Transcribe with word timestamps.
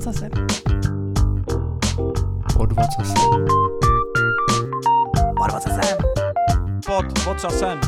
ocasem. 0.00 0.30
Pod 2.56 2.72
vocasem. 2.72 3.44
Pod 5.36 5.52
ocasem. 5.52 5.96
Pod 6.86 7.18
vocasem. 7.24 7.80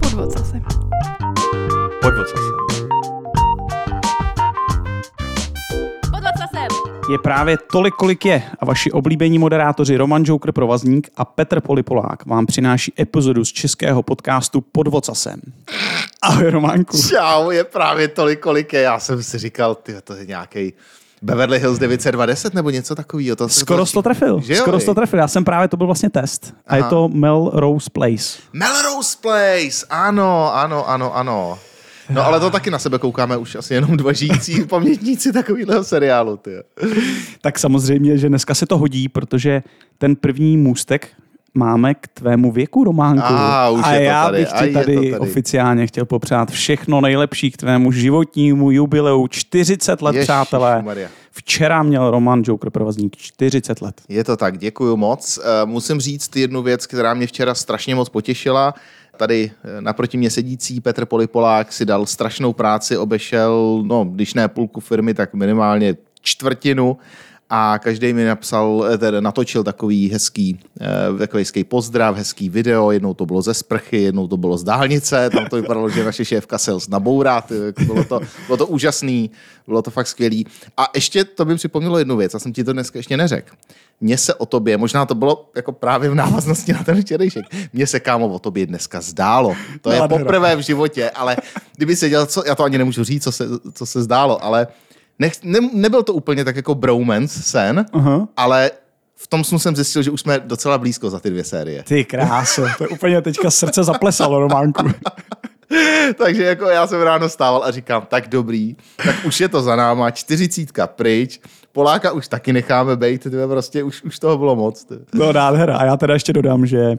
Pod 0.00 0.18
ocasem. 0.18 0.62
Pod 2.00 2.14
vocasem. 2.14 2.83
Je 7.10 7.18
právě 7.18 7.58
tolik, 7.72 7.94
kolik 7.94 8.24
je 8.24 8.42
a 8.60 8.64
vaši 8.64 8.92
oblíbení 8.92 9.38
moderátoři 9.38 9.96
Roman 9.96 10.22
Joker 10.26 10.52
Provazník 10.52 11.10
a 11.16 11.24
Petr 11.24 11.60
Polipolák 11.60 12.26
vám 12.26 12.46
přináší 12.46 12.92
epizodu 13.00 13.44
z 13.44 13.52
českého 13.52 14.02
podcastu 14.02 14.60
Pod 14.60 14.88
vocasem. 14.88 15.40
Ahoj 16.22 16.50
Románku. 16.50 16.98
Čau, 17.08 17.50
je 17.50 17.64
právě 17.64 18.08
tolik, 18.08 18.40
kolik 18.40 18.72
je. 18.72 18.80
Já 18.80 18.98
jsem 18.98 19.22
si 19.22 19.38
říkal, 19.38 19.74
ty, 19.74 19.94
to 20.04 20.14
je 20.14 20.26
nějaký 20.26 20.72
Beverly 21.22 21.58
Hills 21.58 21.78
920 21.78 22.54
nebo 22.54 22.70
něco 22.70 22.94
takového. 22.94 23.36
To 23.36 23.48
Skoro 23.48 23.86
to 23.86 24.02
trefil. 24.02 24.40
Že 24.40 24.56
Skoro 24.56 24.80
to 24.80 24.94
trefil. 24.94 25.18
Já 25.18 25.28
jsem 25.28 25.44
právě, 25.44 25.68
to 25.68 25.76
byl 25.76 25.86
vlastně 25.86 26.10
test. 26.10 26.54
A 26.66 26.76
je 26.76 26.82
Aha. 26.82 26.90
to 26.90 27.08
Melrose 27.08 27.90
Place. 27.92 28.38
Melrose 28.52 29.16
Place, 29.20 29.86
ano, 29.90 30.54
ano, 30.54 30.88
ano, 30.88 31.16
ano. 31.16 31.58
No 32.10 32.26
ale 32.26 32.40
to 32.40 32.50
taky 32.50 32.70
na 32.70 32.78
sebe 32.78 32.98
koukáme 32.98 33.36
už 33.36 33.54
asi 33.54 33.74
jenom 33.74 33.96
dva 33.96 34.12
žijící 34.12 34.64
pamětníci 34.68 35.32
takového 35.32 35.84
seriálu. 35.84 36.36
Ty. 36.36 36.50
Tak 37.40 37.58
samozřejmě, 37.58 38.18
že 38.18 38.28
dneska 38.28 38.54
se 38.54 38.66
to 38.66 38.78
hodí, 38.78 39.08
protože 39.08 39.62
ten 39.98 40.16
první 40.16 40.56
můstek 40.56 41.08
máme 41.54 41.94
k 41.94 42.08
tvému 42.08 42.52
věku, 42.52 42.84
Románku. 42.84 43.24
A, 43.26 43.68
už 43.68 43.80
a 43.84 43.92
je 43.92 43.98
to 43.98 44.04
já 44.04 44.24
tady, 44.24 44.38
bych 44.38 44.48
ti 44.48 44.66
to 44.72 44.78
tady, 44.78 44.94
tady. 44.94 45.18
oficiálně 45.18 45.86
chtěl 45.86 46.04
popřát 46.04 46.50
všechno 46.50 47.00
nejlepší 47.00 47.50
k 47.50 47.56
tvému 47.56 47.92
životnímu 47.92 48.70
jubileu. 48.70 49.28
40 49.28 50.02
let, 50.02 50.16
přátelé. 50.20 50.72
Ježišmarja. 50.72 51.08
Včera 51.30 51.82
měl 51.82 52.10
Roman 52.10 52.42
Joker 52.46 52.70
Provazník 52.70 53.16
40 53.16 53.82
let. 53.82 54.00
Je 54.08 54.24
to 54.24 54.36
tak, 54.36 54.58
děkuji 54.58 54.96
moc. 54.96 55.38
Eh, 55.44 55.66
Musím 55.66 56.00
říct 56.00 56.36
jednu 56.36 56.62
věc, 56.62 56.86
která 56.86 57.14
mě 57.14 57.26
včera 57.26 57.54
strašně 57.54 57.94
moc 57.94 58.08
potěšila. 58.08 58.74
Tady 59.16 59.50
eh, 59.64 59.80
naproti 59.80 60.16
mě 60.16 60.30
sedící 60.30 60.80
Petr 60.80 61.06
Polipolák 61.06 61.72
si 61.72 61.84
dal 61.84 62.06
strašnou 62.06 62.52
práci, 62.52 62.96
obešel, 62.96 63.82
no, 63.86 64.04
když 64.04 64.34
ne 64.34 64.48
půlku 64.48 64.80
firmy, 64.80 65.14
tak 65.14 65.34
minimálně 65.34 65.96
čtvrtinu 66.20 66.96
a 67.50 67.78
každý 67.78 68.12
mi 68.12 68.24
napsal, 68.24 68.86
eh, 68.92 68.98
tedy 68.98 69.20
natočil 69.20 69.64
takový 69.64 70.10
hezký, 70.10 70.60
eh, 70.80 71.18
takový 71.18 71.40
hezký 71.40 71.64
pozdrav, 71.64 72.16
hezký 72.16 72.48
video, 72.48 72.90
jednou 72.90 73.14
to 73.14 73.26
bylo 73.26 73.42
ze 73.42 73.54
sprchy, 73.54 74.02
jednou 74.02 74.28
to 74.28 74.36
bylo 74.36 74.58
z 74.58 74.64
dálnice, 74.64 75.30
tam 75.30 75.46
to 75.46 75.56
vypadalo, 75.56 75.88
že 75.88 76.04
naše 76.04 76.24
šéfka 76.24 76.58
se 76.58 76.72
nabourá, 76.88 77.44
jako 77.66 77.84
bylo 77.84 78.04
to, 78.04 78.20
bylo 78.46 78.56
to 78.56 78.66
úžasný, 78.66 79.30
bylo 79.66 79.82
to 79.82 79.90
fakt 79.90 80.06
skvělý. 80.06 80.46
A 80.76 80.90
ještě 80.94 81.24
to 81.24 81.44
mi 81.44 81.54
připomnělo 81.56 81.98
jednu 81.98 82.16
věc, 82.16 82.34
já 82.34 82.40
jsem 82.40 82.52
ti 82.52 82.64
to 82.64 82.72
dneska 82.72 82.98
ještě 82.98 83.16
neřekl. 83.16 83.54
Mně 84.00 84.18
se 84.18 84.34
o 84.34 84.46
tobě, 84.46 84.76
možná 84.76 85.06
to 85.06 85.14
bylo 85.14 85.50
jako 85.56 85.72
právě 85.72 86.10
v 86.10 86.14
návaznosti 86.14 86.72
na 86.72 86.84
ten 86.84 87.02
včerejšek, 87.02 87.44
mně 87.72 87.86
se 87.86 88.00
kámo 88.00 88.28
o 88.28 88.38
tobě 88.38 88.66
dneska 88.66 89.00
zdálo. 89.00 89.54
To 89.80 89.90
je 89.90 90.02
poprvé 90.08 90.56
v 90.56 90.60
životě, 90.60 91.10
ale 91.10 91.36
kdyby 91.76 91.96
se 91.96 92.08
dělal, 92.08 92.26
co, 92.26 92.42
já 92.46 92.54
to 92.54 92.64
ani 92.64 92.78
nemůžu 92.78 93.04
říct, 93.04 93.24
co 93.24 93.32
se, 93.32 93.44
co 93.72 93.86
se 93.86 94.02
zdálo, 94.02 94.44
ale 94.44 94.66
nech, 95.18 95.32
ne, 95.42 95.58
nebyl 95.72 96.02
to 96.02 96.14
úplně 96.14 96.44
tak 96.44 96.56
jako 96.56 96.74
bromance 96.74 97.42
sen, 97.42 97.86
Aha. 97.92 98.28
ale 98.36 98.70
v 99.16 99.26
tom 99.26 99.44
snu 99.44 99.58
jsem 99.58 99.76
zjistil, 99.76 100.02
že 100.02 100.10
už 100.10 100.20
jsme 100.20 100.38
docela 100.38 100.78
blízko 100.78 101.10
za 101.10 101.20
ty 101.20 101.30
dvě 101.30 101.44
série. 101.44 101.82
Ty 101.82 102.04
kráso, 102.04 102.66
to 102.78 102.84
je 102.84 102.88
úplně 102.88 103.22
teďka 103.22 103.50
srdce 103.50 103.84
zaplesalo, 103.84 104.40
Románku. 104.40 104.90
Takže 106.18 106.42
jako 106.42 106.64
já 106.64 106.86
jsem 106.86 107.02
ráno 107.02 107.28
stával 107.28 107.64
a 107.64 107.70
říkám, 107.70 108.06
tak 108.08 108.28
dobrý, 108.28 108.76
tak 109.04 109.16
už 109.24 109.40
je 109.40 109.48
to 109.48 109.62
za 109.62 109.76
náma, 109.76 110.10
čtyřicítka 110.10 110.86
pryč, 110.86 111.40
Poláka 111.74 112.12
už 112.12 112.28
taky 112.28 112.52
necháme 112.52 112.96
bejt, 112.96 113.22
ty 113.22 113.30
prostě 113.46 113.82
už, 113.82 114.02
už 114.02 114.18
toho 114.18 114.38
bylo 114.38 114.56
moc. 114.56 114.84
Ty. 114.84 114.94
No 115.14 115.32
nádhera. 115.32 115.76
A 115.76 115.84
já 115.84 115.96
teda 115.96 116.14
ještě 116.14 116.32
dodám, 116.32 116.66
že 116.66 116.96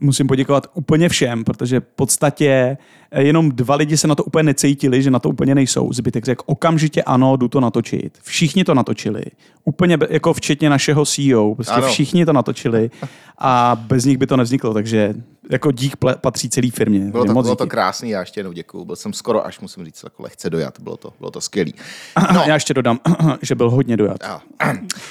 musím 0.00 0.26
poděkovat 0.26 0.66
úplně 0.74 1.08
všem, 1.08 1.44
protože 1.44 1.80
v 1.80 1.84
podstatě 1.96 2.76
eh, 3.10 3.22
jenom 3.22 3.50
dva 3.50 3.74
lidi 3.74 3.96
se 3.96 4.08
na 4.08 4.14
to 4.14 4.24
úplně 4.24 4.42
necítili, 4.42 5.02
že 5.02 5.10
na 5.10 5.18
to 5.18 5.28
úplně 5.28 5.54
nejsou. 5.54 5.92
Zbytek 5.92 6.24
řekl 6.24 6.42
okamžitě 6.46 7.02
ano, 7.02 7.36
jdu 7.36 7.48
to 7.48 7.60
natočit. 7.60 8.18
Všichni 8.22 8.64
to 8.64 8.74
natočili. 8.74 9.22
Úplně 9.64 9.98
jako 10.10 10.32
včetně 10.34 10.70
našeho 10.70 11.06
CEO. 11.06 11.54
Prostě 11.54 11.74
Ano. 11.74 11.88
všichni 11.88 12.26
to 12.26 12.32
natočili 12.32 12.90
a 13.38 13.76
bez 13.86 14.04
nich 14.04 14.18
by 14.18 14.26
to 14.26 14.36
nevzniklo. 14.36 14.74
Takže 14.74 15.14
jako 15.50 15.70
dík 15.72 15.96
patří 16.20 16.50
celé 16.50 16.70
firmě. 16.70 17.00
Bylo 17.00 17.24
to, 17.24 17.32
moc 17.32 17.46
bylo 17.46 17.56
to 17.56 17.66
krásný, 17.66 18.10
já 18.10 18.20
ještě 18.20 18.40
jednou 18.40 18.52
děkuju. 18.52 18.84
Byl 18.84 18.96
jsem 18.96 19.12
skoro 19.12 19.46
až, 19.46 19.60
musím 19.60 19.84
říct, 19.84 20.04
jako 20.04 20.22
lehce 20.22 20.50
dojat. 20.50 20.80
Bylo 20.80 20.96
to, 20.96 21.12
bylo 21.18 21.30
to 21.30 21.40
skvělý. 21.40 21.74
No. 22.34 22.42
Já 22.46 22.54
ještě 22.54 22.74
dodám, 22.74 23.00
že 23.42 23.54
byl 23.54 23.70
hodně 23.70 23.96
dojat. 23.96 24.16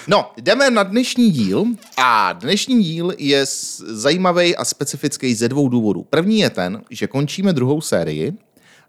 No, 0.07 0.31
jdeme 0.37 0.71
na 0.71 0.83
dnešní 0.83 1.31
díl 1.31 1.65
a 1.97 2.33
dnešní 2.33 2.83
díl 2.83 3.13
je 3.17 3.45
zajímavý 3.87 4.55
a 4.55 4.65
specifický 4.65 5.35
ze 5.35 5.49
dvou 5.49 5.69
důvodů. 5.69 6.05
První 6.09 6.39
je 6.39 6.49
ten, 6.49 6.81
že 6.89 7.07
končíme 7.07 7.53
druhou 7.53 7.81
sérii 7.81 8.33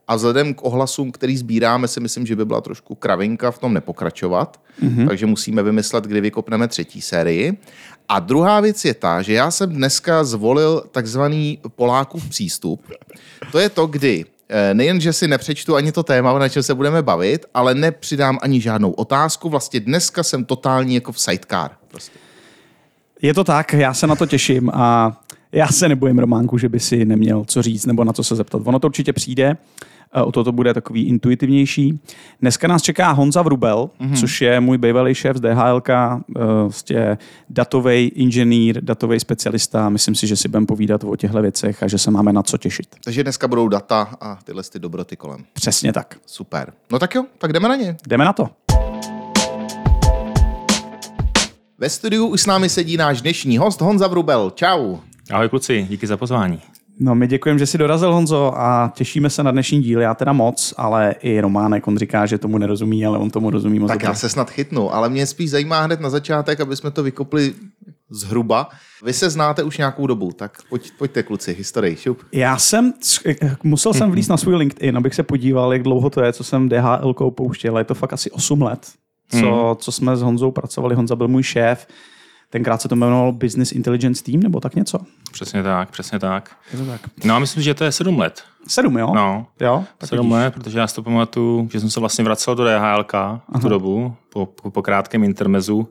a 0.09 0.17
vzhledem 0.17 0.55
k 0.55 0.65
ohlasům, 0.65 1.13
který 1.13 1.37
sbíráme, 1.37 1.89
si 1.89 2.01
myslím, 2.01 2.27
že 2.27 2.37
by 2.37 2.45
byla 2.45 2.61
trošku 2.61 2.95
kravinka 2.95 3.51
v 3.51 3.59
tom 3.59 3.75
nepokračovat, 3.75 4.61
mm-hmm. 4.83 5.09
takže 5.09 5.27
musíme 5.27 5.63
vymyslet, 5.63 6.05
kdy 6.05 6.21
vykopneme 6.21 6.69
třetí 6.69 7.01
sérii. 7.01 7.59
A 8.13 8.21
druhá 8.21 8.61
věc 8.61 8.85
je 8.85 8.95
ta, 8.95 9.23
že 9.23 9.33
já 9.33 9.51
jsem 9.51 9.71
dneska 9.71 10.25
zvolil 10.25 10.85
takzvaný 10.91 11.59
Polákův 11.77 12.29
přístup. 12.29 12.83
To 13.53 13.59
je 13.59 13.69
to, 13.69 13.87
kdy 13.87 14.25
eh, 14.49 14.75
nejen, 14.75 15.01
že 15.01 15.13
si 15.13 15.29
nepřečtu 15.29 15.77
ani 15.77 15.93
to 15.93 16.03
téma, 16.03 16.39
na 16.39 16.49
čem 16.49 16.63
se 16.63 16.75
budeme 16.75 17.03
bavit, 17.03 17.47
ale 17.55 17.75
nepřidám 17.75 18.39
ani 18.43 18.61
žádnou 18.61 18.91
otázku. 18.91 19.49
Vlastně 19.49 19.81
dneska 19.81 20.23
jsem 20.23 20.45
totální 20.45 20.95
jako 20.95 21.13
v 21.13 21.21
sidecar. 21.21 21.71
Prostě. 21.89 22.19
Je 23.23 23.35
to 23.35 23.45
tak, 23.45 23.73
já 23.73 23.95
se 23.95 24.07
na 24.07 24.17
to 24.17 24.27
těším 24.27 24.71
a 24.75 25.17
já 25.53 25.69
se 25.69 25.89
nebojím 25.89 26.19
Románku, 26.19 26.59
že 26.59 26.69
by 26.69 26.81
si 26.81 27.05
neměl 27.05 27.45
co 27.45 27.63
říct 27.63 27.87
nebo 27.87 28.05
na 28.05 28.13
co 28.13 28.25
se 28.25 28.37
zeptat. 28.37 28.63
Ono 28.65 28.79
to 28.79 28.87
určitě 28.87 29.13
přijde, 29.13 29.57
o 30.15 30.33
to 30.33 30.45
to 30.45 30.53
bude 30.53 30.75
takový 30.75 31.07
intuitivnější. 31.07 32.01
Dneska 32.41 32.69
nás 32.69 32.83
čeká 32.83 33.11
Honza 33.11 33.43
Vrubel, 33.43 33.91
mm-hmm. 34.01 34.21
což 34.21 34.41
je 34.41 34.61
můj 34.61 34.79
bývalý 34.79 35.15
šéf 35.15 35.37
z 35.37 35.41
DHLK, 35.41 35.89
vlastně 36.63 37.19
datový 37.51 38.09
inženýr, 38.09 38.85
datový 38.85 39.21
specialista. 39.21 39.89
Myslím 39.89 40.15
si, 40.15 40.27
že 40.27 40.37
si 40.37 40.49
budeme 40.49 40.67
povídat 40.67 41.05
o 41.05 41.17
těchto 41.17 41.43
věcech 41.43 41.83
a 41.83 41.89
že 41.89 41.99
se 41.99 42.11
máme 42.11 42.33
na 42.33 42.43
co 42.43 42.59
těšit. 42.59 42.87
Takže 43.05 43.23
dneska 43.23 43.49
budou 43.49 43.69
data 43.69 44.15
a 44.21 44.39
tyhle 44.45 44.63
ty 44.73 44.79
dobroty 44.79 45.17
kolem. 45.17 45.45
Přesně 45.53 45.93
tak. 45.93 46.17
Super. 46.27 46.73
No 46.93 46.99
tak 46.99 47.15
jo, 47.15 47.25
tak 47.39 47.53
jdeme 47.53 47.69
na 47.69 47.77
ně. 47.77 47.97
Jdeme 48.09 48.25
na 48.25 48.33
to. 48.33 48.49
Ve 51.79 51.91
studiu 51.91 52.27
už 52.27 52.41
s 52.41 52.47
námi 52.47 52.69
sedí 52.69 52.97
náš 52.97 53.23
dnešní 53.23 53.59
host 53.59 53.81
Honza 53.81 54.07
Vrubel. 54.07 54.51
Čau. 54.55 54.97
Ahoj 55.31 55.49
kluci, 55.49 55.87
díky 55.91 56.07
za 56.07 56.17
pozvání. 56.17 56.61
No, 57.03 57.15
my 57.15 57.27
děkujeme, 57.27 57.59
že 57.59 57.67
jsi 57.67 57.79
dorazil, 57.79 58.13
Honzo, 58.13 58.53
a 58.57 58.93
těšíme 58.95 59.31
se 59.31 59.43
na 59.43 59.51
dnešní 59.51 59.83
díl. 59.83 60.01
Já 60.01 60.15
teda 60.15 60.33
moc, 60.33 60.75
ale 60.77 61.15
i 61.21 61.41
Románek, 61.41 61.87
on 61.87 61.99
říká, 61.99 62.27
že 62.27 62.39
tomu 62.39 62.59
nerozumí, 62.59 63.07
ale 63.07 63.19
on 63.19 63.31
tomu 63.31 63.51
rozumí 63.51 63.79
moc 63.79 63.89
Tak 63.89 63.99
dobře. 63.99 64.11
já 64.11 64.15
se 64.15 64.29
snad 64.29 64.51
chytnu, 64.51 64.95
ale 64.95 65.09
mě 65.09 65.27
spíš 65.27 65.51
zajímá 65.51 65.81
hned 65.83 66.01
na 66.01 66.11
začátek, 66.11 66.61
aby 66.61 66.77
jsme 66.77 66.91
to 66.91 67.03
vykopli 67.03 67.55
zhruba. 68.11 68.69
Vy 69.05 69.13
se 69.13 69.31
znáte 69.31 69.63
už 69.63 69.79
nějakou 69.79 70.07
dobu, 70.07 70.33
tak 70.33 70.59
pojď, 70.69 70.91
pojďte 70.99 71.23
kluci, 71.23 71.53
historii, 71.53 71.97
šup. 71.97 72.23
Já 72.33 72.59
jsem, 72.59 72.93
musel 73.63 73.95
jsem 73.95 74.11
vlízt 74.11 74.31
na 74.31 74.37
svůj 74.37 74.55
LinkedIn, 74.55 74.97
abych 74.97 75.15
se 75.15 75.23
podíval, 75.23 75.73
jak 75.73 75.83
dlouho 75.83 76.11
to 76.11 76.23
je, 76.23 76.33
co 76.33 76.45
jsem 76.45 76.69
DHL 76.69 77.15
pouštěl. 77.31 77.79
Je 77.79 77.85
to 77.85 77.95
fakt 77.95 78.13
asi 78.13 78.31
8 78.31 78.63
let, 78.63 78.87
co, 79.41 79.77
co 79.81 79.93
jsme 79.93 80.17
s 80.17 80.23
Honzou 80.23 80.51
pracovali. 80.51 80.95
Honza 80.95 81.17
byl 81.17 81.29
můj 81.29 81.43
šéf. 81.43 81.87
Tenkrát 82.51 82.83
se 82.83 82.89
to 82.89 82.95
jmenovalo 82.95 83.33
Business 83.33 83.73
Intelligence 83.73 84.25
Team 84.25 84.41
nebo 84.41 84.61
tak 84.61 84.75
něco. 84.75 84.99
Přesně 85.33 85.63
tak, 85.63 85.91
přesně 85.91 86.19
tak. 86.19 86.57
Je 86.73 86.79
to 86.79 86.87
tak. 86.87 87.01
No 87.25 87.35
a 87.35 87.39
myslím, 87.39 87.63
že 87.63 87.75
to 87.75 87.85
je 87.85 87.93
sedm 87.93 88.19
let. 88.19 88.43
Sedm, 88.69 88.99
jo? 88.99 89.13
No, 89.15 89.47
Jo? 89.61 89.85
Tak 89.99 90.09
sedm 90.11 90.27
vidíš. 90.27 90.33
let, 90.35 90.55
protože 90.55 90.79
já 90.79 90.87
si 90.87 90.95
to 90.95 91.03
pamatuju, 91.03 91.69
že 91.73 91.81
jsem 91.81 91.91
se 91.91 92.01
vlastně 92.01 92.25
vracel 92.25 92.55
do 92.55 92.65
DHLK 92.65 93.13
v 93.59 93.61
tu 93.61 93.69
dobu, 93.69 94.15
po, 94.33 94.47
po, 94.47 94.71
po 94.71 94.83
krátkém 94.83 95.25
intermezu 95.25 95.89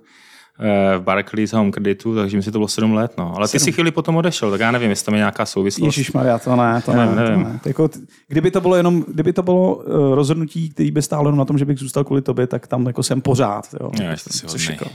v 0.99 1.01
Barclays 1.01 1.53
Home 1.53 1.71
Creditu, 1.71 2.15
takže 2.15 2.37
mi 2.37 2.43
si 2.43 2.51
to 2.51 2.57
bylo 2.59 2.67
sedm 2.67 2.93
let. 2.93 3.11
No. 3.17 3.33
Ale 3.37 3.47
ty 3.47 3.59
si 3.59 3.71
chvíli 3.71 3.91
potom 3.91 4.15
odešel, 4.15 4.51
tak 4.51 4.59
já 4.59 4.71
nevím, 4.71 4.89
jestli 4.89 5.05
tam 5.05 5.13
je 5.13 5.17
nějaká 5.17 5.45
souvislost. 5.45 5.85
Ježíš 5.85 6.11
Maria, 6.11 6.39
to 6.39 6.55
ne, 6.55 6.81
to 6.85 6.93
Nevím, 6.93 7.15
ne, 7.15 7.23
to 7.23 7.29
nevím. 7.29 7.43
ne. 7.43 7.59
To 7.63 7.69
Jako, 7.69 7.87
t- 7.87 7.99
kdyby 8.27 8.51
to 8.51 8.61
bylo 8.61 8.75
jenom, 8.75 9.05
kdyby 9.07 9.33
to 9.33 9.43
bylo 9.43 9.75
uh, 9.75 9.83
rozhodnutí, 10.15 10.69
který 10.69 10.91
by 10.91 11.01
stálo 11.01 11.27
jenom 11.27 11.37
na 11.39 11.45
tom, 11.45 11.57
že 11.57 11.65
bych 11.65 11.77
zůstal 11.79 12.03
kvůli 12.03 12.21
tobě, 12.21 12.47
tak 12.47 12.67
tam 12.67 12.87
jako 12.87 13.03
jsem 13.03 13.21
pořád. 13.21 13.67
Jo. 13.81 13.91
Jo, 14.03 14.11
jste 14.17 14.33
si 14.33 14.47
Což 14.47 14.69
jako, 14.69 14.85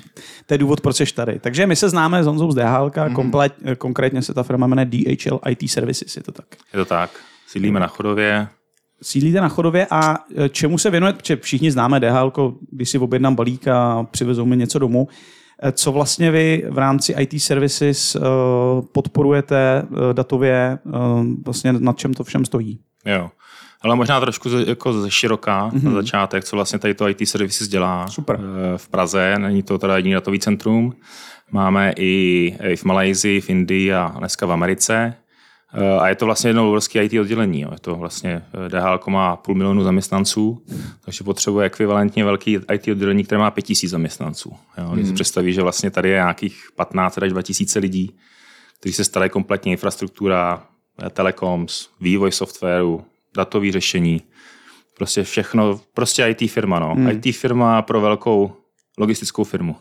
to 0.47 0.55
je 0.55 0.59
důvod, 0.59 0.81
proč 0.81 0.97
jsi 0.97 1.05
tady. 1.15 1.39
Takže 1.39 1.67
my 1.67 1.77
se 1.77 1.89
známe 1.89 2.25
s 2.25 2.27
Honzou 2.27 2.53
z 2.53 2.57
Mhm. 2.57 3.09
mm. 3.09 3.15
komplet, 3.15 3.55
konkrétně 3.79 4.23
se 4.23 4.35
ta 4.35 4.43
firma 4.43 4.67
jmenuje 4.67 4.87
DHL 4.87 5.41
IT 5.51 5.71
Services, 5.71 6.17
je 6.17 6.23
to 6.23 6.33
tak. 6.33 6.47
Je 6.73 6.79
to 6.79 6.85
tak. 6.85 7.11
Sídlíme 7.47 7.81
na 7.81 7.87
Chodově. 7.87 8.49
Sídlíte 9.03 9.41
na 9.41 9.49
chodově 9.49 9.87
a 9.91 10.17
čemu 10.51 10.79
se 10.79 10.91
věnuje, 10.91 11.13
protože 11.13 11.37
všichni 11.37 11.71
známe 11.71 12.01
DHL, 12.01 12.33
když 12.71 12.89
si 12.91 12.99
objednám 12.99 13.35
balík 13.35 13.69
a 13.69 14.07
přivezou 14.11 14.45
mi 14.47 14.57
něco 14.57 14.79
domů. 14.79 15.09
E, 15.63 15.73
Co 15.73 15.93
vlastně 15.93 16.31
vy 16.31 16.63
v 16.71 16.79
rámci 16.79 17.13
IT 17.13 17.43
Services 17.43 18.15
e, 18.15 18.21
podporujete 18.93 19.83
e, 20.11 20.15
datově, 20.15 20.79
vlastně 21.45 21.73
nad 21.73 21.99
čem 21.99 22.15
to 22.15 22.25
všem 22.25 22.45
stojí? 22.45 22.81
Jo. 23.07 23.31
Ale 23.85 23.97
možná 23.97 24.21
trošku 24.21 24.49
ze, 24.49 24.65
jako 24.69 24.93
ze 24.93 25.11
široká 25.11 25.71
mm-hmm. 25.71 25.85
na 25.85 25.93
začátek, 25.93 26.45
co 26.45 26.57
vlastně 26.57 26.79
tady 26.79 26.95
to 26.95 27.09
IT 27.09 27.29
Services 27.29 27.69
dělá 27.69 28.09
Super. 28.09 28.41
eh, 28.41 28.79
v 28.79 28.89
Praze. 28.89 29.35
Není 29.39 29.63
to 29.63 29.79
teda 29.79 29.97
jediný 29.97 30.15
datový 30.15 30.39
centrum. 30.39 30.95
Máme 31.51 31.93
i, 31.97 32.57
i 32.63 32.77
v 32.77 32.85
Malajzii, 32.85 33.41
v 33.41 33.51
Indii 33.51 33.93
a 33.93 34.15
dneska 34.19 34.47
v 34.47 34.53
Americe. 34.53 35.15
Eh, 35.75 35.99
A 36.01 36.09
je 36.09 36.15
to 36.15 36.27
vlastně 36.27 36.51
jedno 36.51 36.69
obrovské 36.69 37.05
IT 37.05 37.21
oddělení. 37.21 37.61
Jo. 37.61 37.69
Je 37.73 37.79
to 37.81 37.95
vlastně 37.95 38.43
eh, 38.67 38.69
DHL 38.69 39.01
má 39.09 39.37
půl 39.37 39.55
milionu 39.55 39.83
zaměstnanců, 39.83 40.63
takže 41.05 41.25
potřebuje 41.25 41.67
ekvivalentně 41.67 42.25
velký 42.25 42.59
IT 42.73 42.89
oddělení, 42.89 43.25
které 43.25 43.39
má 43.39 43.51
pět 43.51 43.63
tisíc 43.63 43.91
zaměstnanců. 43.91 44.57
Jo. 44.79 44.91
Když 44.95 45.09
si 45.09 45.15
představí, 45.15 45.53
že 45.53 45.63
vlastně 45.63 45.91
tady 45.91 46.09
je 46.09 46.15
nějakých 46.15 46.69
15 46.77 47.19
až 47.23 47.31
2000 47.31 47.79
lidí, 47.79 48.17
kteří 48.81 48.93
se 48.93 49.05
starají 49.05 49.31
kompletně 49.31 49.73
infrastruktura, 49.73 50.67
eh, 51.07 51.11
telecoms, 51.11 51.89
vývoj 52.01 52.33
softwaru, 52.33 53.05
datové 53.37 53.73
řešení, 53.73 54.23
prostě 54.97 55.23
všechno, 55.23 55.81
prostě 55.95 56.27
IT 56.27 56.51
firma, 56.51 56.79
no. 56.79 56.95
Hmm. 56.95 57.09
IT 57.09 57.37
firma 57.37 57.83
pro 57.83 58.01
velkou 58.01 58.53
logistickou 58.99 59.45
firmu. 59.45 59.77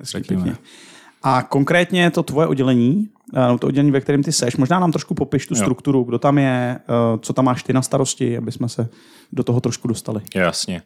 Řekněme. 0.00 0.56
A 1.26 1.42
konkrétně 1.42 2.10
to 2.10 2.22
tvoje 2.22 2.46
oddělení, 2.46 3.08
eh, 3.34 3.48
no 3.48 3.58
to 3.58 3.66
oddělení, 3.66 3.90
ve 3.90 4.00
kterém 4.00 4.22
ty 4.22 4.32
seš, 4.32 4.56
možná 4.56 4.80
nám 4.80 4.92
trošku 4.92 5.14
popiš 5.14 5.46
tu 5.46 5.54
Jo. 5.54 5.60
strukturu, 5.60 6.04
kdo 6.04 6.18
tam 6.18 6.38
je, 6.38 6.78
eh, 6.78 7.18
co 7.20 7.32
tam 7.32 7.44
máš 7.44 7.62
ty 7.62 7.72
na 7.72 7.82
starosti, 7.82 8.38
aby 8.38 8.52
jsme 8.52 8.68
se 8.68 8.88
do 9.32 9.42
toho 9.42 9.60
trošku 9.60 9.88
dostali. 9.88 10.20
Jasně. 10.34 10.82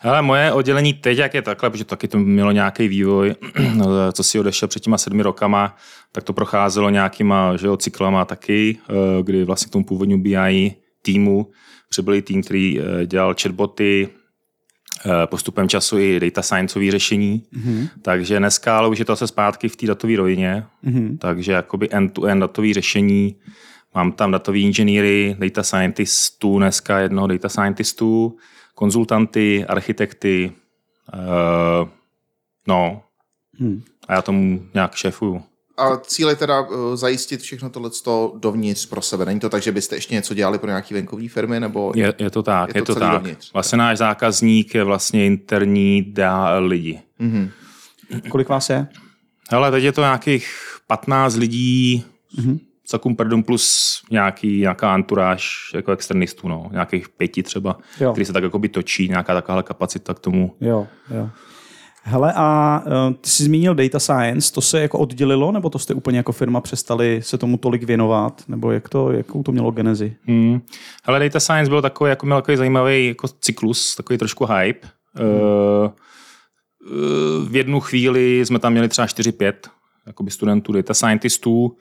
Ale 0.00 0.22
moje 0.22 0.52
oddělení 0.52 0.92
teď, 0.92 1.18
jak 1.18 1.34
je 1.34 1.42
takhle, 1.42 1.70
protože 1.70 1.84
taky 1.84 2.08
to 2.08 2.18
mělo 2.18 2.52
nějaký 2.52 2.88
vývoj, 2.88 3.34
co 4.12 4.22
si 4.22 4.40
odešel 4.40 4.68
před 4.68 4.82
těma 4.82 4.98
sedmi 4.98 5.22
rokama, 5.22 5.76
tak 6.12 6.24
to 6.24 6.32
procházelo 6.32 6.90
nějakýma 6.90 7.56
že 7.56 7.66
jo, 7.66 7.76
cyklama 7.76 8.24
taky, 8.24 8.78
eh, 8.90 9.22
kdy 9.22 9.44
vlastně 9.44 9.68
k 9.68 9.72
tomu 9.72 9.84
původnímu 9.84 10.22
BI 10.22 10.74
týmu 11.02 11.46
přibyl 11.90 12.22
tým, 12.22 12.42
který 12.42 12.80
eh, 12.80 13.06
dělal 13.06 13.34
chatboty, 13.42 14.08
eh, 14.10 14.19
postupem 15.26 15.68
času 15.68 15.98
i 15.98 16.20
data 16.20 16.42
scienceové 16.42 16.90
řešení. 16.90 17.44
Mm-hmm. 17.52 17.88
Takže 18.02 18.38
dneska 18.38 18.78
ale 18.78 18.88
už 18.88 18.98
je 18.98 19.04
to 19.04 19.12
zase 19.12 19.26
zpátky 19.26 19.68
v 19.68 19.76
té 19.76 19.86
datové 19.86 20.16
rovině. 20.16 20.64
Mm-hmm. 20.84 21.18
Takže 21.18 21.52
jakoby 21.52 21.88
end-to-end 21.90 22.40
datové 22.40 22.74
řešení. 22.74 23.36
Mám 23.94 24.12
tam 24.12 24.30
datový 24.30 24.62
inženýry, 24.62 25.36
data 25.38 25.62
scientistů, 25.62 26.58
dneska 26.58 26.98
jednoho 26.98 27.26
data 27.26 27.48
scientistů, 27.48 28.36
konzultanty, 28.74 29.64
architekty, 29.66 30.52
uh, 31.14 31.88
no. 32.68 33.02
Hmm. 33.58 33.82
A 34.08 34.14
já 34.14 34.22
tomu 34.22 34.62
nějak 34.74 34.94
šéfuju. 34.94 35.42
A 35.80 35.96
cíl 35.96 36.28
je 36.28 36.36
teda 36.36 36.60
uh, 36.60 36.96
zajistit 36.96 37.40
všechno 37.40 37.70
tohle 37.70 37.90
dovnitř 38.36 38.86
pro 38.86 39.02
sebe. 39.02 39.24
Není 39.24 39.40
to 39.40 39.48
tak, 39.48 39.62
že 39.62 39.72
byste 39.72 39.96
ještě 39.96 40.14
něco 40.14 40.34
dělali 40.34 40.58
pro 40.58 40.68
nějaký 40.68 40.94
venkovní 40.94 41.28
firmy, 41.28 41.60
nebo 41.60 41.92
Je, 41.96 42.14
je 42.18 42.30
to 42.30 42.42
tak, 42.42 42.68
Je 42.74 42.78
je 42.78 42.82
to 42.82 42.94
to, 42.94 43.00
celý 43.00 43.10
tak. 43.10 43.20
dovnitř. 43.20 43.52
Vlastně 43.52 43.78
náš 43.78 43.98
zákazník 43.98 44.74
je 44.74 44.84
vlastně 44.84 45.26
interní 45.26 46.02
DHL 46.02 46.64
lidi. 46.66 47.00
Kolik 48.28 48.48
vás 48.48 48.70
je? 48.70 48.86
Hele, 49.50 49.70
teď 49.70 49.84
je 49.84 49.92
to 49.92 50.00
nějakých 50.00 50.54
15 50.86 51.36
lidí, 51.36 52.04
mm-hmm. 52.38 52.58
Sakum 52.84 53.16
Perdum 53.16 53.42
plus 53.42 54.02
nějaký, 54.10 54.60
nějaká 54.60 54.94
anturáž 54.94 55.70
jako 55.74 55.92
externistů, 55.92 56.48
no. 56.48 56.68
nějakých 56.72 57.08
pěti 57.08 57.42
třeba, 57.42 57.78
Jo. 58.00 58.06
jo. 58.06 58.12
který 58.12 58.24
se 58.24 58.32
tak 58.32 58.42
jako 58.42 58.58
by 58.58 58.68
točí, 58.68 59.08
nějaká 59.08 59.34
taková 59.34 59.62
kapacita 59.62 60.14
k 60.14 60.18
tomu. 60.18 60.56
Jo, 60.60 60.86
jo. 61.14 61.30
Hele, 62.02 62.32
a 62.36 62.80
uh, 62.86 63.14
ty 63.14 63.30
jsi 63.30 63.42
zmínil 63.42 63.74
data 63.74 63.98
science, 63.98 64.52
to 64.52 64.60
se 64.60 64.80
jako 64.80 64.98
oddělilo, 64.98 65.52
nebo 65.52 65.70
to 65.70 65.78
jste 65.78 65.94
úplně 65.94 66.18
jako 66.18 66.32
firma 66.32 66.60
přestali 66.60 67.20
se 67.22 67.38
tomu 67.38 67.56
tolik 67.56 67.82
věnovat, 67.82 68.42
nebo 68.48 68.70
jak 68.72 68.88
to, 68.88 69.12
jakou 69.12 69.42
to 69.42 69.52
mělo 69.52 69.70
genezi? 69.70 70.16
Hmm. 70.24 70.60
Ale 71.04 71.18
Data 71.18 71.40
Science 71.40 71.70
byl 71.70 71.82
takový, 71.82 72.10
jako 72.10 72.26
měl 72.26 72.38
takový 72.38 72.56
zajímavý 72.56 73.06
jako 73.06 73.28
cyklus, 73.28 73.96
takový 73.96 74.18
trošku 74.18 74.46
hype. 74.46 74.88
Hmm. 75.14 75.90
v 77.48 77.56
jednu 77.56 77.80
chvíli 77.80 78.46
jsme 78.46 78.58
tam 78.58 78.72
měli 78.72 78.88
třeba 78.88 79.06
4-5 79.06 79.52
jakoby 80.06 80.30
studentů, 80.30 80.72
data 80.72 80.94
scientistů. 80.94 81.76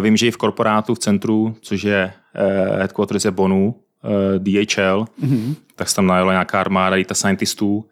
Vím, 0.00 0.16
že 0.16 0.26
i 0.26 0.30
v 0.30 0.36
korporátu 0.36 0.94
v 0.94 0.98
centru, 0.98 1.56
což 1.60 1.82
je 1.82 2.12
eh, 2.34 2.78
headquarters 2.78 3.24
je 3.24 3.30
Bonu, 3.30 3.74
eh, 4.04 4.38
DHL, 4.38 5.04
mm-hmm. 5.22 5.54
tak 5.76 5.88
se 5.88 5.96
tam 5.96 6.06
najela 6.06 6.32
nějaká 6.32 6.60
armáda 6.60 6.96
data 6.96 7.14
scientistů. 7.14 7.84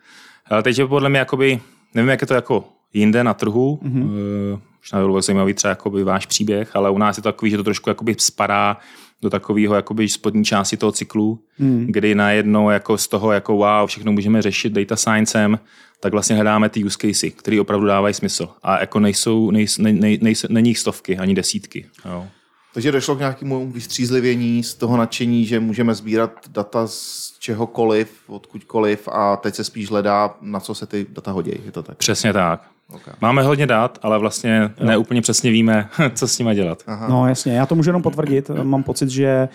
Ale 0.51 0.63
teď 0.63 0.79
je 0.79 0.87
podle 0.87 1.09
mě 1.09 1.19
jakoby, 1.19 1.61
nevím, 1.95 2.09
jak 2.09 2.21
je 2.21 2.27
to 2.27 2.35
jako 2.35 2.65
jinde 2.93 3.25
na 3.25 3.35
trhu, 3.35 3.81
mm-hmm. 3.83 4.61
možná 4.81 4.99
by 4.99 5.05
bylo 5.05 5.23
zajímavý 5.23 5.55
třeba 5.55 5.69
jakoby 5.69 6.05
váš 6.05 6.27
příběh, 6.27 6.77
ale 6.77 6.91
u 6.91 6.99
nás 6.99 7.17
je 7.17 7.23
to 7.23 7.29
takový, 7.29 7.51
že 7.51 7.57
to 7.57 7.65
trošku 7.65 7.91
jakoby 7.91 8.17
spadá 8.19 8.77
do 9.23 9.31
takového 9.31 9.75
jakoby 9.75 10.09
spodní 10.09 10.45
části 10.45 10.77
toho 10.77 10.93
cyklu, 10.93 11.39
mm. 11.59 11.87
kdy 11.89 12.15
najednou 12.15 12.71
jako 12.71 12.99
z 12.99 13.09
toho 13.09 13.33
jako 13.33 13.57
wow, 13.57 13.87
všechno 13.87 14.13
můžeme 14.13 14.43
řešit 14.43 14.73
data 14.73 14.97
sciencem, 14.97 15.59
tak 16.01 16.13
vlastně 16.13 16.37
hledáme 16.37 16.69
ty 16.69 16.85
use 16.85 16.99
casey, 17.01 17.31
které 17.31 17.61
opravdu 17.61 17.87
dávají 17.87 18.15
smysl. 18.15 18.49
A 18.63 18.81
jako 18.81 19.01
nejsou, 19.01 19.51
nejs, 19.51 19.79
ne, 19.79 19.93
ne, 19.93 20.17
nejs, 20.21 20.47
není 20.49 20.71
jich 20.71 20.79
stovky, 20.79 21.19
ani 21.19 21.35
desítky. 21.35 21.87
Jo. 22.05 22.27
Takže 22.75 22.93
došlo 22.93 23.17
k 23.17 23.19
nějakému 23.19 23.71
vystřízlivění 23.71 24.63
z 24.63 24.75
toho 24.75 24.97
nadšení, 24.97 25.45
že 25.45 25.61
můžeme 25.61 25.95
sbírat 25.95 26.31
data 26.49 26.87
z 26.87 27.33
čehokoliv, 27.39 28.09
odkudkoliv 28.27 29.09
a 29.09 29.37
teď 29.37 29.55
se 29.55 29.65
spíš 29.65 29.91
hledá, 29.91 30.35
na 30.41 30.61
co 30.61 30.75
se 30.75 30.87
ty 30.87 31.07
data 31.09 31.31
hodí. 31.31 31.53
Je 31.65 31.73
to 31.73 31.83
tak? 31.83 31.97
Přesně 31.97 32.33
tak. 32.33 32.63
Okay. 32.95 33.15
Máme 33.21 33.43
hodně 33.43 33.67
dat, 33.67 33.99
ale 34.03 34.19
vlastně 34.19 34.71
ne 34.81 34.97
úplně 34.97 35.23
přesně 35.23 35.51
víme, 35.51 35.89
co 36.15 36.29
s 36.29 36.39
nimi 36.39 36.55
dělat. 36.55 36.83
Aha. 36.87 37.09
No 37.09 37.29
jasně, 37.29 37.53
já 37.53 37.67
to 37.67 37.75
můžu 37.75 37.89
jenom 37.89 38.03
potvrdit. 38.03 38.51
Mám 38.63 38.83
pocit, 38.83 39.09
že 39.09 39.27
eh, 39.27 39.49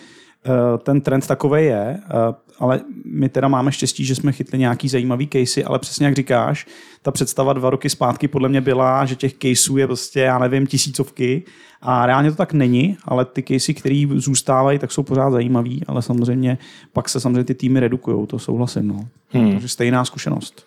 ten 0.77 1.01
trend 1.01 1.27
takový 1.27 1.65
je, 1.65 1.99
eh, 2.05 2.33
ale 2.59 2.81
my 3.05 3.29
teda 3.29 3.47
máme 3.47 3.71
štěstí, 3.71 4.05
že 4.05 4.15
jsme 4.15 4.31
chytli 4.31 4.59
nějaký 4.59 4.89
zajímavý 4.89 5.27
casey, 5.27 5.63
ale 5.67 5.79
přesně 5.79 6.05
jak 6.05 6.15
říkáš, 6.15 6.67
ta 7.01 7.11
představa 7.11 7.53
dva 7.53 7.69
roky 7.69 7.89
zpátky 7.89 8.27
podle 8.27 8.49
mě 8.49 8.61
byla, 8.61 9.05
že 9.05 9.15
těch 9.15 9.33
caseů 9.33 9.77
je 9.77 9.87
prostě, 9.87 10.19
já 10.19 10.39
nevím, 10.39 10.67
tisícovky 10.67 11.43
a 11.81 12.05
reálně 12.05 12.31
to 12.31 12.37
tak 12.37 12.53
není, 12.53 12.97
ale 13.05 13.25
ty 13.25 13.43
casey, 13.43 13.75
které 13.75 14.05
zůstávají, 14.15 14.79
tak 14.79 14.91
jsou 14.91 15.03
pořád 15.03 15.31
zajímavý, 15.31 15.83
ale 15.87 16.01
samozřejmě 16.01 16.57
pak 16.93 17.09
se 17.09 17.19
samozřejmě 17.19 17.43
ty 17.43 17.53
týmy 17.53 17.79
redukují, 17.79 18.27
to 18.27 18.39
souhlasím. 18.39 18.87
No. 18.87 19.07
Hmm. 19.29 19.51
Takže 19.51 19.67
stejná 19.67 20.05
zkušenost. 20.05 20.65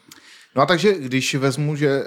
No 0.56 0.62
a 0.62 0.66
takže, 0.66 0.94
když 0.98 1.34
vezmu, 1.34 1.76
že 1.76 2.02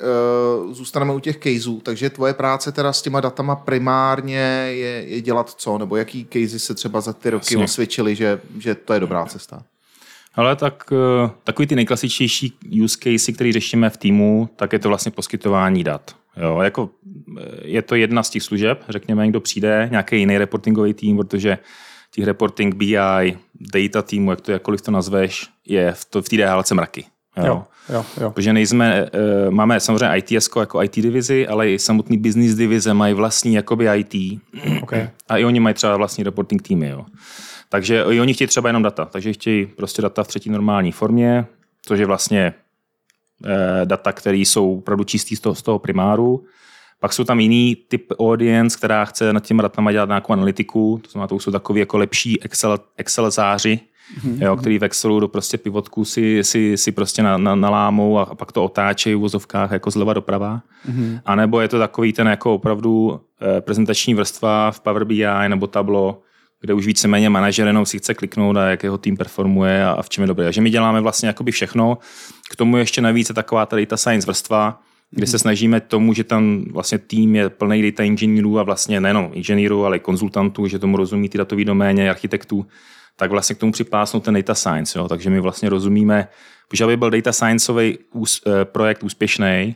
uh, 0.66 0.74
zůstaneme 0.74 1.14
u 1.14 1.20
těch 1.20 1.38
caseů, 1.40 1.82
takže 1.82 2.10
tvoje 2.10 2.34
práce 2.34 2.72
teda 2.72 2.94
s 2.94 3.02
těma 3.02 3.22
datama 3.22 3.56
primárně 3.56 4.66
je, 4.68 5.04
je 5.08 5.22
dělat 5.22 5.50
co? 5.50 5.78
Nebo 5.78 5.96
jaký 5.96 6.26
casey 6.26 6.60
se 6.60 6.74
třeba 6.74 7.02
za 7.02 7.14
ty 7.14 7.30
roky 7.30 7.54
Jasně. 7.54 7.64
osvědčili, 7.64 8.16
že, 8.16 8.42
že 8.60 8.76
to 8.76 8.94
je 8.94 9.00
dobrá 9.00 9.26
cesta? 9.26 9.64
Ale 10.36 10.56
tak 10.56 10.84
eh, 10.92 11.30
takový 11.44 11.68
ty 11.68 11.76
nejklasičtější 11.76 12.54
use 12.84 12.98
case, 13.04 13.32
který 13.32 13.52
řešíme 13.52 13.90
v 13.90 13.98
týmu, 13.98 14.50
tak 14.56 14.74
je 14.74 14.80
to 14.80 14.88
vlastně 14.88 15.12
poskytování 15.12 15.84
dat. 15.84 16.16
Jo, 16.38 16.60
jako 16.62 16.90
eh, 17.40 17.42
je 17.64 17.82
to 17.82 17.96
jedna 17.96 18.24
z 18.24 18.30
těch 18.30 18.44
služeb, 18.44 18.84
řekněme, 18.90 19.24
někdo 19.24 19.42
přijde, 19.42 19.88
nějaký 19.92 20.20
jiný 20.20 20.38
reportingový 20.38 20.94
tým, 20.94 21.18
protože 21.18 21.58
těch 22.12 22.26
reporting 22.26 22.76
BI, 22.76 23.38
data 23.74 24.02
týmu, 24.02 24.32
jak 24.32 24.42
to 24.42 24.52
jakkoliv 24.52 24.82
to 24.82 24.92
nazveš, 24.92 25.48
je 25.66 25.92
v, 25.92 26.06
to, 26.06 26.22
v 26.22 26.30
té 26.30 26.38
DHLC 26.38 26.72
mraky. 26.72 27.06
Jo. 27.38 27.46
Jo, 27.46 27.66
jo, 27.90 28.06
jo. 28.22 28.32
Protože 28.32 28.54
nejsme, 28.54 29.10
eh, 29.14 29.52
máme 29.52 29.80
samozřejmě 29.80 30.18
ITS 30.18 30.50
jako 30.60 30.84
IT 30.84 30.96
divizi, 30.96 31.48
ale 31.48 31.72
i 31.72 31.80
samotný 31.80 32.18
business 32.18 32.56
divize 32.56 32.94
mají 32.94 33.14
vlastní 33.14 33.54
jakoby 33.54 33.88
IT. 33.96 34.42
Okay. 34.82 35.10
A 35.30 35.38
i 35.38 35.46
oni 35.46 35.60
mají 35.60 35.76
třeba 35.76 35.98
vlastní 35.98 36.24
reporting 36.24 36.62
týmy. 36.62 36.90
Jo. 36.90 37.06
Takže 37.74 38.04
i 38.10 38.20
oni 38.20 38.34
chtějí 38.34 38.48
třeba 38.48 38.70
jenom 38.70 38.84
data. 38.84 39.06
Takže 39.06 39.34
chtějí 39.34 39.66
prostě 39.66 40.02
data 40.02 40.24
v 40.24 40.28
třetí 40.28 40.50
normální 40.50 40.92
formě, 40.92 41.46
což 41.86 42.00
je 42.00 42.06
vlastně 42.06 42.54
eh, 43.46 43.86
data, 43.86 44.12
které 44.12 44.38
jsou 44.38 44.78
opravdu 44.78 45.04
čistý 45.04 45.36
z 45.36 45.40
toho, 45.40 45.56
z 45.56 45.62
toho 45.62 45.80
primáru. 45.80 46.46
Pak 47.00 47.14
jsou 47.14 47.24
tam 47.24 47.40
jiný 47.40 47.78
typ 47.88 48.14
audience, 48.20 48.78
která 48.78 49.06
chce 49.06 49.34
nad 49.34 49.46
těmi 49.46 49.62
datama 49.62 49.92
dělat 49.92 50.10
nějakou 50.10 50.34
analytiku. 50.34 51.00
To 51.04 51.12
znamená, 51.12 51.28
to 51.28 51.36
už 51.36 51.44
jsou 51.44 51.52
takový 51.52 51.80
jako 51.80 51.98
lepší 51.98 52.44
Excel, 52.44 52.80
Excelzáři, 52.98 53.80
mm-hmm. 54.20 54.44
jo, 54.44 54.58
který 54.58 54.80
v 54.80 54.84
Excelu 54.84 55.20
do 55.20 55.28
prostě 55.28 55.58
pivotku 55.58 56.06
si, 56.06 56.44
si, 56.44 56.78
si 56.78 56.92
prostě 56.92 57.24
na, 57.24 57.38
na, 57.38 57.56
nalámou 57.56 58.20
a 58.20 58.36
pak 58.36 58.52
to 58.52 58.64
otáčejí 58.64 59.16
v 59.16 59.20
vozovkách 59.20 59.72
jako 59.72 59.92
zleva 59.92 60.14
doprava. 60.14 60.62
Mm-hmm. 60.90 61.22
A 61.26 61.36
nebo 61.36 61.62
je 61.62 61.68
to 61.68 61.80
takový 61.80 62.14
ten 62.14 62.28
jako 62.28 62.56
opravdu 62.56 63.22
eh, 63.42 63.62
prezentační 63.62 64.14
vrstva 64.14 64.72
v 64.72 64.80
Power 64.80 65.06
BI 65.06 65.26
nebo 65.48 65.68
Tableau, 65.68 66.14
kde 66.64 66.74
už 66.74 66.86
víceméně 66.86 67.30
manažer 67.30 67.68
jenom 67.68 67.86
si 67.86 67.98
chce 67.98 68.14
kliknout 68.14 68.58
a 68.58 68.70
jak 68.70 68.84
jeho 68.84 68.98
tým 68.98 69.18
performuje 69.18 69.86
a, 69.86 70.02
v 70.02 70.10
čem 70.10 70.22
je 70.22 70.28
dobré. 70.28 70.46
Takže 70.46 70.62
my 70.62 70.70
děláme 70.70 71.02
vlastně 71.02 71.28
jakoby 71.28 71.52
všechno. 71.52 71.98
K 72.50 72.56
tomu 72.56 72.78
ještě 72.78 73.02
navíc 73.02 73.30
je 73.30 73.36
taková 73.36 73.66
ta 73.66 73.78
data 73.78 73.98
science 73.98 74.26
vrstva, 74.26 74.82
kde 75.12 75.28
se 75.28 75.40
snažíme 75.40 75.80
tomu, 75.82 76.14
že 76.14 76.24
tam 76.24 76.66
vlastně 76.72 76.98
tým 76.98 77.36
je 77.36 77.50
plný 77.50 77.92
data 77.92 78.04
inženýrů 78.04 78.60
a 78.60 78.64
vlastně 78.64 79.02
nejenom 79.02 79.30
inženýrů, 79.34 79.86
ale 79.86 79.98
i 79.98 80.00
konzultantů, 80.00 80.68
že 80.68 80.80
tomu 80.80 80.98
rozumí 80.98 81.30
ty 81.30 81.38
datové 81.38 81.64
doméně, 81.64 82.10
architektů, 82.10 82.66
tak 83.16 83.32
vlastně 83.32 83.56
k 83.56 83.60
tomu 83.60 83.72
připásnout 83.72 84.24
ten 84.24 84.34
data 84.34 84.56
science. 84.56 85.00
Jo. 85.00 85.08
Takže 85.08 85.30
my 85.30 85.40
vlastně 85.40 85.70
rozumíme, 85.70 86.28
že 86.74 86.84
aby 86.84 86.98
byl 86.98 87.10
data 87.10 87.32
scienceový 87.32 87.98
eh, 87.98 88.66
projekt 88.66 89.04
úspěšný, 89.04 89.76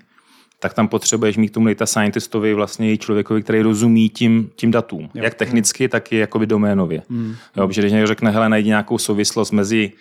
tak 0.59 0.73
tam 0.73 0.87
potřebuješ 0.87 1.37
mít 1.37 1.49
k 1.49 1.53
tomu 1.53 1.67
data 1.67 1.85
scientistovi 1.85 2.53
vlastně 2.53 2.93
i 2.93 2.97
člověkovi, 2.97 3.43
který 3.43 3.61
rozumí 3.61 4.09
tím, 4.09 4.49
tím 4.55 4.71
datům. 4.71 5.09
Jo. 5.13 5.23
Jak 5.23 5.33
technicky, 5.33 5.89
tak 5.89 6.11
i 6.11 6.17
jakoby 6.17 6.45
doménově. 6.47 7.01
Hmm. 7.09 7.35
Jo, 7.57 7.67
protože 7.67 7.81
když 7.81 7.91
někdo 7.91 8.07
řekne, 8.07 8.31
hele, 8.31 8.49
najdi 8.49 8.69
nějakou 8.69 8.97
souvislost 8.97 9.51
mezi 9.51 9.91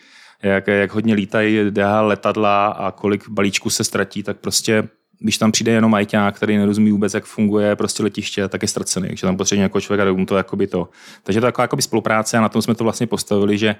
jak, 0.42 0.66
jak 0.66 0.94
hodně 0.94 1.14
lítají 1.14 1.70
DH 1.70 2.00
letadla 2.00 2.66
a 2.66 2.90
kolik 2.90 3.28
balíčků 3.28 3.70
se 3.70 3.84
ztratí, 3.84 4.22
tak 4.22 4.36
prostě 4.36 4.88
když 5.18 5.38
tam 5.38 5.52
přijde 5.52 5.72
jenom 5.72 5.94
ajťák, 5.94 6.36
který 6.36 6.56
nerozumí 6.56 6.90
vůbec, 6.90 7.14
jak 7.14 7.24
funguje 7.24 7.76
prostě 7.76 8.02
letiště, 8.02 8.48
tak 8.48 8.62
je 8.62 8.68
ztracený. 8.68 9.08
Takže 9.08 9.26
tam 9.26 9.36
potřebuje 9.36 9.58
nějakého 9.58 9.80
člověka, 9.80 10.12
mu 10.12 10.26
to 10.26 10.36
jakoby 10.36 10.66
to. 10.66 10.88
Takže 11.22 11.40
to 11.40 11.46
je 11.46 11.52
taková 11.52 11.62
jakoby 11.62 11.82
spolupráce 11.82 12.38
a 12.38 12.40
na 12.40 12.48
tom 12.48 12.62
jsme 12.62 12.74
to 12.74 12.84
vlastně 12.84 13.06
postavili, 13.06 13.58
že 13.58 13.76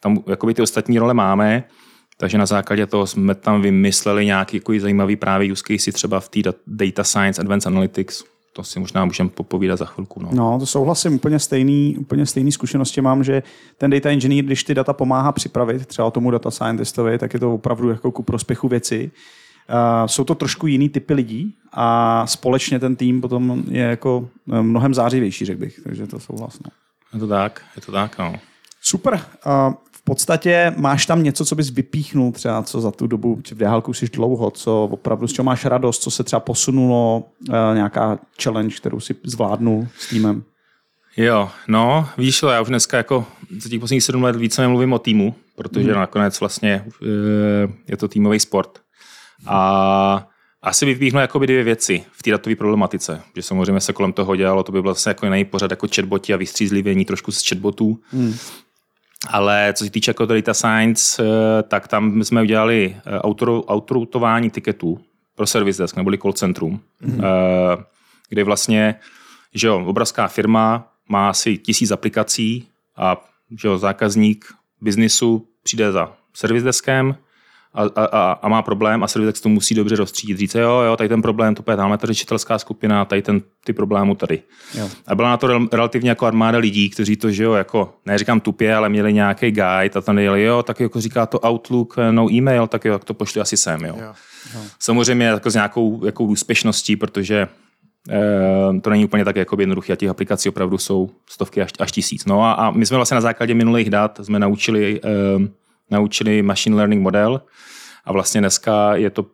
tam 0.00 0.18
jakoby 0.26 0.54
ty 0.54 0.62
ostatní 0.62 0.98
role 0.98 1.14
máme, 1.14 1.64
takže 2.16 2.38
na 2.38 2.46
základě 2.46 2.86
toho 2.86 3.06
jsme 3.06 3.34
tam 3.34 3.62
vymysleli 3.62 4.26
nějaký 4.26 4.56
jako 4.56 4.72
zajímavý 4.78 5.16
právě 5.16 5.52
use 5.52 5.62
case 5.66 5.92
třeba 5.92 6.20
v 6.20 6.28
té 6.28 6.40
data 6.66 7.04
science, 7.04 7.40
advanced 7.40 7.66
analytics. 7.66 8.24
To 8.52 8.64
si 8.64 8.80
možná 8.80 9.04
můžeme 9.04 9.28
popovídat 9.28 9.78
za 9.78 9.84
chvilku. 9.84 10.22
No. 10.22 10.30
no, 10.32 10.58
to 10.58 10.66
souhlasím, 10.66 11.14
úplně 11.14 11.38
stejný, 11.38 11.96
úplně 11.98 12.26
stejný 12.26 12.52
zkušenosti 12.52 13.00
mám, 13.00 13.24
že 13.24 13.42
ten 13.78 13.90
data 13.90 14.10
engineer, 14.10 14.44
když 14.44 14.64
ty 14.64 14.74
data 14.74 14.92
pomáhá 14.92 15.32
připravit 15.32 15.86
třeba 15.86 16.10
tomu 16.10 16.30
data 16.30 16.50
scientistovi, 16.50 17.18
tak 17.18 17.34
je 17.34 17.40
to 17.40 17.54
opravdu 17.54 17.88
jako 17.88 18.10
ku 18.10 18.22
prospěchu 18.22 18.68
věci. 18.68 19.10
Uh, 19.70 20.06
jsou 20.06 20.24
to 20.24 20.34
trošku 20.34 20.66
jiný 20.66 20.88
typy 20.88 21.14
lidí 21.14 21.54
a 21.72 22.26
společně 22.26 22.78
ten 22.78 22.96
tým 22.96 23.20
potom 23.20 23.62
je 23.68 23.82
jako 23.82 24.28
eh, 24.52 24.62
mnohem 24.62 24.94
zářivější, 24.94 25.44
řekl 25.44 25.60
bych. 25.60 25.80
Takže 25.84 26.06
to 26.06 26.20
souhlas. 26.20 26.58
No. 26.64 26.70
Je 27.14 27.20
to 27.20 27.26
tak, 27.26 27.62
je 27.76 27.82
to 27.82 27.92
tak, 27.92 28.18
no. 28.18 28.34
Super. 28.82 29.14
Uh, 29.46 29.74
v 30.04 30.12
podstatě 30.12 30.72
máš 30.76 31.06
tam 31.06 31.22
něco, 31.22 31.44
co 31.44 31.54
bys 31.54 31.70
vypíchnul 31.70 32.32
třeba, 32.32 32.62
co 32.62 32.80
za 32.80 32.90
tu 32.90 33.06
dobu, 33.06 33.40
v 33.50 33.54
Dehálku 33.54 33.92
jsi 33.92 34.06
dlouho, 34.06 34.50
co 34.50 34.84
opravdu, 34.84 35.26
z 35.26 35.32
čeho 35.32 35.44
máš 35.44 35.64
radost, 35.64 36.02
co 36.02 36.10
se 36.10 36.24
třeba 36.24 36.40
posunulo, 36.40 37.24
uh, 37.48 37.54
nějaká 37.74 38.18
challenge, 38.42 38.76
kterou 38.76 39.00
si 39.00 39.14
zvládnul 39.24 39.86
s 39.98 40.08
týmem? 40.08 40.42
Jo, 41.16 41.50
no, 41.68 42.08
víš, 42.18 42.42
já 42.42 42.60
už 42.60 42.68
dneska 42.68 42.96
jako 42.96 43.26
za 43.58 43.68
těch 43.68 43.80
posledních 43.80 44.04
sedm 44.04 44.22
let 44.22 44.36
více 44.36 44.62
nemluvím 44.62 44.92
o 44.92 44.98
týmu, 44.98 45.34
protože 45.56 45.90
hmm. 45.90 46.00
nakonec 46.00 46.40
vlastně 46.40 46.84
je 47.88 47.96
to 47.96 48.08
týmový 48.08 48.40
sport. 48.40 48.78
A 49.46 50.28
asi 50.62 50.86
vypíchnu 50.86 51.20
jakoby 51.20 51.46
dvě 51.46 51.64
věci 51.64 52.04
v 52.12 52.22
té 52.22 52.30
datové 52.30 52.56
problematice, 52.56 53.22
že 53.36 53.42
samozřejmě 53.42 53.80
se 53.80 53.92
kolem 53.92 54.12
toho 54.12 54.36
dělalo, 54.36 54.62
to 54.62 54.72
by 54.72 54.82
bylo 54.82 54.94
zase 54.94 55.10
jako 55.10 55.26
jiný 55.26 55.44
pořad 55.44 55.70
jako 55.70 55.86
chatboti 55.94 56.34
a 56.34 56.36
vystřízlivění 56.36 57.04
trošku 57.04 57.32
z 57.32 57.48
chatbotů. 57.48 57.98
Hmm. 58.10 58.34
Ale 59.28 59.72
co 59.76 59.84
se 59.84 59.90
týče 59.90 60.10
jako 60.10 60.26
data 60.26 60.54
science, 60.54 61.22
eh, 61.22 61.62
tak 61.62 61.88
tam 61.88 62.22
jsme 62.24 62.42
udělali 62.42 62.96
eh, 62.96 63.18
autoroutování 63.66 64.50
tiketů 64.50 65.00
pro 65.34 65.46
service 65.46 65.82
desk, 65.82 65.96
neboli 65.96 66.18
call 66.18 66.32
centrum, 66.32 66.80
hmm. 67.00 67.20
kde 68.28 68.44
vlastně, 68.44 68.94
že 69.54 69.66
jo, 69.66 69.84
obrovská 69.86 70.28
firma 70.28 70.92
má 71.08 71.28
asi 71.30 71.58
tisíc 71.58 71.90
aplikací 71.90 72.68
a 72.96 73.24
že 73.60 73.68
jo, 73.68 73.78
zákazník 73.78 74.54
biznisu 74.80 75.48
přijde 75.62 75.92
za 75.92 76.12
service 76.34 76.64
deskem, 76.64 77.16
a, 77.74 77.82
a, 77.96 78.32
a 78.32 78.48
má 78.48 78.62
problém 78.62 79.02
a 79.02 79.08
servis 79.08 79.40
to 79.40 79.48
musí 79.48 79.74
dobře 79.74 79.96
rozstřídit. 79.96 80.38
Říct, 80.38 80.54
jo, 80.54 80.80
jo, 80.80 80.96
tady 80.96 81.08
ten 81.08 81.22
problém, 81.22 81.54
to 81.54 81.70
je 81.70 81.76
tamhle 81.76 81.98
ta 81.98 82.06
řečitelská 82.06 82.58
skupina, 82.58 83.04
tady 83.04 83.22
ten, 83.22 83.42
ty 83.64 83.72
problémy 83.72 84.16
tady. 84.16 84.42
Jo. 84.74 84.90
A 85.06 85.14
byla 85.14 85.28
na 85.28 85.36
to 85.36 85.46
rel, 85.46 85.68
relativně 85.72 86.10
jako 86.10 86.26
armáda 86.26 86.58
lidí, 86.58 86.90
kteří 86.90 87.16
to, 87.16 87.30
že 87.30 87.44
jo, 87.44 87.52
jako, 87.52 87.94
neříkám 88.06 88.40
tupě, 88.40 88.74
ale 88.74 88.88
měli 88.88 89.12
nějaký 89.12 89.50
guide 89.50 89.90
a 89.94 90.00
tam 90.00 90.18
jeli, 90.18 90.42
jo, 90.42 90.62
tak 90.62 90.80
jako 90.80 91.00
říká 91.00 91.26
to 91.26 91.40
Outlook, 91.48 91.96
no 92.10 92.32
e-mail, 92.32 92.66
tak 92.66 92.84
jo, 92.84 92.92
tak 92.92 93.04
to 93.04 93.14
pošli 93.14 93.40
asi 93.40 93.56
sem, 93.56 93.80
jo. 93.80 93.96
jo. 94.00 94.12
jo. 94.54 94.60
Samozřejmě 94.78 95.26
jako 95.26 95.50
s 95.50 95.54
nějakou 95.54 96.04
jako 96.04 96.24
úspěšností, 96.24 96.96
protože 96.96 97.48
e, 98.10 98.80
to 98.80 98.90
není 98.90 99.04
úplně 99.04 99.24
tak 99.24 99.36
jako 99.36 99.60
jednoduché 99.60 99.92
a 99.92 99.96
těch 99.96 100.08
aplikací 100.08 100.48
opravdu 100.48 100.78
jsou 100.78 101.10
stovky 101.30 101.62
až, 101.62 101.70
až 101.78 101.92
tisíc. 101.92 102.24
No 102.24 102.42
a, 102.42 102.52
a 102.52 102.70
my 102.70 102.86
jsme 102.86 102.96
vlastně 102.96 103.14
na 103.14 103.20
základě 103.20 103.54
minulých 103.54 103.90
dat 103.90 104.20
jsme 104.22 104.38
naučili 104.38 105.00
e, 105.04 105.63
naučili 105.90 106.42
machine 106.42 106.76
learning 106.76 107.02
model 107.02 107.42
a 108.04 108.12
vlastně 108.12 108.40
dneska 108.40 108.96
je 108.96 109.10
to 109.10 109.26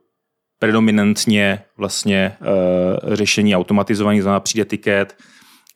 predominantně 0.59 1.63
vlastně 1.77 2.37
uh, 2.41 3.15
řešení 3.15 3.57
automatizovaný, 3.57 4.21
znamená 4.21 4.41
přijde 4.41 4.65
tiket, 4.65 5.17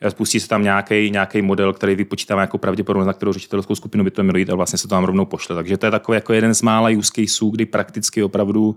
spustí 0.08 0.40
se 0.40 0.48
tam 0.48 0.62
nějaký, 0.62 1.10
nějaký 1.10 1.42
model, 1.42 1.72
který 1.72 1.94
vypočítá 1.94 2.40
jako 2.40 2.58
pravděpodobnost, 2.58 3.06
na 3.06 3.12
kterou 3.12 3.32
ředitelskou 3.32 3.74
skupinu 3.74 4.04
by 4.04 4.10
to 4.10 4.22
mělo 4.22 4.38
jít 4.38 4.50
a 4.50 4.54
vlastně 4.54 4.78
se 4.78 4.88
to 4.88 4.94
tam 4.94 5.04
rovnou 5.04 5.24
pošle. 5.24 5.56
Takže 5.56 5.76
to 5.76 5.86
je 5.86 5.90
takový 5.90 6.16
jako 6.16 6.32
jeden 6.32 6.54
z 6.54 6.62
mála 6.62 6.88
use 6.98 7.12
caseů, 7.14 7.50
kdy 7.50 7.66
prakticky 7.66 8.22
opravdu 8.22 8.76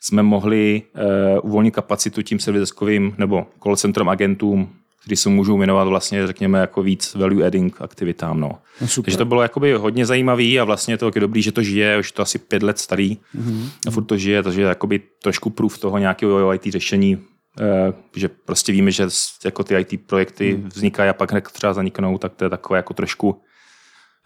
jsme 0.00 0.22
mohli 0.22 0.82
uh, 0.94 1.50
uvolnit 1.50 1.74
kapacitu 1.74 2.22
tím 2.22 2.38
serviskovým 2.38 3.14
nebo 3.18 3.46
call 3.62 3.76
centrum 3.76 4.08
agentům 4.08 4.72
kdy 5.04 5.16
se 5.16 5.28
můžou 5.28 5.58
věnovat 5.58 5.84
vlastně, 5.84 6.26
řekněme, 6.26 6.58
jako 6.58 6.82
víc 6.82 7.14
value 7.14 7.46
adding 7.46 7.82
aktivitám. 7.82 8.40
No. 8.40 8.58
No 8.80 9.02
Takže 9.02 9.18
to 9.18 9.24
bylo 9.24 9.42
jakoby 9.42 9.72
hodně 9.72 10.06
zajímavý 10.06 10.60
a 10.60 10.64
vlastně 10.64 10.98
to 10.98 11.10
je 11.14 11.20
dobrý, 11.20 11.42
že 11.42 11.52
to 11.52 11.62
žije, 11.62 11.98
už 11.98 12.12
to 12.12 12.22
asi 12.22 12.38
pět 12.38 12.62
let 12.62 12.78
starý 12.78 13.18
mm-hmm. 13.36 13.68
a 13.86 13.90
furt 13.90 14.04
to 14.04 14.16
žije, 14.16 14.42
takže 14.42 14.62
jakoby 14.62 15.00
trošku 15.22 15.50
proof 15.50 15.78
toho 15.78 15.98
nějakého 15.98 16.54
IT 16.54 16.66
řešení, 16.66 17.18
eh, 17.60 17.92
že 18.16 18.28
prostě 18.28 18.72
víme, 18.72 18.90
že 18.90 19.06
jako 19.44 19.64
ty 19.64 19.74
IT 19.76 20.06
projekty 20.06 20.56
mm. 20.56 20.68
vznikají 20.68 21.10
a 21.10 21.12
pak 21.12 21.50
třeba 21.50 21.74
zaniknou, 21.74 22.18
tak 22.18 22.34
to 22.34 22.44
je 22.44 22.50
takové 22.50 22.78
jako 22.78 22.94
trošku, 22.94 23.40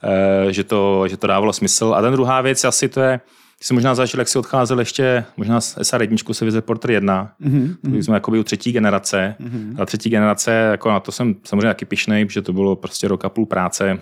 eh, 0.04 0.52
že, 0.52 0.64
to, 0.64 1.08
že 1.08 1.16
to 1.16 1.26
dávalo 1.26 1.52
smysl. 1.52 1.94
A 1.96 2.02
ten 2.02 2.12
druhá 2.12 2.40
věc 2.40 2.64
asi 2.64 2.88
to 2.88 3.00
je, 3.00 3.20
ty 3.62 3.66
jsi 3.66 3.74
možná 3.74 3.94
zažil, 3.94 4.20
jak 4.20 4.28
jsi 4.28 4.38
odcházel 4.38 4.78
ještě, 4.78 5.24
možná 5.36 5.60
z 5.60 5.76
SR1, 5.76 6.32
se 6.32 6.44
vize 6.44 6.60
Porter 6.60 6.90
1, 6.90 7.32
mm-hmm. 7.40 7.98
jsme 7.98 8.14
jakoby 8.14 8.38
u 8.38 8.42
třetí 8.42 8.72
generace. 8.72 9.34
Mm-hmm. 9.40 9.82
A 9.82 9.86
třetí 9.86 10.10
generace, 10.10 10.50
jako 10.50 10.90
na 10.90 11.00
to 11.00 11.12
jsem 11.12 11.34
samozřejmě 11.44 11.66
taky 11.66 11.84
pišnej, 11.84 12.24
protože 12.24 12.42
to 12.42 12.52
bylo 12.52 12.76
prostě 12.76 13.08
rok 13.08 13.24
a 13.24 13.28
půl 13.28 13.46
práce. 13.46 13.98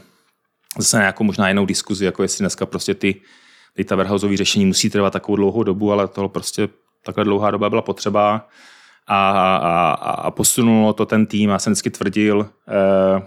Zase 0.78 0.96
nějakou 0.96 1.24
možná 1.24 1.48
jinou 1.48 1.66
diskuzi, 1.66 2.04
jako 2.04 2.22
jestli 2.22 2.42
dneska 2.42 2.66
prostě 2.66 2.94
ty 2.94 3.20
data 3.78 3.96
warehouse 3.96 4.36
řešení 4.36 4.66
musí 4.66 4.90
trvat 4.90 5.12
takovou 5.12 5.36
dlouhou 5.36 5.62
dobu, 5.62 5.92
ale 5.92 6.08
tohle 6.08 6.28
prostě 6.28 6.68
takhle 7.04 7.24
dlouhá 7.24 7.50
doba 7.50 7.70
byla 7.70 7.82
potřeba 7.82 8.48
a, 9.06 9.30
a, 9.30 9.90
a 10.12 10.30
posunulo 10.30 10.92
to 10.92 11.06
ten 11.06 11.26
tým. 11.26 11.50
Já 11.50 11.58
jsem 11.58 11.72
vždycky 11.72 11.90
tvrdil, 11.90 12.48
eh, 12.68 13.22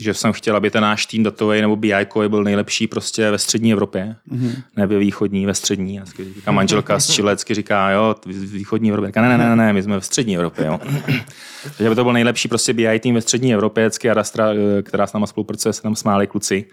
že 0.00 0.14
jsem 0.14 0.32
chtěl, 0.32 0.56
aby 0.56 0.70
ten 0.70 0.82
náš 0.82 1.06
tým 1.06 1.22
datový 1.22 1.60
nebo 1.60 1.76
BI 1.76 1.94
byl 2.28 2.44
nejlepší 2.44 2.86
prostě 2.86 3.30
ve 3.30 3.38
střední 3.38 3.72
Evropě, 3.72 4.16
mm-hmm. 4.32 4.52
ne 4.76 4.86
ve 4.86 4.98
východní, 4.98 5.46
ve 5.46 5.54
střední. 5.54 6.00
A 6.46 6.52
manželka 6.52 7.00
z 7.00 7.10
Čilecky 7.10 7.54
říká, 7.54 7.90
jo, 7.90 8.14
východní 8.26 8.90
Evropě. 8.90 9.08
Říká, 9.08 9.22
ne, 9.22 9.38
ne, 9.38 9.48
ne, 9.48 9.56
ne, 9.56 9.72
my 9.72 9.82
jsme 9.82 10.00
v 10.00 10.04
střední 10.04 10.36
Evropě. 10.36 10.66
Jo. 10.66 10.80
Takže 11.76 11.88
by 11.88 11.94
to 11.94 12.04
byl 12.04 12.12
nejlepší 12.12 12.48
prostě 12.48 12.72
BI 12.72 13.00
tým 13.00 13.14
ve 13.14 13.20
střední 13.20 13.54
Evropě, 13.54 13.84
vždycky 13.84 14.10
Adastra, 14.10 14.48
eh, 14.52 14.82
která 14.82 15.06
s 15.06 15.12
náma 15.12 15.26
spolupracuje, 15.26 15.72
se 15.72 15.82
tam 15.82 15.96
smáli 15.96 16.26
kluci. 16.26 16.64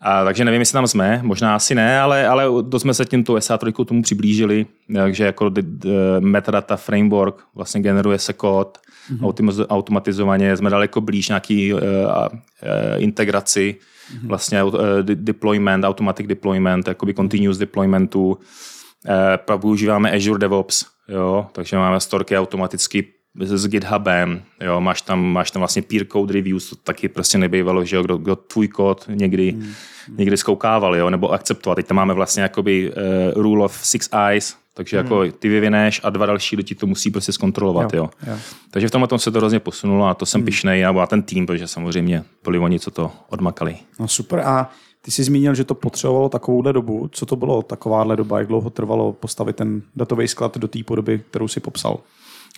A, 0.00 0.24
takže 0.24 0.44
nevím, 0.44 0.60
jestli 0.60 0.72
tam 0.72 0.86
jsme, 0.86 1.20
možná 1.22 1.54
asi 1.54 1.74
ne, 1.74 2.00
ale, 2.00 2.28
ale 2.28 2.62
to 2.70 2.80
jsme 2.80 2.94
se 2.94 3.04
tímto 3.04 3.34
SA3 3.34 3.84
tomu 3.84 4.02
přiblížili, 4.02 4.66
takže 4.94 5.24
jako 5.24 5.50
metadata 6.20 6.76
framework 6.76 7.34
vlastně 7.54 7.80
generuje 7.80 8.18
se 8.18 8.32
kód, 8.32 8.78
mm-hmm. 9.12 9.66
automatizovaně, 9.68 10.56
jsme 10.56 10.70
daleko 10.70 11.00
blíž 11.00 11.28
nějaký 11.28 11.74
uh, 11.74 11.80
uh, 11.80 11.82
integraci, 12.96 13.76
mm-hmm. 13.76 14.28
vlastně 14.28 14.64
uh, 14.64 14.74
deployment, 15.02 15.84
automatic 15.84 16.26
deployment, 16.26 16.88
jakoby 16.88 17.14
continuous 17.14 17.58
deploymentu, 17.58 18.30
uh, 18.30 19.56
používáme 19.60 20.12
Azure 20.12 20.38
DevOps, 20.38 20.86
jo, 21.08 21.46
takže 21.52 21.76
máme 21.76 22.00
storky 22.00 22.38
automaticky 22.38 23.04
s 23.40 23.68
GitHubem, 23.68 24.42
jo, 24.60 24.80
máš 24.80 25.02
tam, 25.02 25.24
máš 25.24 25.50
tam 25.50 25.60
vlastně 25.60 25.82
peer 25.82 26.06
code 26.06 26.34
reviews, 26.34 26.70
to 26.70 26.76
taky 26.76 27.08
prostě 27.08 27.38
nebývalo, 27.38 27.84
že 27.84 27.96
jo, 27.96 28.02
kdo, 28.02 28.16
kdo 28.16 28.36
tvůj 28.36 28.68
kód 28.68 29.04
někdy, 29.08 29.52
mm. 29.52 29.72
někdy 30.16 30.36
zkoukával, 30.36 30.96
jo, 30.96 31.10
nebo 31.10 31.32
akceptoval. 31.32 31.76
Teď 31.76 31.86
tam 31.86 31.96
máme 31.96 32.14
vlastně 32.14 32.42
jakoby 32.42 32.92
uh, 32.92 33.42
rule 33.42 33.64
of 33.64 33.80
six 33.82 34.08
eyes, 34.28 34.56
takže 34.74 34.96
jako 34.96 35.14
hmm. 35.14 35.24
jako 35.24 35.38
ty 35.38 35.48
vyvineš 35.48 36.00
a 36.04 36.10
dva 36.10 36.26
další 36.26 36.56
lidi 36.56 36.74
to 36.74 36.86
musí 36.86 37.10
prostě 37.10 37.32
zkontrolovat. 37.32 37.94
Jo, 37.94 38.02
jo. 38.02 38.32
Jo. 38.32 38.38
Takže 38.70 38.88
v 38.88 38.90
tomhle 38.90 39.08
tom 39.08 39.18
se 39.18 39.30
to 39.30 39.38
hrozně 39.38 39.60
posunulo 39.60 40.06
a 40.06 40.14
to 40.14 40.26
jsem 40.26 40.40
hmm. 40.40 40.46
pišnej 40.46 40.86
a 40.86 41.06
ten 41.06 41.22
tým, 41.22 41.46
protože 41.46 41.68
samozřejmě 41.68 42.24
byli 42.44 42.58
oni, 42.58 42.80
co 42.80 42.90
to 42.90 43.12
odmakali. 43.28 43.76
No 44.00 44.08
super 44.08 44.40
a 44.40 44.70
ty 45.02 45.10
jsi 45.10 45.24
zmínil, 45.24 45.54
že 45.54 45.64
to 45.64 45.74
potřebovalo 45.74 46.28
takovouhle 46.28 46.72
dobu. 46.72 47.08
Co 47.12 47.26
to 47.26 47.36
bylo 47.36 47.62
takováhle 47.62 48.16
doba? 48.16 48.38
Jak 48.38 48.48
dlouho 48.48 48.70
trvalo 48.70 49.12
postavit 49.12 49.56
ten 49.56 49.82
datový 49.96 50.28
sklad 50.28 50.58
do 50.58 50.68
té 50.68 50.84
podoby, 50.84 51.22
kterou 51.30 51.48
si 51.48 51.60
popsal? 51.60 51.98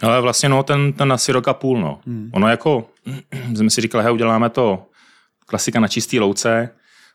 Ale 0.03 0.21
vlastně 0.21 0.49
no, 0.49 0.63
ten, 0.63 0.93
ten 0.93 1.13
asi 1.13 1.33
rok 1.33 1.49
a 1.49 1.55
půl. 1.55 1.81
No. 1.81 2.01
Hmm. 2.07 2.31
Ono 2.33 2.49
jako, 2.49 2.87
jsme 3.55 3.71
si 3.71 3.81
říkali, 3.81 4.05
hej, 4.05 4.13
uděláme 4.13 4.51
to 4.51 4.87
klasika 5.47 5.81
na 5.81 5.89
čistý 5.89 6.21
louce, 6.21 6.71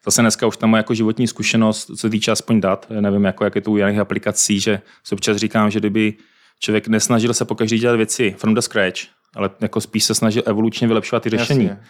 zase 0.05 0.22
dneska 0.22 0.48
už 0.48 0.58
tam 0.58 0.74
jako 0.74 0.93
životní 0.93 1.27
zkušenost, 1.27 1.91
co 1.98 2.10
týče 2.10 2.31
aspoň 2.31 2.62
dat, 2.62 2.88
nevím, 3.00 3.25
jako, 3.25 3.43
jak 3.43 3.55
je 3.55 3.62
to 3.62 3.72
u 3.72 3.77
jiných 3.77 4.00
aplikací, 4.00 4.60
že 4.60 4.81
se 5.03 5.15
občas 5.15 5.38
říkám, 5.38 5.72
že 5.72 5.79
kdyby 5.79 6.13
člověk 6.60 6.88
nesnažil 6.88 7.34
se 7.34 7.46
pokaždý 7.46 7.79
dělat 7.79 7.96
věci 7.96 8.36
from 8.38 8.53
the 8.53 8.62
scratch, 8.62 9.00
ale 9.36 9.50
jako 9.62 9.81
spíš 9.81 10.03
se 10.03 10.15
snažil 10.15 10.43
evolučně 10.46 10.88
vylepšovat 10.88 11.24
ty 11.24 11.29
řešení, 11.29 11.65
Jasně. 11.65 11.84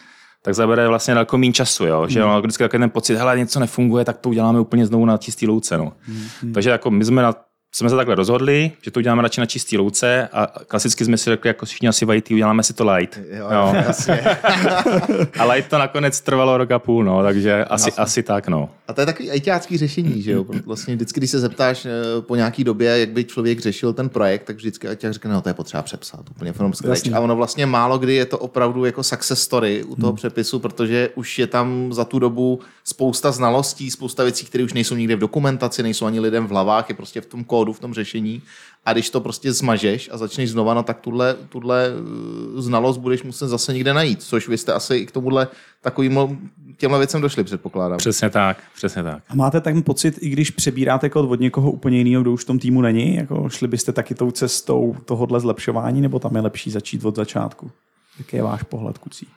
tak 0.43 0.55
zabere 0.55 0.87
vlastně 0.87 1.13
daleko 1.13 1.37
méně 1.37 1.53
času, 1.53 1.85
jo? 1.85 2.07
že 2.07 2.23
hmm. 2.23 2.39
vždycky 2.39 2.63
takový 2.63 2.81
ten 2.81 2.89
pocit, 2.89 3.15
hele, 3.15 3.37
něco 3.37 3.59
nefunguje, 3.59 4.05
tak 4.05 4.17
to 4.17 4.29
uděláme 4.29 4.59
úplně 4.59 4.85
znovu 4.85 5.05
na 5.05 5.17
čistý 5.17 5.47
louce. 5.47 5.77
No. 5.77 5.93
Hmm. 6.01 6.53
Takže 6.53 6.69
jako 6.69 6.91
my 6.91 7.05
jsme 7.05 7.21
na 7.21 7.35
jsme 7.73 7.89
se 7.89 7.95
takhle 7.95 8.15
rozhodli, 8.15 8.71
že 8.81 8.91
to 8.91 8.99
uděláme 8.99 9.21
radši 9.21 9.39
na 9.39 9.45
čistý 9.45 9.77
louce 9.77 10.29
a 10.33 10.47
klasicky 10.67 11.05
jsme 11.05 11.17
si 11.17 11.29
řekli, 11.29 11.47
jako 11.47 11.65
všichni 11.65 11.87
asi 11.87 12.05
IT, 12.13 12.31
uděláme 12.31 12.63
si 12.63 12.73
to 12.73 12.91
light. 12.91 13.19
Jo, 13.31 13.47
Jo. 13.51 13.73
jasně. 13.87 14.21
A 15.39 15.45
light 15.45 15.69
to 15.69 15.77
nakonec 15.77 16.21
trvalo 16.21 16.57
rok 16.57 16.71
a 16.71 16.79
půl, 16.79 17.03
no, 17.03 17.23
takže 17.23 17.65
asi, 17.65 17.89
Jasně. 17.89 18.03
asi 18.03 18.23
tak, 18.23 18.47
no. 18.47 18.69
A 18.87 18.93
to 18.93 19.01
je 19.01 19.05
takový 19.05 19.31
ajťácký 19.31 19.77
řešení, 19.77 20.21
že 20.21 20.31
jo? 20.31 20.45
Vlastně 20.65 20.95
vždycky, 20.95 21.19
když 21.19 21.31
se 21.31 21.39
zeptáš 21.39 21.85
eh, 21.85 22.21
po 22.21 22.35
nějaký 22.35 22.63
době, 22.63 22.99
jak 22.99 23.09
by 23.09 23.23
člověk 23.23 23.59
řešil 23.59 23.93
ten 23.93 24.09
projekt, 24.09 24.43
tak 24.43 24.55
vždycky 24.55 24.87
ajťák 24.87 25.13
řekne, 25.13 25.33
no 25.33 25.41
to 25.41 25.49
je 25.49 25.53
potřeba 25.53 25.83
přepsat 25.83 26.29
úplně 26.29 26.53
from 26.53 26.73
scratch. 26.73 27.13
A 27.13 27.19
ono 27.19 27.35
vlastně 27.35 27.65
málo 27.65 27.97
kdy 27.97 28.15
je 28.15 28.25
to 28.25 28.37
opravdu 28.37 28.85
jako 28.85 29.03
success 29.03 29.41
story 29.41 29.83
u 29.83 29.95
toho 29.95 30.13
přepisu, 30.13 30.59
protože 30.59 31.09
už 31.15 31.39
je 31.39 31.47
tam 31.47 31.93
za 31.93 32.05
tu 32.05 32.19
dobu 32.19 32.59
spousta 32.83 33.31
znalostí, 33.31 33.91
spousta 33.91 34.23
věcí, 34.23 34.45
které 34.45 34.63
už 34.63 34.73
nejsou 34.73 34.95
nikde 34.95 35.15
v 35.15 35.19
dokumentaci, 35.19 35.83
nejsou 35.83 36.05
ani 36.05 36.19
lidem 36.19 36.47
v 36.47 36.49
hlavách, 36.49 36.89
je 36.89 36.95
prostě 36.95 37.21
v 37.21 37.25
tom 37.25 37.43
kódu, 37.43 37.60
v 37.69 37.79
tom 37.79 37.93
řešení. 37.93 38.41
A 38.85 38.93
když 38.93 39.09
to 39.09 39.21
prostě 39.21 39.53
zmažeš 39.53 40.09
a 40.13 40.17
začneš 40.17 40.51
znova, 40.51 40.73
no 40.73 40.83
tak 40.83 40.99
tuhle, 40.99 41.35
tuhle 41.49 41.87
eh, 41.87 42.61
znalost 42.61 42.97
budeš 42.97 43.23
muset 43.23 43.47
zase 43.47 43.73
někde 43.73 43.93
najít, 43.93 44.23
což 44.23 44.47
vy 44.47 44.57
jste 44.57 44.73
asi 44.73 44.95
i 44.95 45.05
k 45.05 45.11
tomuhle 45.11 45.47
takovým 45.81 46.49
těmhle 46.77 46.99
věcem 46.99 47.21
došli, 47.21 47.43
předpokládám. 47.43 47.97
Přesně 47.97 48.29
tak, 48.29 48.57
přesně 48.75 49.03
tak. 49.03 49.23
A 49.29 49.35
máte 49.35 49.61
ten 49.61 49.83
pocit, 49.83 50.17
i 50.21 50.29
když 50.29 50.49
přebíráte 50.51 51.09
kód 51.09 51.31
od 51.31 51.39
někoho 51.39 51.71
úplně 51.71 51.97
jiného, 51.97 52.21
kdo 52.21 52.31
už 52.31 52.43
v 52.43 52.47
tom 52.47 52.59
týmu 52.59 52.81
není, 52.81 53.15
jako 53.15 53.49
šli 53.49 53.67
byste 53.67 53.91
taky 53.91 54.15
tou 54.15 54.31
cestou 54.31 54.95
tohohle 55.05 55.39
zlepšování, 55.39 56.01
nebo 56.01 56.19
tam 56.19 56.35
je 56.35 56.41
lepší 56.41 56.71
začít 56.71 57.05
od 57.05 57.15
začátku? 57.15 57.71
Jaký 58.17 58.35
je 58.35 58.43
váš 58.43 58.63
pohled, 58.63 58.97
kucí? 58.97 59.27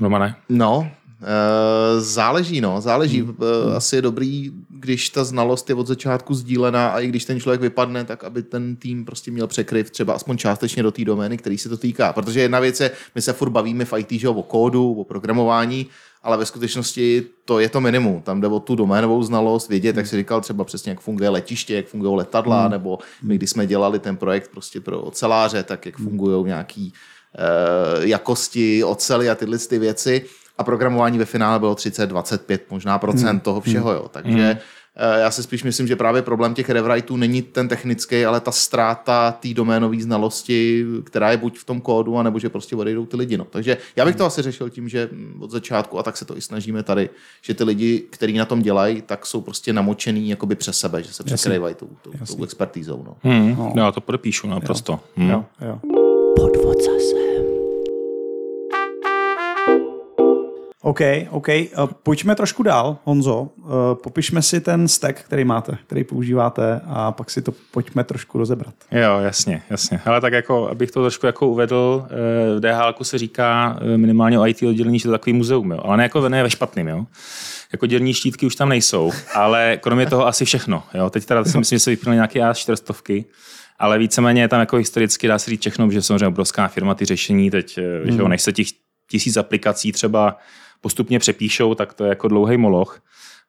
Romane? 0.00 0.36
No, 0.48 0.90
záleží, 1.98 2.60
no, 2.60 2.80
záleží. 2.80 3.20
Hmm. 3.20 3.36
E, 3.70 3.76
asi 3.76 3.96
je 3.96 4.02
dobrý, 4.02 4.52
když 4.68 5.10
ta 5.10 5.24
znalost 5.24 5.68
je 5.68 5.74
od 5.74 5.86
začátku 5.86 6.34
sdílená 6.34 6.88
a 6.88 7.00
i 7.00 7.06
když 7.06 7.24
ten 7.24 7.40
člověk 7.40 7.60
vypadne, 7.60 8.04
tak 8.04 8.24
aby 8.24 8.42
ten 8.42 8.76
tým 8.76 9.04
prostě 9.04 9.30
měl 9.30 9.46
překryv 9.46 9.90
třeba 9.90 10.12
aspoň 10.12 10.36
částečně 10.36 10.82
do 10.82 10.90
té 10.90 11.04
domény, 11.04 11.38
který 11.38 11.58
se 11.58 11.68
to 11.68 11.76
týká. 11.76 12.12
Protože 12.12 12.40
jedna 12.40 12.60
věc 12.60 12.80
je, 12.80 12.90
my 13.14 13.22
se 13.22 13.32
furt 13.32 13.50
bavíme 13.50 13.84
v 13.84 13.92
IT, 13.98 14.12
že 14.12 14.26
jo, 14.26 14.34
o 14.34 14.42
kódu, 14.42 14.92
o 14.92 15.04
programování, 15.04 15.86
ale 16.22 16.36
ve 16.36 16.46
skutečnosti 16.46 17.26
to 17.44 17.58
je 17.58 17.68
to 17.68 17.80
minimum. 17.80 18.22
Tam 18.22 18.40
jde 18.40 18.48
o 18.48 18.60
tu 18.60 18.74
doménovou 18.74 19.22
znalost, 19.22 19.68
vědět, 19.68 19.96
jak 19.96 20.06
si 20.06 20.16
říkal, 20.16 20.40
třeba 20.40 20.64
přesně, 20.64 20.90
jak 20.90 21.00
funguje 21.00 21.28
letiště, 21.28 21.76
jak 21.76 21.86
fungují 21.86 22.16
letadla, 22.16 22.62
hmm. 22.62 22.70
nebo 22.70 22.98
my, 23.22 23.34
když 23.34 23.50
jsme 23.50 23.66
dělali 23.66 23.98
ten 23.98 24.16
projekt 24.16 24.50
prostě 24.50 24.80
pro 24.80 25.00
oceláře, 25.00 25.62
tak 25.62 25.86
jak 25.86 25.96
fungují 25.96 26.46
nějaký 26.46 26.92
eh, 27.38 28.06
jakosti, 28.06 28.84
ocely 28.84 29.30
a 29.30 29.34
tyhle 29.34 29.58
ty 29.58 29.78
věci. 29.78 30.24
A 30.58 30.64
programování 30.64 31.18
ve 31.18 31.24
finále 31.24 31.58
bylo 31.58 31.74
30, 31.74 32.06
25 32.06 32.70
možná 32.70 32.98
procent 32.98 33.40
toho 33.40 33.60
všeho. 33.60 33.92
Jo. 33.92 34.08
Takže 34.10 34.58
eh, 34.96 35.20
já 35.20 35.30
si 35.30 35.42
spíš 35.42 35.62
myslím, 35.64 35.86
že 35.86 35.96
právě 35.96 36.22
problém 36.22 36.54
těch 36.54 36.70
rewriteů 36.70 37.16
není 37.16 37.42
ten 37.42 37.68
technický, 37.68 38.24
ale 38.24 38.40
ta 38.40 38.52
ztráta 38.52 39.32
té 39.32 39.54
doménové 39.54 39.96
znalosti, 40.00 40.86
která 41.04 41.30
je 41.30 41.36
buď 41.36 41.58
v 41.58 41.64
tom 41.64 41.80
kódu, 41.80 42.18
anebo 42.18 42.38
že 42.38 42.48
prostě 42.48 42.76
odejdou 42.76 43.06
ty 43.06 43.16
lidi. 43.16 43.36
No. 43.36 43.44
Takže 43.44 43.76
já 43.96 44.04
bych 44.04 44.16
to 44.16 44.24
asi 44.24 44.42
řešil 44.42 44.70
tím, 44.70 44.88
že 44.88 45.08
mm, 45.12 45.42
od 45.42 45.50
začátku, 45.50 45.98
a 45.98 46.02
tak 46.02 46.16
se 46.16 46.24
to 46.24 46.36
i 46.36 46.40
snažíme 46.40 46.82
tady, 46.82 47.10
že 47.42 47.54
ty 47.54 47.64
lidi, 47.64 48.04
kteří 48.10 48.38
na 48.38 48.44
tom 48.44 48.62
dělají, 48.62 49.02
tak 49.02 49.26
jsou 49.26 49.40
prostě 49.40 49.72
namočený 49.72 50.28
jakoby 50.28 50.54
přes 50.54 50.78
sebe, 50.78 51.02
že 51.02 51.12
se 51.12 51.24
překrývají 51.24 51.74
tou, 51.74 51.88
tou, 52.02 52.12
tou 52.36 52.44
expertízou. 52.44 53.04
No. 53.06 53.16
Hmm. 53.22 53.56
No. 53.58 53.72
Já 53.76 53.92
to 53.92 54.00
podepíšu 54.00 54.46
naprosto. 54.46 55.00
Hmm. 55.16 55.30
Jo, 55.30 55.44
jo. 55.60 55.80
Podvod 56.36 56.76
zase. 56.76 57.25
OK, 60.86 61.00
OK. 61.30 61.48
Uh, 61.48 61.86
Pojďme 62.02 62.34
trošku 62.34 62.62
dál, 62.62 62.98
Honzo. 63.04 63.40
Uh, 63.40 63.70
Popišme 63.94 64.42
si 64.42 64.60
ten 64.60 64.88
stack, 64.88 65.22
který 65.22 65.44
máte, 65.44 65.78
který 65.86 66.04
používáte 66.04 66.80
a 66.86 67.12
pak 67.12 67.30
si 67.30 67.42
to 67.42 67.52
pojďme 67.70 68.04
trošku 68.04 68.38
rozebrat. 68.38 68.74
Jo, 68.90 69.18
jasně, 69.18 69.62
jasně. 69.70 70.00
Ale 70.04 70.20
tak 70.20 70.32
jako, 70.32 70.68
abych 70.68 70.90
to 70.90 71.00
trošku 71.00 71.26
jako 71.26 71.48
uvedl, 71.48 72.06
eh, 72.06 72.56
v 72.56 72.60
DHL 72.60 72.94
se 73.04 73.18
říká 73.18 73.78
eh, 73.80 73.98
minimálně 73.98 74.38
o 74.38 74.46
IT 74.46 74.62
oddělení, 74.62 74.98
že 74.98 75.02
to 75.02 75.08
je 75.08 75.18
takový 75.18 75.32
muzeum, 75.32 75.70
jo. 75.70 75.78
ale 75.82 75.96
ne 75.96 76.02
jako 76.02 76.28
ne 76.28 76.42
ve 76.42 76.50
špatným, 76.50 76.88
jo. 76.88 77.06
Jako 77.72 77.86
dělní 77.86 78.14
štítky 78.14 78.46
už 78.46 78.56
tam 78.56 78.68
nejsou, 78.68 79.12
ale 79.34 79.78
kromě 79.82 80.06
toho 80.06 80.26
asi 80.26 80.44
všechno. 80.44 80.82
Jo. 80.94 81.10
Teď 81.10 81.24
teda 81.24 81.44
si 81.44 81.58
myslím, 81.58 81.76
že 81.76 81.80
se 81.80 81.90
vypínaly 81.90 82.16
nějaké 82.16 82.40
A400, 82.40 83.24
ale 83.78 83.98
víceméně 83.98 84.42
je 84.42 84.48
tam 84.48 84.60
jako 84.60 84.76
historicky 84.76 85.28
dá 85.28 85.38
se 85.38 85.50
říct 85.50 85.60
všechno, 85.60 85.90
že 85.90 86.02
samozřejmě 86.02 86.26
obrovská 86.26 86.68
firma 86.68 86.94
ty 86.94 87.04
řešení 87.04 87.50
teď, 87.50 87.78
hmm. 87.78 88.12
že 88.12 88.18
jo, 88.18 88.28
než 88.28 88.42
se 88.42 88.52
těch 88.52 88.66
tisíc 89.10 89.36
aplikací 89.36 89.92
třeba 89.92 90.36
postupně 90.80 91.18
přepíšou, 91.18 91.74
tak 91.74 91.94
to 91.94 92.04
je 92.04 92.08
jako 92.08 92.28
dlouhý 92.28 92.56
moloch. 92.56 93.00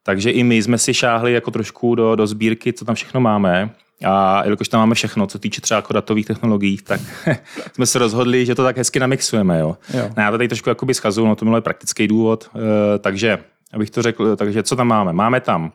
Takže 0.04 0.32
i 0.32 0.44
my 0.44 0.64
jsme 0.64 0.78
si 0.78 0.94
šáhli 0.94 1.34
jako 1.34 1.52
trošku 1.52 1.96
do, 1.96 2.16
do 2.16 2.28
sbírky, 2.28 2.74
co 2.74 2.86
tam 2.86 2.96
všechno 2.96 3.22
máme. 3.22 3.70
A 4.06 4.44
jelikož 4.44 4.68
tam 4.68 4.80
máme 4.80 4.96
všechno, 4.96 5.28
co 5.28 5.40
týče 5.40 5.62
třeba 5.62 5.76
jako 5.76 5.94
datových 5.94 6.26
technologií, 6.26 6.78
tak 6.78 7.02
jsme 7.74 7.86
se 7.86 8.00
rozhodli, 8.00 8.46
že 8.46 8.56
to 8.56 8.64
tak 8.64 8.78
hezky 8.78 9.00
namixujeme. 9.00 9.60
Jo. 9.60 9.78
Jo. 9.94 10.10
No, 10.18 10.24
já 10.24 10.32
to 10.32 10.38
tady 10.38 10.48
trošku 10.48 10.70
jakoby 10.70 10.94
schazu, 10.94 11.28
no 11.28 11.36
to 11.36 11.46
byl 11.46 11.62
praktický 11.62 12.08
důvod. 12.08 12.50
E, 12.56 13.00
takže, 13.00 13.38
abych 13.74 13.90
to 13.90 14.02
řekl, 14.02 14.36
takže 14.36 14.64
co 14.64 14.76
tam 14.76 14.88
máme? 14.88 15.14
Máme 15.14 15.42
tam 15.42 15.72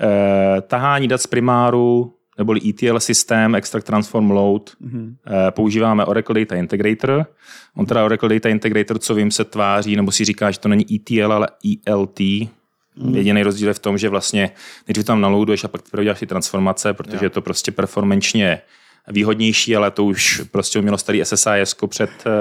e, 0.00 0.60
tahání 0.60 1.08
dat 1.08 1.22
z 1.22 1.26
primáru, 1.26 2.14
neboli 2.38 2.60
ETL 2.68 3.00
systém, 3.00 3.54
Extract 3.54 3.86
Transform 3.86 4.30
Load. 4.30 4.70
Mm-hmm. 4.82 5.14
Používáme 5.50 6.04
Oracle 6.04 6.40
Data 6.40 6.56
Integrator. 6.56 7.26
On 7.76 7.86
teda 7.86 8.04
Oracle 8.04 8.28
Data 8.28 8.48
Integrator, 8.48 8.98
co 8.98 9.14
vím, 9.14 9.30
se 9.30 9.44
tváří, 9.44 9.96
nebo 9.96 10.12
si 10.12 10.24
říká, 10.24 10.50
že 10.50 10.58
to 10.58 10.68
není 10.68 10.86
ETL, 10.94 11.32
ale 11.32 11.48
ELT. 11.86 12.20
Mm. 12.20 13.14
Jediný 13.14 13.42
rozdíl 13.42 13.68
je 13.68 13.74
v 13.74 13.78
tom, 13.78 13.98
že 13.98 14.08
vlastně 14.08 14.50
nejdřív 14.88 15.04
tam 15.04 15.20
naloaduješ 15.20 15.64
a 15.64 15.68
pak 15.68 15.82
teprve 15.82 16.04
děláš 16.04 16.18
ty 16.18 16.26
transformace, 16.26 16.94
protože 16.94 17.16
Jo. 17.16 17.24
je 17.24 17.30
to 17.30 17.42
prostě 17.42 17.72
performančně 17.72 18.60
výhodnější, 19.10 19.76
ale 19.76 19.90
to 19.90 20.04
už 20.04 20.42
prostě 20.50 20.82
mělo 20.82 20.98
starý 20.98 21.20
SSIS 21.24 21.74
před 21.88 22.10
uh, 22.26 22.32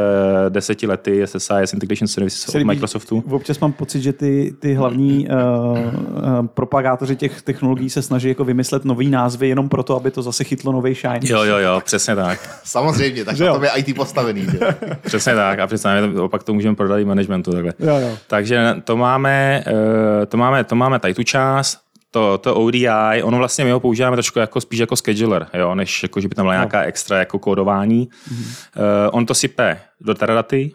deseti 0.50 0.88
lety, 0.88 1.28
SSIS 1.28 1.74
Integration 1.74 2.08
Services 2.08 2.50
od 2.50 2.56
líbí- 2.56 2.66
Microsoftu. 2.68 3.24
Občas 3.30 3.60
mám 3.60 3.72
pocit, 3.74 4.02
že 4.02 4.14
ty, 4.14 4.54
ty 4.60 4.74
hlavní 4.74 5.28
uh, 5.28 5.34
uh, 5.80 6.48
propagátoři 6.48 7.16
těch 7.16 7.42
technologií 7.42 7.90
se 7.90 8.02
snaží 8.02 8.28
jako 8.28 8.44
vymyslet 8.44 8.86
nový 8.86 9.10
názvy 9.10 9.50
jenom 9.50 9.70
proto, 9.70 9.96
aby 9.96 10.12
to 10.12 10.22
zase 10.22 10.44
chytlo 10.44 10.72
nový 10.72 10.94
shine. 10.94 11.20
Jo, 11.24 11.44
jo, 11.44 11.58
jo, 11.58 11.82
přesně 11.86 12.16
tak. 12.16 12.60
Samozřejmě, 12.64 13.26
tak 13.26 13.36
Že 13.36 13.44
na 13.44 13.48
jo. 13.50 13.54
tom 13.56 13.64
je 13.64 13.70
IT 13.76 13.96
postavený. 13.96 14.42
Že? 14.42 14.60
Přesně 15.02 15.36
tak. 15.36 15.60
A 15.60 15.68
přesně 15.68 15.92
opak 16.22 16.44
to 16.44 16.54
můžeme 16.54 16.76
prodat 16.76 16.98
i 16.98 17.06
managementu. 17.06 17.52
Takhle. 17.52 17.74
Jo, 17.80 17.96
jo. 17.96 18.18
Takže 18.28 18.76
to 18.84 18.98
máme, 18.98 19.64
eh, 19.68 20.26
to 20.26 20.38
máme, 20.38 20.64
to 20.64 20.76
máme 20.76 21.00
tady 21.00 21.14
tu 21.14 21.24
část, 21.24 21.78
to, 22.12 22.38
to 22.38 22.56
ODI, 22.56 23.24
ono 23.24 23.38
vlastně 23.38 23.66
my 23.66 23.72
ho 23.72 23.80
používáme 23.80 24.16
trošku 24.16 24.40
jako, 24.40 24.62
spíš 24.62 24.80
jako 24.80 24.96
scheduler, 24.96 25.48
jo, 25.54 25.76
než 25.76 26.04
jako, 26.04 26.22
že 26.22 26.28
by 26.28 26.36
tam 26.36 26.46
byla 26.46 26.54
nějaká 26.54 26.82
extra 26.82 27.20
jako 27.20 27.40
kódování. 27.40 28.08
Mm-hmm. 28.08 28.46
Uh, 28.78 29.10
on 29.12 29.26
to 29.26 29.34
sype 29.34 29.82
do 30.02 30.14
Teradaty, 30.14 30.72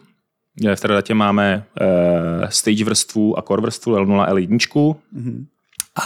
Eh, 0.64 0.76
v 0.76 0.80
Teradatě 0.80 1.14
máme 1.14 1.64
uh, 1.80 2.48
stage 2.48 2.84
vrstvu 2.84 3.38
a 3.38 3.42
core 3.42 3.62
vrstvu 3.62 3.96
L0 3.96 4.28
L1. 4.28 4.58
Mm-hmm. 5.16 5.46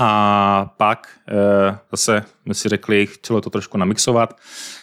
A 0.00 0.74
pak 0.76 1.08
uh, 1.32 1.76
zase 1.90 2.24
jsme 2.42 2.54
si 2.54 2.68
řekli, 2.68 3.06
chtělo 3.06 3.40
to 3.40 3.50
trošku 3.50 3.78
namixovat, 3.78 4.36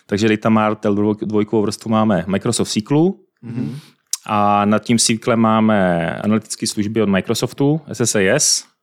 takže 0.06 0.30
Datamart 0.30 0.86
L2 0.86 1.62
vrstvu 1.62 1.92
máme 1.92 2.24
Microsoft 2.28 2.70
SQL, 2.70 3.14
mm-hmm. 3.44 3.76
a 4.26 4.66
nad 4.66 4.80
tím 4.84 5.00
SQL 5.00 5.36
máme 5.36 6.12
analytické 6.24 6.68
služby 6.68 7.02
od 7.02 7.10
Microsoftu, 7.10 7.82
SSAS, 7.94 8.64
eh, 8.64 8.77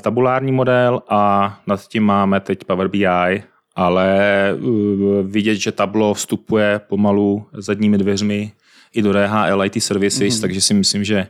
tabulární 0.00 0.52
model 0.52 1.02
a 1.08 1.60
nad 1.66 1.88
tím 1.88 2.02
máme 2.02 2.40
teď 2.40 2.64
Power 2.64 2.88
BI, 2.88 3.42
ale 3.76 4.10
uh, 4.60 5.26
vidět, 5.26 5.56
že 5.56 5.72
Tableau 5.72 6.14
vstupuje 6.14 6.80
pomalu 6.88 7.46
zadními 7.52 7.98
dveřmi 7.98 8.52
i 8.96 9.02
do 9.02 9.12
DHL 9.12 9.64
IT 9.64 9.82
Services, 9.82 10.34
mm-hmm. 10.34 10.40
takže 10.40 10.60
si 10.60 10.74
myslím, 10.74 11.04
že 11.04 11.28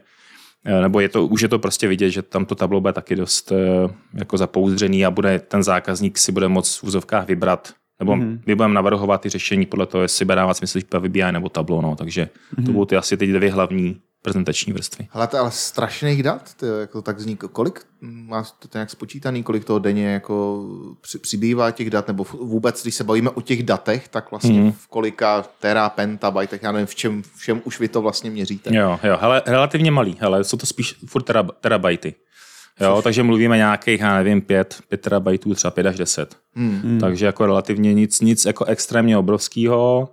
eh, 0.65 0.81
nebo 0.81 1.01
je 1.01 1.09
to, 1.09 1.27
už 1.27 1.41
je 1.41 1.49
to 1.49 1.59
prostě 1.59 1.89
vidět, 1.89 2.11
že 2.11 2.23
tam 2.23 2.45
to 2.45 2.55
tablo 2.55 2.81
bude 2.81 2.93
taky 2.93 3.17
dost 3.17 3.53
eh, 3.53 3.95
jako 4.15 4.37
zapouzdřený 4.37 5.07
a 5.07 5.11
bude 5.11 5.39
ten 5.39 5.63
zákazník 5.63 6.19
si 6.19 6.33
bude 6.33 6.49
moc 6.49 6.77
v 6.77 6.85
úzovkách 6.85 7.27
vybrat, 7.27 7.73
nebo 8.01 8.13
mm-hmm. 8.13 8.41
my 8.47 8.55
budeme 8.55 8.75
navrhovat 8.75 9.21
ty 9.21 9.29
řešení 9.29 9.67
podle 9.67 9.87
toho, 9.87 10.03
jestli 10.03 10.25
bude 10.25 10.35
dávat 10.35 10.57
smysl 10.57 10.81
Power 10.89 11.11
BI 11.11 11.33
nebo 11.33 11.49
Tableau, 11.49 11.81
no, 11.81 11.97
takže 11.97 12.29
mm-hmm. 12.55 12.67
to 12.67 12.73
budou 12.73 12.85
ty 12.85 12.97
asi 12.97 13.17
ty 13.17 13.33
dvě 13.33 13.53
hlavní 13.53 14.01
prezentační 14.27 14.73
vrstvy. 14.73 15.09
Ale 15.13 15.27
to 15.27 15.37
je 15.37 15.41
ale 15.41 15.51
strašných 15.51 16.23
dat, 16.23 16.55
to 16.55 16.67
jako 16.67 16.99
to 16.99 17.03
tak 17.03 17.17
vznik. 17.17 17.45
Kolik 17.53 17.81
máš 18.01 18.51
to 18.51 18.69
nějak 18.75 18.91
spočítaný, 18.91 19.43
kolik 19.43 19.65
toho 19.65 19.79
denně 19.79 20.07
jako 20.07 20.65
při, 21.01 21.19
přibývá 21.19 21.71
těch 21.71 21.91
dat, 21.91 22.09
nebo 22.09 22.27
vůbec, 22.41 22.83
když 22.83 22.95
se 22.95 23.05
bavíme 23.05 23.31
o 23.31 23.41
těch 23.41 23.63
datech, 23.63 24.09
tak 24.09 24.31
vlastně 24.31 24.61
mm. 24.61 24.73
v 24.73 24.89
kolika 24.89 25.45
tera, 25.61 25.89
pentabajtech, 25.89 26.63
já 26.63 26.73
nevím, 26.73 26.87
v 26.87 26.95
čem 26.95 27.23
všem 27.37 27.63
už 27.65 27.81
vy 27.81 27.89
to 27.89 28.03
vlastně 28.03 28.31
měříte. 28.31 28.77
Jo, 28.77 28.99
jo, 29.03 29.19
hele, 29.21 29.43
relativně 29.47 29.91
malý, 29.91 30.17
ale 30.21 30.45
jsou 30.45 30.57
to 30.57 30.67
spíš 30.67 30.95
furt 31.07 31.23
terab, 31.23 31.51
terabajty. 31.61 32.15
Jo, 32.81 33.03
takže 33.03 33.23
mluvíme 33.23 33.57
nějakých, 33.57 34.01
já 34.01 34.17
nevím, 34.17 34.41
5, 34.41 34.81
5 34.89 35.01
terabajtů, 35.01 35.55
třeba 35.55 35.71
5 35.71 35.87
až 35.87 35.97
10. 35.97 36.37
Hmm. 36.55 36.99
Takže 37.01 37.27
jako 37.27 37.47
relativně 37.47 37.95
nic, 37.95 38.21
nic 38.21 38.45
jako 38.45 38.65
extrémně 38.65 39.19
obrovského. 39.19 40.09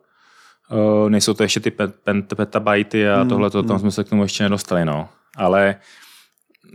Uh, 0.71 1.09
nejsou 1.09 1.33
to 1.33 1.43
ještě 1.43 1.59
ty 1.59 1.71
pet, 1.71 1.95
pet, 2.03 2.35
petabajty 2.35 3.09
a 3.09 3.19
hmm. 3.19 3.29
tohle, 3.29 3.49
tam 3.49 3.79
jsme 3.79 3.91
se 3.91 4.03
k 4.03 4.09
tomu 4.09 4.23
ještě 4.23 4.43
nedostali, 4.43 4.85
no. 4.85 5.09
Ale 5.37 5.75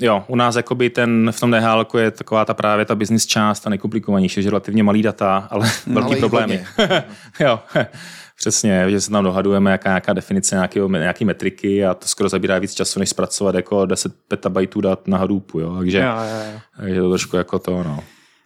jo, 0.00 0.24
u 0.28 0.36
nás 0.36 0.56
jakoby 0.56 0.90
ten, 0.90 1.30
v 1.32 1.40
tom 1.40 1.50
DHL 1.50 1.86
je 1.98 2.10
taková 2.10 2.44
ta 2.44 2.54
právě 2.54 2.84
ta 2.84 2.94
business 2.94 3.26
část, 3.26 3.60
ta 3.60 3.70
nejkomplikovanější, 3.70 4.42
že 4.42 4.50
relativně 4.50 4.82
malý 4.82 5.02
data, 5.02 5.48
ale 5.50 5.70
velký 5.86 6.10
ale 6.10 6.16
problémy. 6.16 6.64
jo, 7.40 7.60
přesně, 8.38 8.90
že 8.90 9.00
se 9.00 9.10
tam 9.10 9.24
dohadujeme, 9.24 9.70
jaká, 9.70 9.94
jaká 9.94 10.12
definice 10.12 10.54
nějaké, 10.54 10.80
nějaký 10.88 11.24
metriky 11.24 11.86
a 11.86 11.94
to 11.94 12.08
skoro 12.08 12.28
zabírá 12.28 12.58
víc 12.58 12.74
času, 12.74 13.00
než 13.00 13.08
zpracovat 13.08 13.54
jako 13.54 13.86
10 13.86 14.12
petabajtů 14.28 14.80
dat 14.80 15.08
na 15.08 15.18
Hadoopu, 15.18 15.60
jo, 15.60 15.76
takže, 15.76 15.98
Jo, 15.98 16.04
jo, 16.06 16.52
jo. 16.52 16.60
takže 16.80 17.00
to 17.00 17.08
trošku 17.08 17.36
jako 17.36 17.58
to, 17.58 17.82
no. 17.82 18.00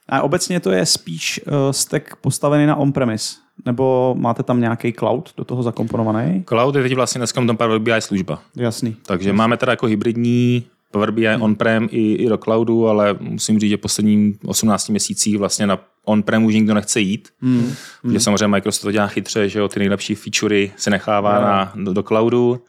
A 0.08 0.22
obecně 0.22 0.60
to 0.60 0.70
je 0.70 0.86
spíš 0.86 1.40
uh, 1.46 1.52
stack 1.70 2.16
postavený 2.16 2.66
na 2.66 2.76
on-premise, 2.76 3.34
nebo 3.66 4.14
máte 4.18 4.42
tam 4.42 4.60
nějaký 4.60 4.92
cloud 4.92 5.30
do 5.36 5.44
toho 5.44 5.62
zakomponovaný? 5.62 6.44
Cloud 6.48 6.74
je 6.74 6.82
teď 6.82 6.94
vlastně 6.94 7.18
dneska 7.18 7.44
tam 7.46 7.58
BI 7.78 7.92
služba, 8.00 8.42
Jasný. 8.56 8.96
takže 9.06 9.32
máme 9.32 9.56
teda 9.56 9.72
jako 9.72 9.86
hybridní 9.86 10.64
Power 10.92 11.10
BI 11.10 11.28
on-prem 11.28 11.88
i, 11.90 12.14
i 12.14 12.28
do 12.28 12.38
cloudu, 12.38 12.88
ale 12.88 13.16
musím 13.20 13.58
říct, 13.58 13.70
že 13.70 13.76
posledním 13.76 14.38
18 14.44 14.88
měsících 14.88 15.38
vlastně 15.38 15.66
na 15.66 15.78
on-prem 16.04 16.44
už 16.44 16.54
nikdo 16.54 16.74
nechce 16.74 17.00
jít. 17.00 17.28
Hmm. 17.40 17.72
Protože 18.02 18.20
samozřejmě 18.20 18.48
Microsoft 18.48 18.82
to 18.82 18.92
dělá 18.92 19.06
chytře, 19.06 19.48
že 19.48 19.58
jo, 19.58 19.68
ty 19.68 19.78
nejlepší 19.78 20.14
featurey 20.14 20.72
se 20.76 20.90
nechává 20.90 21.34
Jo. 21.34 21.40
na, 21.42 21.72
do, 21.76 21.92
do 21.92 22.02
cloudu 22.02 22.62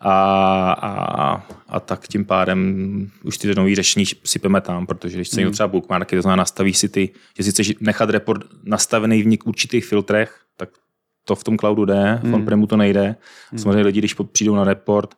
a, 0.00 0.72
a, 0.72 1.46
a, 1.68 1.80
tak 1.80 2.08
tím 2.08 2.24
pádem 2.24 3.10
už 3.22 3.38
ty 3.38 3.54
nový 3.54 3.74
řešení 3.74 4.04
sypeme 4.24 4.60
tam, 4.60 4.86
protože 4.86 5.16
když 5.16 5.28
se 5.28 5.36
někdo 5.36 5.52
třeba 5.52 5.68
bookmarky, 5.68 6.16
to 6.16 6.22
znamená 6.22 6.36
nastavíš 6.36 6.78
si 6.78 6.88
ty, 6.88 7.10
že 7.38 7.44
si 7.44 7.50
chceš 7.50 7.74
nechat 7.80 8.10
report 8.10 8.44
nastavený 8.64 9.22
v 9.22 9.26
něk 9.26 9.46
určitých 9.46 9.84
filtrech, 9.84 10.40
tak 10.56 10.68
to 11.24 11.34
v 11.34 11.44
tom 11.44 11.58
cloudu 11.58 11.84
jde, 11.84 12.20
v 12.22 12.34
on-premu 12.34 12.66
to 12.66 12.76
nejde. 12.76 13.16
Samozřejmě 13.56 13.82
lidi, 13.82 14.00
když 14.00 14.16
přijdou 14.32 14.54
na 14.54 14.64
report, 14.64 15.14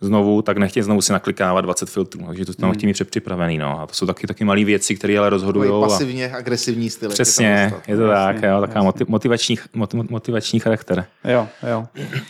znovu, 0.00 0.42
tak 0.42 0.56
nechtějí 0.58 0.84
znovu 0.84 1.00
si 1.02 1.12
naklikávat 1.12 1.60
20 1.60 1.90
filtrů, 1.90 2.26
takže 2.26 2.44
to 2.44 2.54
tam 2.54 2.72
chtějí 2.72 2.86
mít 2.86 2.92
předpřipravený. 2.92 3.58
No. 3.58 3.80
A 3.80 3.86
to 3.86 3.94
jsou 3.94 4.06
taky, 4.06 4.26
taky 4.26 4.44
malé 4.44 4.64
věci, 4.64 4.96
které 4.96 5.18
ale 5.18 5.30
rozhodují. 5.30 5.68
Takový 5.68 5.84
A... 5.84 5.88
pasivně 5.88 6.30
agresivní 6.32 6.90
styl. 6.90 7.10
Přesně, 7.10 7.72
je 7.88 7.96
to 7.96 8.08
tak, 8.08 8.34
Jasně, 8.34 8.48
jo, 8.48 8.60
taková 8.60 8.84
jasně. 8.84 9.06
motivační, 9.08 9.56
moti- 9.76 10.06
motivační 10.10 10.60
charakter. 10.60 11.04
Jo, 11.24 11.48
jo. 11.70 11.86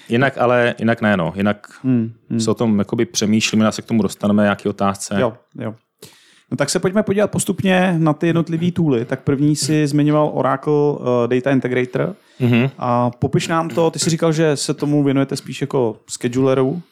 Jinak 0.08 0.38
ale, 0.38 0.74
jinak 0.78 1.00
ne, 1.00 1.16
no. 1.16 1.32
Jinak 1.36 1.66
Hmm, 1.82 2.12
hmm. 2.30 2.40
se 2.40 2.50
o 2.50 2.54
tom 2.54 2.78
jakoby 2.78 3.04
přemýšlíme, 3.04 3.66
a 3.66 3.72
se 3.72 3.82
k 3.82 3.86
tomu 3.86 4.02
dostaneme, 4.02 4.42
nějaké 4.42 4.68
otázce. 4.68 5.16
Jo, 5.20 5.32
jo. 5.60 5.74
No 6.50 6.56
tak 6.56 6.70
se 6.70 6.78
pojďme 6.78 7.02
podívat 7.02 7.30
postupně 7.30 7.94
na 7.98 8.12
ty 8.12 8.26
jednotlivé 8.26 8.70
tooly. 8.72 9.04
Tak 9.04 9.20
první 9.22 9.56
si 9.56 9.86
zmiňoval 9.86 10.30
Oracle 10.34 10.72
uh, 10.72 10.98
Data 11.26 11.50
Integrator. 11.50 12.14
Mhm. 12.40 12.70
A 12.78 13.10
popiš 13.10 13.48
nám 13.48 13.68
to, 13.68 13.90
ty 13.90 13.98
jsi 13.98 14.10
říkal, 14.10 14.32
že 14.32 14.56
se 14.56 14.74
tomu 14.74 15.04
věnujete 15.04 15.36
spíš 15.36 15.60
jako 15.60 15.96
schedulerů. 16.10 16.82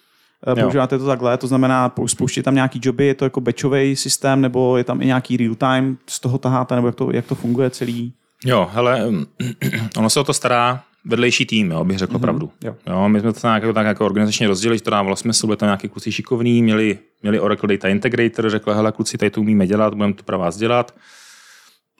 Eh, 0.53 0.63
Používáte 0.63 0.99
to 0.99 1.07
takhle, 1.07 1.37
to 1.39 1.47
znamená, 1.47 1.91
pou- 1.91 2.07
spouštět 2.07 2.45
tam 2.45 2.55
nějaký 2.55 2.81
joby, 2.83 3.07
je 3.07 3.15
to 3.15 3.25
jako 3.25 3.41
batchový 3.41 3.97
systém, 3.97 4.41
nebo 4.41 4.77
je 4.77 4.85
tam 4.85 5.03
i 5.03 5.07
nějaký 5.07 5.37
real 5.37 5.55
time, 5.55 5.99
z 6.07 6.21
toho 6.21 6.39
taháte, 6.39 6.75
nebo 6.75 6.89
jak 6.89 6.95
to, 6.95 7.11
jak 7.13 7.27
to 7.27 7.35
funguje 7.35 7.71
celý? 7.71 8.13
Jo, 8.45 8.71
hele, 8.73 9.09
ono 9.97 10.11
se 10.11 10.21
o 10.21 10.25
to 10.25 10.33
stará 10.33 10.83
vedlejší 11.05 11.47
tým, 11.47 11.71
jo, 11.71 11.85
bych 11.85 11.99
řekl 11.99 12.15
mm-hmm. 12.15 12.21
pravdu. 12.21 12.51
jo. 12.65 12.77
Jo, 12.87 13.09
my 13.09 13.21
jsme 13.21 13.33
to 13.33 13.49
jako, 13.49 13.73
tak 13.73 13.87
jako 13.87 14.07
organizačně 14.07 14.49
rozdělili, 14.49 14.79
že 14.79 14.85
to 14.85 14.91
dávalo 14.91 15.17
smysl, 15.17 15.47
byli 15.47 15.57
tam 15.57 15.67
nějaký 15.67 15.89
kluci 15.89 16.13
šikovní, 16.13 16.63
měli, 16.63 16.99
měli 17.23 17.41
Oracle 17.41 17.77
Data 17.77 17.89
Integrator, 17.89 18.51
řekl, 18.51 18.73
hele, 18.73 18.93
kluci, 18.93 19.19
tady 19.19 19.31
to 19.31 19.41
umíme 19.41 19.67
dělat, 19.67 19.95
budeme 19.95 20.15
to 20.15 20.23
pro 20.23 20.39
vás 20.39 20.57
dělat. 20.57 20.95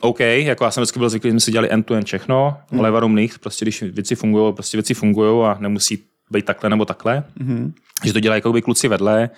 OK, 0.01 0.21
jako 0.21 0.65
já 0.65 0.71
jsem 0.71 0.81
vždycky 0.81 0.99
byl 0.99 1.09
zvyklý, 1.09 1.29
že 1.29 1.33
jsme 1.33 1.41
si 1.41 1.53
dělali 1.53 1.71
end-to-end 1.71 2.07
všechno, 2.07 2.57
hmm. 2.71 2.81
ale 2.81 2.91
varum 2.91 3.17
nich, 3.17 3.39
prostě 3.39 3.65
když 3.65 3.83
věci 3.83 4.15
fungují, 4.15 4.55
prostě 4.55 4.77
věci 4.77 4.95
fungují 4.95 5.45
a 5.45 5.57
nemusí 5.61 6.05
být 6.31 6.45
takhle 6.45 6.71
nebo 6.71 6.85
takhle. 6.85 7.25
Mhm. 7.39 7.73
Že 8.05 8.13
to 8.13 8.21
dělají 8.21 8.39
jakoby 8.39 8.63
kluci 8.63 8.89
vedle 8.89 9.31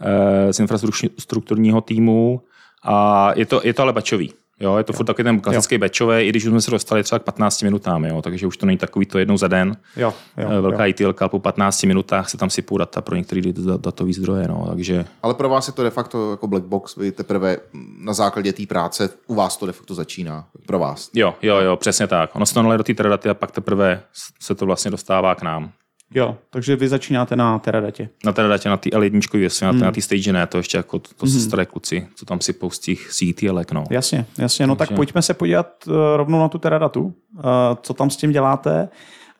eh, 0.00 0.52
z 0.52 0.60
infrastrukturního 0.60 1.80
týmu 1.80 2.42
a 2.84 3.30
je 3.36 3.46
to, 3.46 3.60
je 3.64 3.74
to 3.74 3.82
ale 3.82 3.92
bačový. 3.92 4.32
Jo, 4.60 4.76
je 4.76 4.84
to 4.84 4.92
jo. 4.92 4.96
furt 4.96 5.06
taky 5.06 5.24
ten 5.24 5.40
klasický 5.40 5.78
batchový, 5.78 6.16
i 6.16 6.28
když 6.28 6.44
už 6.44 6.50
jsme 6.50 6.60
se 6.60 6.70
dostali 6.70 7.02
třeba 7.02 7.18
k 7.18 7.22
15 7.22 7.62
minutám, 7.62 8.04
jo, 8.04 8.22
takže 8.22 8.46
už 8.46 8.56
to 8.56 8.66
není 8.66 8.78
takový 8.78 9.06
to 9.06 9.18
jednou 9.18 9.36
za 9.36 9.48
den. 9.48 9.76
Jo, 9.96 10.14
jo, 10.36 10.48
Eh, 10.50 10.60
Velká 10.60 10.86
jo. 10.86 10.90
ETL 10.90 11.28
po 11.28 11.38
15 11.38 11.82
minutách 11.86 12.30
se 12.30 12.36
tam 12.36 12.50
sypou 12.50 12.78
data 12.78 13.00
pro 13.00 13.16
některé 13.16 13.40
datové 13.76 14.12
zdroje, 14.12 14.48
no, 14.48 14.66
takže 14.68 15.04
Ale 15.22 15.34
pro 15.34 15.48
vás 15.48 15.66
je 15.66 15.72
to 15.72 15.82
de 15.82 15.90
facto 15.90 16.30
jako 16.30 16.46
black 16.46 16.64
box, 16.64 16.96
vy 16.96 17.12
teprve 17.12 17.56
na 17.98 18.12
základě 18.12 18.52
té 18.52 18.66
práce, 18.66 19.10
u 19.26 19.34
vás 19.34 19.56
to 19.56 19.66
de 19.66 19.72
facto 19.72 19.94
začíná. 19.94 20.46
Pro 20.66 20.78
vás. 20.78 21.10
jo, 21.14 21.34
jo, 21.42 21.56
jo, 21.56 21.76
přesně 21.76 22.06
tak. 22.06 22.36
Ono 22.36 22.46
se 22.46 22.54
to 22.54 22.76
do 22.76 22.84
té 22.84 22.94
Teradaty 22.94 23.28
a 23.28 23.34
pak 23.34 23.50
teprve 23.50 24.02
se 24.40 24.54
to 24.54 24.66
vlastně 24.66 24.90
dostává 24.90 25.34
k 25.34 25.42
nám. 25.42 25.72
Jo, 26.14 26.36
takže 26.50 26.76
vy 26.76 26.88
začínáte 26.88 27.36
na 27.36 27.58
Teradatě. 27.58 28.08
Na 28.24 28.32
Teradatě, 28.32 28.68
na 28.68 28.76
té 28.76 28.90
L1, 28.90 29.38
jestli 29.38 29.66
na 29.66 29.72
té, 29.72 29.78
na 29.78 29.92
té 29.92 30.00
stage 30.00 30.32
ne, 30.32 30.46
to 30.46 30.56
ještě 30.58 30.76
jako 30.76 30.98
to, 30.98 31.08
to 31.16 31.26
mm. 31.26 31.32
staré 31.32 31.66
kluci, 31.66 32.06
co 32.14 32.26
tam 32.26 32.40
sypou 32.40 32.70
z 32.70 32.78
těch 32.78 33.08
CTLek, 33.10 33.72
no. 33.72 33.84
Jasně, 33.90 34.26
jasně. 34.38 34.66
No 34.66 34.76
tak 34.76 34.88
Takže- 34.88 34.96
pojďme 34.96 35.22
se 35.22 35.34
podívat 35.34 35.66
uh, 35.86 35.94
rovnou 36.16 36.40
na 36.40 36.48
tu 36.48 36.58
Teradatu, 36.58 37.02
uh, 37.04 37.42
co 37.82 37.94
tam 37.94 38.10
s 38.10 38.16
tím 38.16 38.32
děláte. 38.32 38.88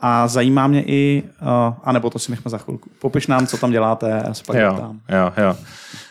A 0.00 0.28
zajímá 0.28 0.66
mě 0.66 0.82
i, 0.86 1.22
uh, 1.42 1.74
anebo 1.84 2.10
to 2.10 2.18
si 2.18 2.30
nechme 2.30 2.50
za 2.50 2.58
chvilku. 2.58 2.90
Popiš 2.98 3.26
nám, 3.26 3.46
co 3.46 3.56
tam 3.56 3.70
děláte 3.70 4.22
a 4.22 4.34
se 4.34 4.44
pak 4.44 4.56
Jo, 4.56 4.94
jo, 5.08 5.32
jo. 5.36 5.56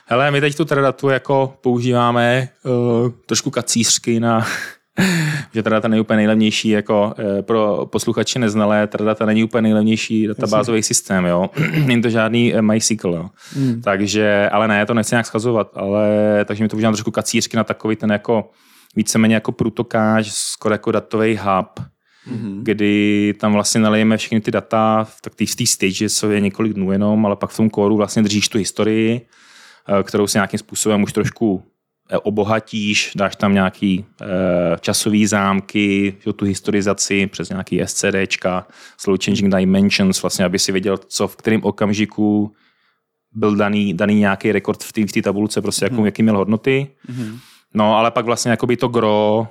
Hele, 0.05 0.31
my 0.31 0.41
teď 0.41 0.57
tu 0.57 0.65
Teradatu 0.65 1.09
jako 1.09 1.53
používáme 1.61 2.49
uh, 2.63 3.11
trošku 3.25 3.49
kacířsky 3.49 4.19
na 4.19 4.45
že 5.53 5.63
Teradata 5.63 5.87
není 5.87 6.01
úplně 6.01 6.17
nejlevnější, 6.17 6.69
jako 6.69 7.13
eh, 7.17 7.41
pro 7.41 7.85
posluchače 7.85 8.39
neznalé, 8.39 8.87
Teradata 8.87 9.25
není 9.25 9.43
úplně 9.43 9.61
nejlevnější 9.61 10.27
databázový 10.27 10.83
systém, 10.83 11.25
jo. 11.25 11.49
není 11.85 12.01
to 12.01 12.09
žádný 12.09 12.53
eh, 12.53 12.61
MySQL, 12.61 13.13
jo. 13.13 13.29
Hmm. 13.53 13.81
Takže, 13.81 14.49
ale 14.51 14.67
ne, 14.67 14.85
to 14.85 14.93
nechci 14.93 15.15
nějak 15.15 15.25
schazovat, 15.25 15.71
ale 15.75 16.09
takže 16.45 16.63
mi 16.63 16.67
to 16.67 16.75
používám 16.75 16.93
trošku 16.93 17.11
kacířky 17.11 17.57
na 17.57 17.63
takový 17.63 17.95
ten 17.95 18.11
jako 18.11 18.49
víceméně 18.95 19.35
jako 19.35 19.51
průtokáž, 19.51 20.31
skoro 20.31 20.75
jako 20.75 20.91
datový 20.91 21.37
hub, 21.37 21.79
mm-hmm. 22.27 22.59
kdy 22.63 23.33
tam 23.39 23.53
vlastně 23.53 23.81
nalijeme 23.81 24.17
všechny 24.17 24.41
ty 24.41 24.51
data, 24.51 25.07
tak 25.21 25.35
ty 25.35 25.45
v 25.45 25.55
té 25.55 25.65
stage 25.65 26.09
jsou 26.09 26.29
je 26.29 26.39
několik 26.39 26.73
dnů 26.73 26.91
jenom, 26.91 27.25
ale 27.25 27.35
pak 27.35 27.49
v 27.49 27.57
tom 27.57 27.69
kóru 27.69 27.97
vlastně 27.97 28.21
držíš 28.21 28.49
tu 28.49 28.57
historii, 28.57 29.21
eh, 29.99 30.03
kterou 30.03 30.27
si 30.27 30.37
nějakým 30.37 30.59
způsobem 30.59 31.03
už 31.03 31.13
trošku 31.13 31.63
obohatíš, 32.23 33.11
dáš 33.15 33.35
tam 33.35 33.53
nějaký 33.53 34.05
eh, 34.21 34.25
časový 34.79 35.27
zámky, 35.27 36.15
tu 36.35 36.45
historizaci 36.45 37.27
přes 37.27 37.49
nějaký 37.49 37.81
SCDčka, 37.85 38.67
slow 38.97 39.17
changing 39.25 39.55
dimensions, 39.55 40.21
vlastně, 40.21 40.45
aby 40.45 40.59
si 40.59 40.71
věděl, 40.71 40.97
co 40.97 41.27
v 41.27 41.35
kterém 41.35 41.63
okamžiku 41.63 42.51
byl 43.31 43.55
daný, 43.55 43.93
daný 43.93 44.15
nějaký 44.15 44.51
rekord 44.51 44.83
v 44.83 44.93
té 44.93 45.19
v 45.19 45.21
tabulce, 45.21 45.61
prostě 45.61 45.85
jakou, 45.85 46.05
jaký 46.05 46.23
měl 46.23 46.37
hodnoty. 46.37 46.87
No, 47.73 47.97
ale 47.97 48.11
pak 48.11 48.25
vlastně 48.25 48.51
jakoby 48.51 48.77
to 48.77 48.87
gro 48.87 49.47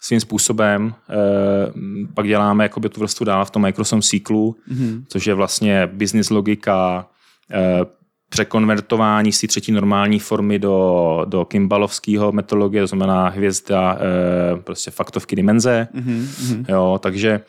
svým 0.00 0.20
způsobem 0.20 0.94
eh, 1.10 1.72
pak 2.14 2.26
děláme 2.26 2.64
jakoby 2.64 2.88
tu 2.88 3.00
vrstvu 3.00 3.24
dál 3.24 3.44
v 3.44 3.50
tom 3.50 3.62
Microsoft 3.62 4.04
SQLu, 4.04 4.56
mm-hmm. 4.72 5.04
což 5.08 5.26
je 5.26 5.34
vlastně 5.34 5.86
business 5.92 6.30
logika, 6.30 7.06
eh, 7.50 7.80
překonvertování 8.28 9.32
z 9.32 9.40
té 9.40 9.46
třetí 9.46 9.72
normální 9.72 10.18
formy 10.18 10.58
do, 10.58 11.24
do 11.28 11.44
Kimbalovského 11.44 12.32
metodologie, 12.32 12.82
to 12.82 12.86
znamená 12.86 13.28
hvězda, 13.28 13.98
eh, 13.98 14.56
prostě 14.62 14.90
faktovky 14.90 15.36
dimenze. 15.36 15.88
Mm-hmm. 15.94 16.64
Jo, 16.68 16.98
takže 17.02 17.40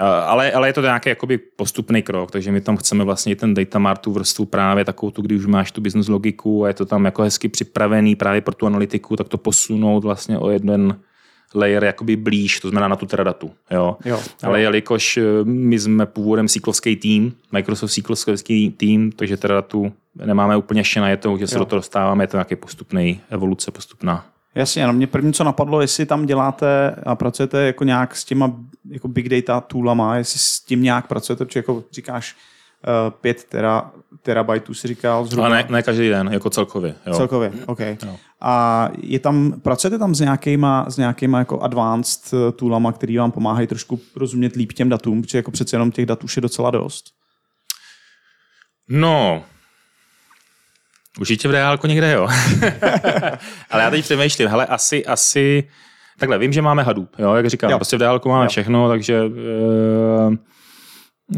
a- 0.00 0.20
ale, 0.20 0.52
ale 0.52 0.68
je 0.68 0.72
to 0.72 0.80
nějaký 0.80 1.08
jakoby 1.08 1.38
postupný 1.38 2.02
krok, 2.02 2.30
takže 2.30 2.52
my 2.52 2.60
tam 2.60 2.76
chceme 2.76 3.04
vlastně 3.04 3.32
i 3.32 3.36
ten 3.36 3.54
data 3.54 3.78
mart, 3.78 4.00
tu 4.00 4.12
vrstvu 4.12 4.44
právě 4.44 4.84
takovou 4.84 5.10
tu, 5.10 5.22
kdy 5.22 5.36
už 5.36 5.46
máš 5.46 5.72
tu 5.72 5.80
business 5.80 6.08
logiku 6.08 6.64
a 6.64 6.68
je 6.68 6.74
to 6.74 6.86
tam 6.86 7.04
jako 7.04 7.22
hezky 7.22 7.48
připravený 7.48 8.16
právě 8.16 8.40
pro 8.40 8.54
tu 8.54 8.66
analytiku, 8.66 9.16
tak 9.16 9.28
to 9.28 9.38
posunout 9.38 10.04
vlastně 10.04 10.38
o 10.38 10.50
jeden 10.50 10.98
layer 11.54 11.84
jakoby 11.84 12.16
blíž, 12.16 12.60
to 12.60 12.68
znamená 12.68 12.88
na 12.88 12.96
tu 12.96 13.06
teradatu. 13.06 13.50
Jo. 13.70 13.96
Jo, 14.04 14.20
Ale 14.42 14.58
jo. 14.58 14.62
jelikož 14.62 15.16
eh, 15.16 15.22
my 15.44 15.78
jsme 15.78 16.06
původem 16.06 16.48
SQLský 16.48 16.96
tým, 16.96 17.34
Microsoft 17.52 17.90
SQLský 17.90 18.70
tým, 18.70 19.12
takže 19.12 19.36
teradatu 19.36 19.92
nemáme 20.14 20.56
úplně 20.56 20.80
ještě 20.80 21.00
najetou, 21.00 21.38
že 21.38 21.46
se 21.46 21.54
Jo. 21.54 21.58
do 21.58 21.64
toho 21.64 21.78
dostáváme, 21.78 22.24
je 22.24 22.28
to 22.28 22.36
nějaký 22.36 22.56
postupný 22.56 23.20
evoluce, 23.30 23.70
postupná. 23.70 24.26
Jasně, 24.54 24.86
no 24.86 24.92
mě 24.92 25.06
první, 25.06 25.32
co 25.32 25.44
napadlo, 25.44 25.80
jestli 25.80 26.06
tam 26.06 26.26
děláte 26.26 26.94
a 27.06 27.14
pracujete 27.14 27.66
jako 27.66 27.84
nějak 27.84 28.16
s 28.16 28.24
těma 28.24 28.52
jako 28.90 29.08
big 29.08 29.28
data 29.28 29.60
toolama, 29.60 30.16
jestli 30.16 30.38
s 30.38 30.60
tím 30.60 30.82
nějak 30.82 31.06
pracujete, 31.06 31.44
protože 31.44 31.58
jako 31.58 31.84
říkáš 31.92 32.36
uh, 33.06 33.10
5 33.10 33.44
tera, 33.44 33.90
terabajtů 34.22 34.74
si 34.74 34.88
říkal 34.88 35.24
zhruba. 35.24 35.46
Ale 35.46 35.56
ne, 35.56 35.66
ne 35.70 35.82
každý 35.82 36.08
den, 36.08 36.28
jako 36.32 36.50
celkově. 36.50 36.94
Jo. 37.06 37.14
Celkově, 37.14 37.52
OK. 37.66 37.80
Jo. 37.80 38.16
A 38.40 38.88
je 39.02 39.18
tam, 39.18 39.60
pracujete 39.60 39.98
tam 39.98 40.14
s 40.14 40.20
nějakýma, 40.20 40.86
s 40.88 40.96
nějakýma 40.96 41.38
jako 41.38 41.60
advanced 41.60 42.34
eh, 42.34 42.52
toolama, 42.52 42.92
který 42.92 43.16
vám 43.16 43.32
pomáhají 43.32 43.66
trošku 43.66 44.00
rozumět 44.16 44.56
líp 44.56 44.72
těm 44.72 44.88
datům, 44.88 45.22
protože 45.22 45.38
jako 45.38 45.50
přece 45.50 45.76
jenom 45.76 45.92
těch 45.92 46.06
dat 46.06 46.24
už 46.24 46.36
je 46.36 46.40
docela 46.42 46.70
dost. 46.70 47.04
No, 48.88 49.44
určitě 51.20 51.48
v 51.48 51.50
reálku 51.50 51.86
někde, 51.86 52.12
jo. 52.12 52.28
Ale 53.70 53.82
já 53.82 53.90
teď 53.90 54.04
přemýšlím, 54.04 54.48
hele, 54.48 54.66
asi, 54.66 55.06
asi, 55.06 55.68
takhle, 56.18 56.38
vím, 56.38 56.52
že 56.52 56.62
máme 56.62 56.82
Hadoop, 56.82 57.08
jo, 57.18 57.34
jak 57.34 57.46
říkám, 57.50 57.70
Jo. 57.70 57.78
prostě 57.78 57.96
v 57.96 58.00
reálku 58.00 58.28
máme 58.28 58.44
jo. 58.44 58.48
všechno, 58.48 58.88
takže 58.88 59.14
e, 59.14 60.36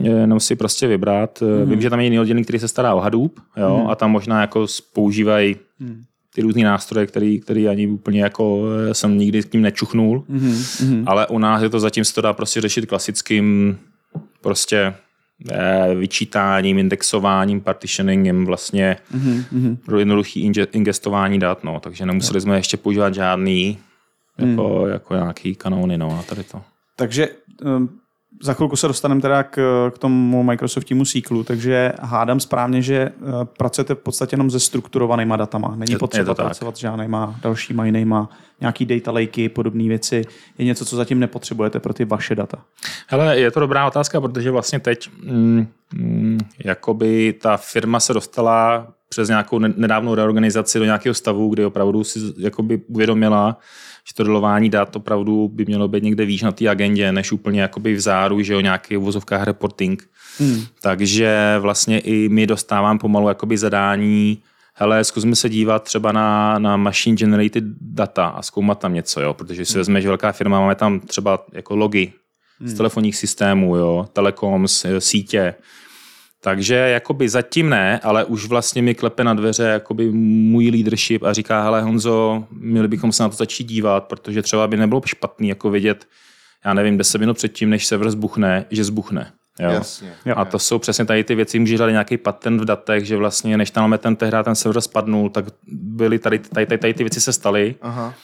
jenom 0.01 0.41
si 0.41 0.57
prostě 0.57 0.87
vybrat. 0.87 1.43
Mm. 1.43 1.71
Vím, 1.71 1.81
že 1.81 1.91
tam 1.91 2.01
je 2.01 2.05
jiný 2.05 2.21
oddělení, 2.21 2.45
který 2.45 2.59
se 2.59 2.69
stará 2.69 2.95
o 2.95 3.01
Hadoop, 3.01 3.41
jo, 3.57 3.81
mm. 3.83 3.91
a 3.91 3.95
tam 3.95 4.11
možná 4.11 4.41
jako 4.41 4.67
používají 4.93 5.57
ty 6.35 6.43
různé 6.43 6.65
nástroje, 6.65 7.07
který, 7.07 7.41
který 7.41 7.69
ani 7.69 7.87
úplně 7.87 8.23
jako 8.23 8.63
eh, 8.91 8.95
jsem 8.95 9.19
nikdy 9.19 9.43
s 9.43 9.47
tím 9.47 9.63
nečuchnul, 9.63 10.25
mm-hmm. 10.31 11.03
ale 11.07 11.27
u 11.27 11.39
nás 11.39 11.63
je 11.63 11.69
to 11.69 11.81
zatím 11.81 12.05
se 12.05 12.15
to 12.15 12.21
dá 12.21 12.33
prostě 12.33 12.61
řešit 12.61 12.87
klasickým 12.87 13.79
prostě 14.41 14.95
eh, 15.51 15.95
vyčítáním, 15.95 16.79
indexováním, 16.79 17.61
partitioningem 17.61 18.47
vlastně 18.47 18.97
mm-hmm. 19.15 19.77
pro 19.77 19.99
jednoduchý 19.99 20.51
inge- 20.51 20.69
ingestování 20.73 21.39
dat, 21.39 21.65
no, 21.65 21.81
takže 21.81 22.07
nemuseli 22.07 22.41
jsme 22.41 22.57
ještě 22.57 22.77
používat 22.77 23.15
žádný 23.15 23.79
jako, 24.39 24.83
mm. 24.85 24.91
jako 24.91 25.15
nějaký 25.15 25.55
kanóny, 25.55 25.99
no, 25.99 26.19
a 26.21 26.23
tady 26.23 26.45
to. 26.45 26.63
Takže 26.97 27.29
um, 27.65 27.89
za 28.43 28.55
chvilku 28.55 28.77
se 28.77 28.89
dostaneme 28.89 29.21
teda 29.21 29.43
k, 29.43 29.91
k 29.95 29.99
tomu 29.99 30.43
Microsoftnímu 30.43 31.05
SQLu, 31.05 31.45
takže 31.45 31.93
hádám 32.01 32.41
správně, 32.41 32.83
že 32.83 33.11
uh, 33.21 33.45
pracujete 33.45 33.95
v 33.95 33.99
podstatě 33.99 34.35
jenom 34.35 34.51
se 34.51 34.61
strukturovanýma 34.61 35.37
datama. 35.37 35.75
Není 35.77 35.97
potřeba 35.97 36.31
je 36.31 36.35
pracovat 36.35 36.77
s 36.77 36.81
žádnýma 36.81 37.37
dalšíma 37.43 37.85
jinýma, 37.85 38.29
nějaký 38.61 38.87
data 38.87 39.11
lakey, 39.11 39.49
podobné 39.49 39.89
věci. 39.89 40.25
Je 40.59 40.65
něco, 40.65 40.85
co 40.85 40.97
zatím 40.97 41.21
nepotřebujete 41.21 41.81
pro 41.81 41.95
ty 41.95 42.05
vaše 42.05 42.35
data. 42.35 42.59
Hele, 43.07 43.39
je 43.39 43.51
to 43.51 43.61
dobrá 43.61 43.87
otázka, 43.87 44.21
protože 44.21 44.51
vlastně 44.51 44.81
teď 44.81 45.11
mm, 45.23 45.67
mm, 45.95 46.39
jakoby 46.65 47.33
ta 47.33 47.57
firma 47.57 48.01
se 48.01 48.15
dostala 48.15 48.87
přes 49.15 49.29
nějakou 49.29 49.59
ne- 49.59 49.73
nedávnou 49.77 50.15
reorganizaci 50.15 50.79
do 50.79 50.85
nějakého 50.85 51.15
stavu, 51.15 51.49
kdy 51.49 51.65
opravdu 51.65 52.05
si 52.05 52.19
jakoby 52.39 52.81
uvědomila, 52.87 53.59
že 54.09 54.15
to 54.15 54.25
dolování 54.25 54.71
dat 54.71 54.97
opravdu 54.97 55.49
by 55.49 55.65
mělo 55.65 55.89
být 55.89 56.03
někde 56.03 56.25
výš 56.25 56.43
na 56.43 56.53
té 56.53 56.69
agendě, 56.69 57.13
než 57.13 57.33
úplně 57.33 57.61
jakoby 57.61 57.95
v 57.95 58.01
záru, 58.01 58.43
že 58.43 58.53
jo, 58.53 58.61
nějaký 58.61 58.97
uvozovkách 58.97 59.43
reporting. 59.43 60.09
Hmm. 60.39 60.63
Takže 60.83 61.57
vlastně 61.61 61.99
i 61.99 62.29
my 62.29 62.47
dostávám 62.47 62.99
pomalu 62.99 63.29
jakoby 63.29 63.59
zadání, 63.59 64.39
hele, 64.75 65.05
zkusme 65.05 65.37
se 65.37 65.49
dívat 65.49 65.83
třeba 65.83 66.13
na, 66.13 66.59
na 66.59 66.77
machine 66.77 67.17
generated 67.17 67.65
data 67.81 68.27
a 68.27 68.43
zkoumat 68.43 68.79
tam 68.79 68.95
něco, 68.95 69.21
jo, 69.21 69.35
protože 69.35 69.65
si 69.65 69.79
vezmeš 69.79 70.07
velká 70.07 70.33
firma, 70.33 70.61
máme 70.61 70.75
tam 70.75 71.01
třeba 71.01 71.47
jako 71.53 71.77
logy 71.77 72.13
z 72.61 72.75
telefonních 72.75 73.17
systémů, 73.17 73.77
jo, 73.77 74.09
telekoms, 74.13 74.85
eh, 74.85 75.01
sítě. 75.01 75.55
Takže 76.45 76.75
jakoby 76.75 77.29
zatím 77.29 77.69
ne, 77.69 78.01
ale 78.03 78.25
už 78.25 78.47
vlastně 78.47 78.83
mi 78.83 78.95
klepe 78.95 79.25
na 79.25 79.35
dveře 79.35 79.63
jakoby 79.63 80.11
můj 80.13 80.71
leadership 80.71 81.23
a 81.23 81.33
říká, 81.33 81.63
hele 81.63 81.83
Honzo, 81.83 82.45
měli 82.51 82.89
bychom 82.89 83.13
se 83.13 83.23
na 83.23 83.29
to 83.29 83.37
začít 83.37 83.65
dívat, 83.65 84.05
protože 84.05 84.43
třeba 84.43 84.67
by 84.67 84.77
nebylo 84.77 85.03
špatný 85.05 85.49
jako 85.49 85.71
vědět, 85.71 86.07
já 86.65 86.75
nevím, 86.75 86.99
10 86.99 87.19
minut 87.19 87.37
předtím, 87.37 87.71
než 87.71 87.87
server 87.87 88.11
zbuchne, 88.11 88.65
že 88.71 88.85
zbuchne. 88.85 89.33
Jo. 89.59 89.71
Jasně. 89.71 90.13
A 90.35 90.45
to 90.45 90.59
jsou 90.59 90.79
přesně 90.79 91.05
tady 91.05 91.25
ty 91.25 91.35
věci, 91.35 91.59
může 91.59 91.79
dát 91.79 91.91
nějaký 91.91 92.17
patent 92.17 92.61
v 92.61 92.65
datech, 92.65 93.05
že 93.05 93.17
vlastně 93.17 93.57
než 93.57 93.71
tam 93.71 93.99
ten 93.99 94.17
tehdy 94.17 94.37
ten 94.45 94.55
server 94.55 94.81
spadnul, 94.81 95.31
tak 95.31 95.45
byly 95.73 96.19
tady, 96.19 96.39
tady, 96.39 96.67
tady, 96.67 96.79
tady 96.79 96.95
ty 96.95 97.05
věci 97.05 97.21
se 97.21 97.33
staly. 97.33 97.75
Aha. 97.83 98.15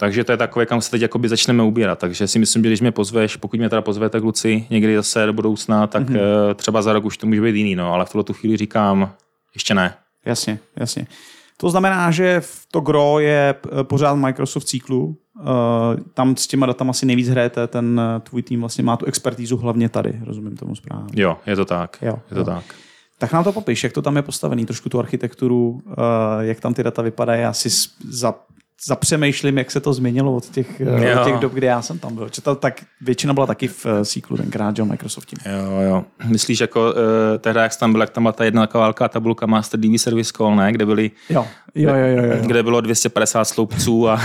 Takže 0.00 0.24
to 0.24 0.32
je 0.32 0.38
takové, 0.38 0.66
kam 0.66 0.80
se 0.80 0.90
teď 0.90 1.02
jakoby 1.02 1.28
začneme 1.28 1.62
ubírat. 1.62 1.98
Takže 1.98 2.28
si 2.28 2.38
myslím, 2.38 2.62
že 2.62 2.68
když 2.70 2.80
mě 2.80 2.92
pozveš, 2.92 3.36
pokud 3.36 3.58
mě 3.60 3.68
teda 3.68 3.82
pozvete 3.82 4.20
kluci 4.20 4.66
někdy 4.70 4.96
zase 4.96 5.26
do 5.26 5.32
budoucna, 5.32 5.86
tak 5.86 6.08
Mhm. 6.08 6.18
mm-hmm. 6.18 6.54
třeba 6.54 6.82
za 6.82 6.92
rok 6.92 7.04
už 7.04 7.16
to 7.16 7.26
může 7.26 7.40
být 7.42 7.56
jiný, 7.56 7.74
no, 7.74 7.92
ale 7.92 8.04
v 8.04 8.10
tuhle 8.10 8.24
tu 8.24 8.32
chvíli 8.32 8.56
říkám, 8.56 9.12
ještě 9.54 9.74
ne. 9.74 9.94
Jasně, 10.26 10.58
jasně. 10.76 11.06
To 11.56 11.70
znamená, 11.70 12.10
že 12.10 12.40
v 12.40 12.66
to 12.70 12.80
gro 12.80 13.18
je 13.18 13.54
eh, 13.80 13.84
pořád 13.84 14.14
Microsoft 14.14 14.64
cyklu. 14.64 15.16
Tam 16.14 16.36
s 16.36 16.46
těma 16.46 16.66
datama 16.66 16.90
asi 16.90 17.06
nejvíc 17.06 17.28
hrajete, 17.28 17.66
ten 17.66 18.00
eh, 18.16 18.20
tvůj 18.20 18.42
tým 18.42 18.60
vlastně 18.60 18.84
má 18.84 18.96
tu 18.96 19.06
expertízu 19.06 19.56
hlavně 19.56 19.88
tady, 19.88 20.20
rozumím 20.24 20.56
tomu 20.56 20.74
správně. 20.76 21.22
Jo, 21.22 21.36
je 21.46 21.56
to 21.56 21.64
tak. 21.64 21.98
Jo, 22.02 22.18
je 22.30 22.34
to 22.34 22.38
jo. 22.40 22.44
tak. 22.44 22.64
Tak 23.18 23.32
nám 23.32 23.44
to 23.44 23.52
popiš, 23.52 23.84
jak 23.84 23.92
to 23.92 24.02
tam 24.02 24.16
je 24.16 24.22
postavený, 24.22 24.66
trošku 24.66 24.88
tu 24.88 24.98
architekturu, 24.98 25.80
eh, 25.90 25.92
jak 26.40 26.60
tam 26.60 26.74
ty 26.74 26.82
data 26.82 27.02
vypadají. 27.02 27.42
Já 27.42 27.52
si 27.52 27.68
za, 28.08 28.34
zapřemýšlím, 28.86 29.58
jak 29.58 29.70
se 29.70 29.80
to 29.80 29.92
změnilo 29.92 30.36
od 30.36 30.48
těch, 30.48 30.80
eh, 30.80 31.08
Jo. 31.10 31.20
od 31.20 31.24
těch 31.24 31.34
dob, 31.36 31.52
kdy 31.52 31.66
já 31.66 31.82
jsem 31.82 31.98
tam 31.98 32.14
byl. 32.14 32.28
Četal, 32.28 32.56
tak 32.56 32.84
většina 33.00 33.34
byla 33.34 33.46
taky 33.46 33.68
v 33.68 33.86
eh, 33.86 34.04
SQLu 34.04 34.36
tenkrát, 34.36 34.76
že 34.76 34.82
jo, 34.82 34.86
Microsoft. 34.86 35.28
Jo, 35.46 35.80
jo. 35.80 36.04
Myslíš, 36.26 36.60
jako 36.60 36.80
uh, 36.80 37.38
tehdy, 37.38 37.60
jak 37.60 37.72
jsi 37.72 37.78
tam 37.78 37.92
byl, 37.92 38.00
jak 38.00 38.10
tam 38.10 38.22
byla 38.22 38.32
ta 38.32 38.44
jedna 38.44 38.66
taková 38.66 38.84
velká 38.84 39.08
tabulka 39.08 39.46
Master 39.46 39.80
DB 39.80 39.98
Service 39.98 40.32
Call, 40.36 40.56
ne? 40.56 40.72
Kde, 40.72 40.86
byly, 40.86 41.10
Jo, 41.30 41.46
jo, 41.74 41.94
jo, 41.94 42.06
jo. 42.16 42.24
jo. 42.24 42.36
kde 42.46 42.62
bylo 42.62 42.80
250 42.80 43.44
sloupců 43.44 44.08
a 44.08 44.20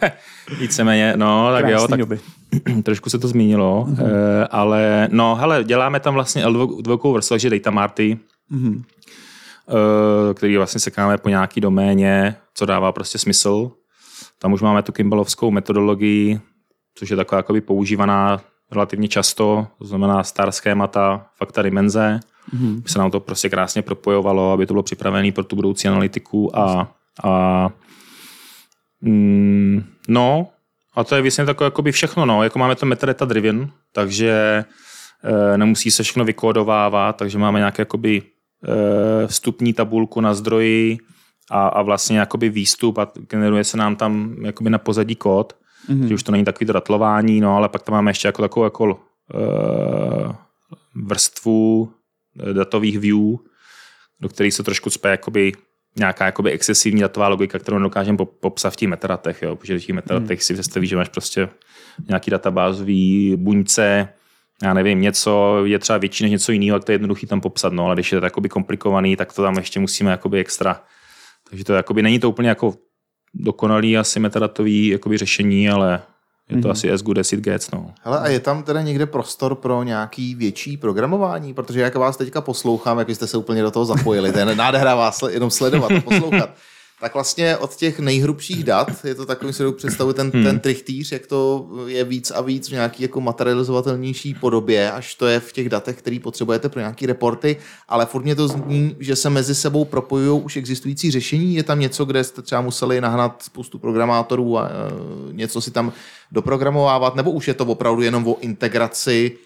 víceméně, 0.60 1.12
no, 1.16 1.52
tak 1.52 1.64
jo, 1.64 1.70
Krásný 1.70 1.88
tak 1.88 1.98
doby. 2.00 2.20
trošku 2.82 3.10
se 3.10 3.18
to 3.18 3.28
zmínilo, 3.28 3.86
mm-hmm. 3.88 4.02
uh, 4.02 4.08
ale 4.50 5.08
no, 5.10 5.34
hele, 5.34 5.64
děláme 5.64 6.00
tam 6.00 6.14
vlastně 6.14 6.44
L2 6.46 7.12
vrstvu, 7.12 7.34
takže 7.34 7.50
data 7.50 7.70
marty, 7.70 8.18
Mhm. 8.50 8.74
uh, 8.74 10.34
který 10.34 10.56
vlastně 10.56 10.80
sekáme 10.80 11.18
po 11.18 11.28
nějaký 11.28 11.60
doméně, 11.60 12.36
co 12.54 12.66
dává 12.66 12.92
prostě 12.92 13.18
smysl. 13.18 13.70
Tam 14.38 14.52
už 14.52 14.62
máme 14.62 14.82
tu 14.82 14.92
Kimballovskou 14.92 15.50
metodologii, 15.50 16.40
což 16.94 17.10
je 17.10 17.16
taková 17.16 17.36
jakoby 17.36 17.60
používaná 17.60 18.40
relativně 18.72 19.08
často, 19.08 19.66
to 19.78 19.84
znamená 19.84 20.24
star 20.24 20.52
schémata, 20.52 21.26
fakta 21.36 21.62
dimenze, 21.62 22.20
mm-hmm. 22.54 22.82
by 22.82 22.88
se 22.88 22.98
nám 22.98 23.10
to 23.10 23.20
prostě 23.20 23.48
krásně 23.48 23.82
propojovalo, 23.82 24.52
aby 24.52 24.66
to 24.66 24.74
bylo 24.74 24.82
připravené 24.82 25.32
pro 25.32 25.44
tu 25.44 25.56
budoucí 25.56 25.88
analytiku 25.88 26.58
a, 26.58 26.94
a 27.24 27.68
mm, 29.00 29.84
no, 30.08 30.48
a 30.94 31.04
to 31.04 31.14
je 31.14 31.22
vlastně 31.22 31.46
takové 31.46 31.66
jakoby 31.66 31.92
všechno, 31.92 32.26
no, 32.26 32.42
jako 32.42 32.58
máme 32.58 32.74
to 32.74 32.86
metadata 32.86 33.24
driven, 33.24 33.70
takže 33.92 34.64
e, 35.24 35.58
nemusí 35.58 35.90
se 35.90 36.02
všechno 36.02 36.24
vykódovávat, 36.24 37.16
takže 37.16 37.38
máme 37.38 37.58
nějaké 37.58 37.82
jakoby 37.82 38.22
e, 38.22 39.26
vstupní 39.26 39.72
tabulku 39.72 40.20
na 40.20 40.34
zdroji 40.34 40.98
a, 41.50 41.68
a 41.68 41.82
vlastně 41.82 42.18
jakoby 42.18 42.48
výstup 42.48 42.98
a 42.98 43.12
generuje 43.14 43.64
se 43.64 43.76
nám 43.76 43.96
tam 43.96 44.36
jakoby 44.42 44.70
na 44.70 44.78
pozadí 44.78 45.14
kód, 45.14 45.52
mm-hmm. 45.88 46.06
že 46.06 46.14
už 46.14 46.22
to 46.22 46.32
není 46.32 46.44
takový 46.44 46.66
to 46.66 46.72
datlování, 46.72 47.40
no, 47.40 47.56
ale 47.56 47.68
pak 47.68 47.82
tam 47.82 47.92
máme 47.92 48.10
ještě 48.10 48.28
jako 48.28 48.42
takovou 48.42 48.64
jako 48.64 48.90
e, 48.90 48.98
vrstvu 50.94 51.92
e, 52.50 52.54
datových 52.54 52.98
view, 52.98 53.36
do 54.20 54.28
kterých 54.28 54.54
se 54.54 54.62
trošku 54.62 54.90
cpe 54.90 55.10
jakoby 55.10 55.52
nějaká 55.96 56.24
jakoby 56.26 56.50
excesivní 56.50 57.00
datová 57.00 57.28
logika, 57.28 57.58
kterou 57.58 57.78
nedokážeme 57.78 58.18
pop- 58.18 58.40
popsat 58.40 58.70
v 58.70 58.76
těch 58.76 58.88
metadatech, 58.88 59.42
jo? 59.42 59.56
protože 59.56 59.78
v 59.78 59.84
těch 59.84 59.94
metadatech 59.94 60.42
si 60.42 60.54
představíš, 60.54 60.90
že 60.90 60.96
máš 60.96 61.08
prostě 61.08 61.48
nějaký 62.08 62.30
databázový 62.30 63.36
buňce, 63.36 64.08
já 64.62 64.74
nevím, 64.74 65.00
něco 65.00 65.62
je 65.64 65.78
třeba 65.78 65.98
větší 65.98 66.24
než 66.24 66.30
něco 66.30 66.52
jiného, 66.52 66.78
tak 66.78 66.84
to 66.86 66.92
je 66.92 66.94
jednoduchý 66.94 67.26
tam 67.26 67.40
popsat, 67.40 67.72
no, 67.72 67.84
ale 67.84 67.94
když 67.94 68.12
je 68.12 68.20
to 68.20 68.26
jakoby 68.26 68.48
komplikovaný, 68.48 69.16
tak 69.16 69.32
to 69.32 69.42
tam 69.42 69.56
ještě 69.56 69.80
musíme 69.80 70.10
jakoby 70.10 70.40
extra. 70.40 70.80
Takže 71.50 71.64
to 71.64 71.72
jakoby 71.72 72.02
není 72.02 72.18
to 72.18 72.30
úplně 72.30 72.48
jako 72.48 72.74
dokonalý 73.34 73.98
asi 73.98 74.20
metadatový 74.20 74.86
jakoby 74.86 75.18
řešení, 75.18 75.70
ale 75.70 76.02
je 76.48 76.56
to 76.56 76.68
mm-hmm. 76.68 76.70
asi 76.70 76.92
as 76.92 77.02
good 77.02 77.18
as 77.18 77.32
it 77.32 77.40
gets, 77.40 77.70
no. 77.70 77.94
Hele, 78.02 78.18
a 78.18 78.28
je 78.28 78.40
tam 78.40 78.62
teda 78.62 78.82
někde 78.82 79.06
prostor 79.06 79.54
pro 79.54 79.82
nějaký 79.82 80.34
větší 80.34 80.76
programování? 80.76 81.54
Protože 81.54 81.80
jak 81.80 81.94
vás 81.94 82.16
teďka 82.16 82.40
poslouchám, 82.40 82.98
jak 82.98 83.10
jste 83.10 83.26
se 83.26 83.36
úplně 83.36 83.62
do 83.62 83.70
toho 83.70 83.84
zapojili, 83.84 84.32
to 84.32 84.38
je 84.38 84.44
nádhera 84.44 84.94
vás 84.94 85.22
jenom 85.30 85.50
sledovat 85.50 85.92
a 85.92 86.00
poslouchat. 86.00 86.50
Tak 87.00 87.14
vlastně 87.14 87.56
od 87.56 87.76
těch 87.76 88.00
nejhrubších 88.00 88.64
dat, 88.64 89.04
je 89.04 89.14
to 89.14 89.26
takový, 89.26 89.52
si 89.52 89.72
představu 89.72 90.12
ten, 90.12 90.30
hmm. 90.34 90.44
ten 90.44 90.60
trichtýř, 90.60 91.12
jak 91.12 91.26
to 91.26 91.68
je 91.86 92.04
víc 92.04 92.30
a 92.30 92.40
víc 92.40 92.68
v 92.68 92.72
nějaký 92.72 93.02
jako 93.02 93.20
materializovatelnější 93.20 94.34
podobě, 94.34 94.92
až 94.92 95.14
to 95.14 95.26
je 95.26 95.40
v 95.40 95.52
těch 95.52 95.68
datech, 95.68 95.96
který 95.96 96.18
potřebujete 96.18 96.68
pro 96.68 96.80
nějaké 96.80 97.06
reporty, 97.06 97.56
ale 97.88 98.06
furt 98.06 98.22
mě 98.22 98.34
to 98.34 98.48
zní, 98.48 98.96
že 98.98 99.16
se 99.16 99.30
mezi 99.30 99.54
sebou 99.54 99.84
propojují 99.84 100.42
už 100.42 100.56
existující 100.56 101.10
řešení. 101.10 101.54
Je 101.54 101.62
tam 101.62 101.80
něco, 101.80 102.04
kde 102.04 102.24
jste 102.24 102.42
třeba 102.42 102.60
museli 102.60 103.00
nahnat 103.00 103.42
spoustu 103.42 103.78
programátorů 103.78 104.58
a 104.58 104.68
e, 104.68 104.72
něco 105.32 105.60
si 105.60 105.70
tam 105.70 105.92
doprogramovávat, 106.32 107.14
nebo 107.14 107.30
už 107.30 107.48
je 107.48 107.54
to 107.54 107.64
opravdu 107.64 108.02
jenom 108.02 108.28
o 108.28 108.38
integraci 108.40 109.38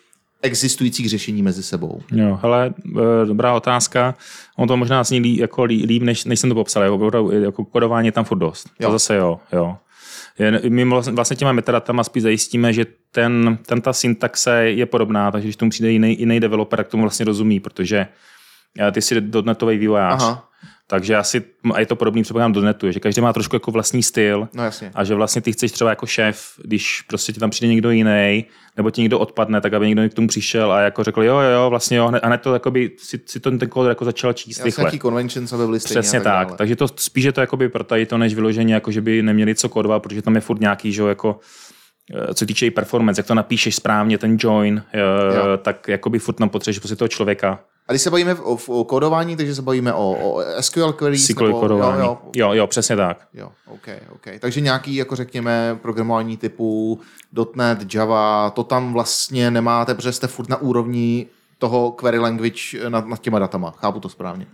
existujících 0.43 1.09
řešení 1.09 1.43
mezi 1.43 1.63
sebou? 1.63 2.01
Jo, 2.13 2.39
hele, 2.43 2.75
e, 3.23 3.27
dobrá 3.27 3.55
otázka. 3.55 4.15
On 4.57 4.69
to 4.69 4.77
možná 4.77 5.05
zní 5.05 5.21
lí, 5.21 5.37
jako 5.37 5.65
lí, 5.65 5.87
líp, 5.87 6.03
než, 6.03 6.25
než 6.25 6.41
jsem 6.41 6.51
to 6.51 6.55
popsal. 6.55 6.83
Jako, 6.83 6.95
opravdu, 6.95 7.31
jako 7.31 7.65
kodování 7.65 8.09
je 8.09 8.13
tam 8.13 8.25
furt 8.25 8.39
dost. 8.39 8.67
Jo. 8.67 8.73
Jo. 8.81 8.89
To 8.89 8.93
zase 8.93 9.17
jo, 9.17 9.41
jo. 9.53 9.77
My 10.69 10.85
vlastně 10.85 11.37
těma 11.37 11.53
metadatama 11.53 12.05
spíš 12.05 12.23
zajistíme, 12.23 12.73
že 12.73 12.87
ten, 13.11 13.59
ten 13.67 13.81
ta 13.81 13.93
syntaxe 13.93 14.65
je 14.65 14.87
podobná, 14.87 15.31
takže 15.31 15.47
když 15.47 15.57
tomu 15.57 15.71
přijde 15.71 15.91
jiný, 15.91 16.21
jiný 16.21 16.41
developer, 16.41 16.77
tak 16.77 16.89
tomu 16.89 17.03
vlastně 17.03 17.25
rozumí, 17.25 17.61
protože 17.61 17.97
eh, 17.99 18.09
ty 18.93 19.03
jsi 19.03 19.21
dotnetový 19.21 19.79
vývojář. 19.79 20.23
Aha. 20.23 20.49
Takže 20.87 21.17
asi, 21.17 21.43
a 21.75 21.81
je 21.81 21.87
to 21.87 21.97
podobný 21.97 22.23
předpokládám 22.23 22.53
do 22.53 22.61
netu, 22.61 22.91
že 22.91 23.01
každý 23.01 23.21
má 23.21 23.33
trošku 23.33 23.57
jako 23.57 23.71
vlastní 23.71 24.03
styl 24.03 24.49
No 24.55 24.65
jasně. 24.65 24.91
a 24.95 25.05
že 25.05 25.15
vlastně 25.15 25.43
ty 25.43 25.53
chceš 25.53 25.73
třeba 25.73 25.91
jako 25.91 26.07
šéf, 26.07 26.53
když 26.65 27.03
prostě 27.03 27.33
ti 27.33 27.41
tam 27.41 27.51
přijde 27.51 27.69
někdo 27.69 27.91
jiný, 27.91 28.45
nebo 28.77 28.91
ti 28.91 29.01
někdo 29.01 29.19
odpadne, 29.19 29.61
tak 29.61 29.73
aby 29.73 29.87
někdo 29.87 30.09
k 30.09 30.15
tomu 30.15 30.29
přišel 30.29 30.73
a 30.73 30.81
jako 30.81 31.05
řekl, 31.05 31.23
jo, 31.23 31.39
jo, 31.39 31.51
jo, 31.51 31.71
vlastně 31.71 31.97
jo, 31.97 32.13
a 32.23 32.27
hned 32.27 32.39
to 32.41 32.53
jakoby, 32.53 32.91
si, 32.99 33.21
si 33.27 33.41
to 33.41 33.51
ten 33.51 33.69
kód 33.69 33.89
jako 33.89 34.05
začal 34.05 34.33
číst 34.33 34.59
Jasně, 34.59 34.65
rychle. 34.65 34.83
nějaký 34.83 34.99
conventions, 34.99 35.53
aby 35.53 35.65
byly 35.67 35.81
stejně. 35.81 36.01
Přesně 36.01 36.21
tak. 36.21 36.47
dále. 36.47 36.59
Takže 36.59 36.77
to 36.77 36.89
spíš 36.97 37.25
je 37.25 37.33
to 37.33 37.41
jakoby 37.41 37.69
pro 37.69 37.85
tady 37.85 38.07
to, 38.07 38.19
než 38.19 38.35
vyloženě, 38.35 38.75
jako 38.75 38.91
že 38.91 39.01
by 39.01 39.23
neměli 39.23 39.55
co 39.55 39.69
kodovat, 39.69 40.03
protože 40.03 40.23
tam 40.23 40.35
je 40.35 40.41
furt 40.41 40.61
nějaký, 40.61 40.93
že 40.93 41.03
jo, 41.03 41.09
jako 41.09 41.41
eh, 41.41 41.82
co 42.35 42.47
týče 42.47 42.67
i 42.67 42.71
performance, 42.71 43.19
jak 43.19 43.27
to 43.27 43.35
napíšeš 43.35 43.75
správně, 43.75 44.19
ten 44.19 44.37
join, 44.41 44.83
jo. 44.95 45.01
Jo. 45.37 45.43
tak 45.63 45.89
jakoby 45.89 46.19
furt 46.19 46.35
tam 46.35 46.49
potřebuješ 46.49 46.79
prostě 46.79 46.97
toho 46.97 47.09
člověka, 47.09 47.61
A 47.89 47.93
když 47.93 48.03
se 48.03 48.11
bavíme 48.11 48.35
o, 48.35 48.59
o 48.67 48.85
kódování, 48.85 49.37
takže 49.37 49.55
se 49.55 49.63
bavíme 49.63 49.93
o, 49.93 50.11
o 50.13 50.43
SQL 50.61 50.93
queries? 50.93 51.27
SQL 51.27 51.47
nebo, 51.47 51.61
kódování. 51.61 52.01
Jo, 52.01 52.19
jo, 52.23 52.31
jo, 52.37 52.53
jo, 52.53 52.67
přesně 52.67 52.97
tak. 52.97 53.27
Jo, 53.35 53.49
OK, 53.67 53.89
OK. 54.15 54.27
Takže 54.39 54.61
nějaký, 54.61 54.95
jako 54.95 55.17
řekněme, 55.17 55.79
programování 55.83 56.37
typu 56.37 57.01
.NET, 57.57 57.95
Java, 57.95 58.51
to 58.51 58.65
tam 58.65 58.93
vlastně 58.93 59.51
nemáte, 59.51 59.95
protože 59.95 60.13
jste 60.13 60.27
furt 60.27 60.49
na 60.49 60.57
úrovni 60.57 61.27
toho 61.59 61.91
query 61.91 62.19
language 62.19 62.89
nad, 62.89 63.07
nad 63.07 63.21
těma 63.21 63.39
datama. 63.39 63.71
Chápu 63.71 64.01
to 64.01 64.09
správně. 64.09 64.47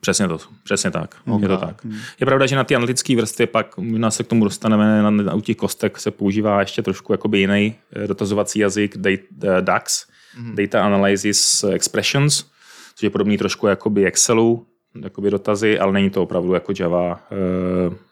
Přesně 0.00 0.28
to, 0.28 0.38
přesně 0.64 0.90
tak. 0.90 1.14
Okay. 1.26 1.42
Je 1.42 1.48
to 1.48 1.56
tak. 1.56 1.86
Je 2.20 2.26
pravda, 2.26 2.46
že 2.46 2.56
na 2.56 2.64
ty 2.64 2.76
analytické 2.76 3.16
vrstvy 3.16 3.46
pak 3.46 3.76
možná 3.76 4.10
se 4.10 4.24
k 4.24 4.26
tomu 4.26 4.44
dostaneme, 4.44 5.02
na, 5.02 5.10
na, 5.10 5.34
u 5.34 5.40
těch 5.40 5.56
kostek 5.56 5.98
se 5.98 6.10
používá 6.10 6.60
ještě 6.60 6.82
trošku 6.82 7.12
jakoby 7.12 7.38
jiný 7.38 7.74
eh, 7.92 8.06
dotazovací 8.06 8.58
jazyk 8.58 8.96
data, 8.96 9.22
eh, 9.42 9.62
DAX, 9.62 10.06
mm-hmm. 10.40 10.54
Data 10.54 10.84
Analysis 10.84 11.64
Expressions, 11.64 12.44
což 12.94 13.02
je 13.02 13.10
podobný 13.10 13.38
trošku 13.38 13.66
jakoby 13.66 14.06
Excelu, 14.06 14.66
jakoby 15.02 15.30
dotazy, 15.30 15.78
ale 15.78 15.92
není 15.92 16.10
to 16.10 16.22
opravdu 16.22 16.54
jako 16.54 16.72
Java. 16.80 17.20
Eh, 17.32 18.08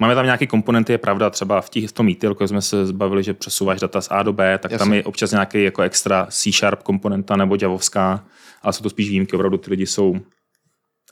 Máme 0.00 0.14
tam 0.14 0.24
nějaké 0.24 0.46
komponenty, 0.46 0.92
je 0.92 0.98
pravda, 0.98 1.30
třeba 1.30 1.60
v, 1.60 1.70
těch, 1.70 1.88
v 1.88 1.92
tom 1.92 2.08
ETL, 2.08 2.46
jsme 2.46 2.62
se 2.62 2.86
zbavili, 2.86 3.22
že 3.22 3.34
přesouváš 3.34 3.80
data 3.80 4.00
z 4.00 4.08
A 4.10 4.22
do 4.22 4.32
B, 4.32 4.58
tak 4.58 4.72
Jasně. 4.72 4.84
tam 4.84 4.94
je 4.94 5.04
občas 5.04 5.30
nějaký 5.30 5.64
jako 5.64 5.82
extra 5.82 6.26
C-sharp 6.30 6.82
komponenta 6.82 7.36
nebo 7.36 7.56
javovská, 7.62 8.24
ale 8.62 8.72
jsou 8.72 8.82
to 8.82 8.90
spíš 8.90 9.08
výjimky, 9.08 9.36
opravdu 9.36 9.58
ty 9.58 9.70
lidi 9.70 9.86
jsou 9.86 10.16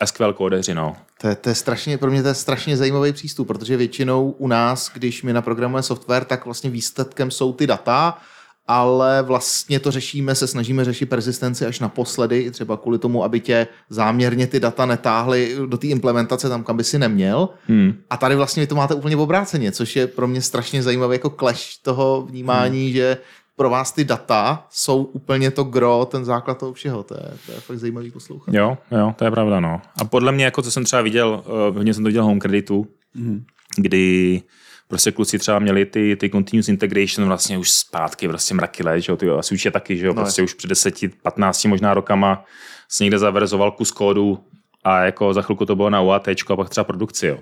SQL 0.05 0.33
kódeři, 0.33 0.75
no. 0.75 0.97
To 1.21 1.29
je, 1.29 1.37
to 1.37 1.49
je 1.49 1.55
strašně, 1.55 1.99
pro 1.99 2.11
mě 2.11 2.23
to 2.23 2.29
je 2.29 2.35
strašně 2.35 2.77
zajímavý 2.77 3.13
přístup, 3.13 3.49
protože 3.49 3.77
většinou 3.77 4.31
u 4.31 4.49
nás, 4.49 4.91
když 4.95 5.23
my 5.23 5.33
naprogramujeme 5.33 5.83
software, 5.83 6.25
tak 6.25 6.45
vlastně 6.45 6.71
výsledkem 6.71 7.31
jsou 7.31 7.53
ty 7.53 7.67
data, 7.67 8.19
ale 8.67 9.23
vlastně 9.23 9.81
to 9.81 9.91
řešíme, 9.91 10.35
se 10.35 10.47
snažíme 10.47 10.85
řešit 10.85 11.07
persistenci 11.07 11.67
až 11.67 11.81
naposledy, 11.81 12.51
třeba 12.51 12.77
kvůli 12.77 12.99
tomu, 12.99 13.25
aby 13.25 13.41
tě 13.41 13.67
záměrně 13.89 14.47
ty 14.47 14.61
data 14.61 14.87
netáhly 14.87 15.57
do 15.67 15.77
té 15.77 15.87
implementace 15.87 16.49
tam, 16.49 16.65
kam 16.65 16.77
by 16.77 16.85
si 16.85 16.99
neměl. 16.99 17.49
Hmm. 17.67 17.95
A 18.11 18.17
tady 18.17 18.37
vlastně 18.37 18.61
vy 18.61 18.67
to 18.67 18.75
máte 18.75 18.95
úplně 18.95 19.17
obráceně, 19.17 19.73
což 19.73 19.97
je 19.97 20.07
pro 20.07 20.29
mě 20.29 20.43
strašně 20.43 20.83
zajímavé 20.83 21.15
jako 21.15 21.31
clash 21.31 21.77
toho 21.83 22.27
vnímání, 22.31 22.85
hmm. 22.85 22.93
že 22.93 23.17
pro 23.61 23.71
vás 23.71 23.93
ty 23.93 24.05
data 24.05 24.67
jsou 24.71 25.03
úplně 25.03 25.51
to 25.51 25.65
gro, 25.65 26.09
ten 26.11 26.25
základ 26.25 26.59
toho 26.59 26.73
všeho. 26.73 27.03
To 27.03 27.15
je, 27.15 27.31
to 27.47 27.53
je 27.53 27.61
fakt 27.61 27.79
zajímavý 27.79 28.11
poslouchat. 28.11 28.55
Jo, 28.55 28.79
jo, 28.91 29.15
to 29.17 29.25
je 29.25 29.31
pravda, 29.31 29.61
no. 29.61 29.81
A 30.01 30.05
podle 30.05 30.33
mě, 30.33 30.45
jako 30.45 30.63
co 30.63 30.71
jsem 30.71 30.85
třeba 30.85 31.03
viděl, 31.03 31.43
uh, 31.47 31.77
hodně 31.77 31.95
jsem 31.95 32.05
to 32.05 32.07
viděl 32.07 32.25
home 32.25 32.39
kreditu, 32.39 32.87
mm. 33.15 33.45
kdy 33.77 34.43
prostě 34.89 35.13
kluci 35.13 35.39
třeba 35.39 35.59
měli 35.59 35.87
ty, 35.87 36.17
ty 36.17 36.31
continuous 36.31 36.69
integration 36.69 37.29
vlastně 37.29 37.59
už 37.59 37.71
zpátky, 37.71 38.29
prostě 38.29 38.55
mraky 38.55 38.83
let, 38.83 39.01
že 39.01 39.13
jo, 39.13 39.17
ty 39.17 39.31
asi 39.31 39.55
už 39.55 39.65
je 39.65 39.71
taky, 39.71 39.97
že 39.97 40.07
jo, 40.07 40.13
no 40.15 40.23
prostě 40.23 40.41
je. 40.41 40.45
už 40.45 40.55
před 40.55 40.69
10, 40.69 40.95
15 41.23 41.65
možná 41.65 41.95
rokama 41.95 42.45
si 42.89 43.05
někde 43.05 43.19
zaverzoval 43.19 43.71
kus 43.71 43.91
kódu 43.91 44.39
a 44.85 45.01
jako 45.01 45.35
za 45.35 45.43
chvilku 45.43 45.67
to 45.67 45.77
bylo 45.77 45.91
na 45.91 46.01
UAT 46.01 46.29
a 46.29 46.57
pak 46.57 46.69
třeba 46.69 46.85
produkci, 46.85 47.27
jo. 47.27 47.39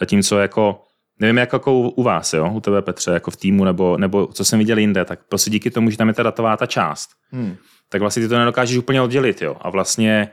Zatímco 0.00 0.38
jako 0.38 0.82
Nevím, 1.20 1.36
jak 1.36 1.52
jako 1.52 1.80
u 1.80 2.02
vás, 2.02 2.32
jo, 2.32 2.50
u 2.52 2.60
tebe 2.60 2.82
Petře, 2.82 3.10
jako 3.10 3.30
v 3.30 3.36
týmu, 3.36 3.64
nebo, 3.64 3.96
nebo 3.98 4.26
co 4.26 4.44
jsem 4.44 4.58
viděl 4.58 4.78
jinde, 4.78 5.04
tak 5.04 5.20
prostě 5.28 5.50
díky 5.50 5.70
tomu, 5.70 5.90
že 5.90 5.96
tam 5.96 6.08
je 6.08 6.14
ta 6.14 6.22
datová 6.22 6.56
ta 6.56 6.66
část, 6.66 7.10
hmm. 7.30 7.56
tak 7.88 8.00
vlastně 8.00 8.22
ty 8.22 8.28
to 8.28 8.38
nedokážeš 8.38 8.76
úplně 8.76 9.02
oddělit, 9.02 9.42
jo. 9.42 9.56
A 9.60 9.70
vlastně 9.70 10.28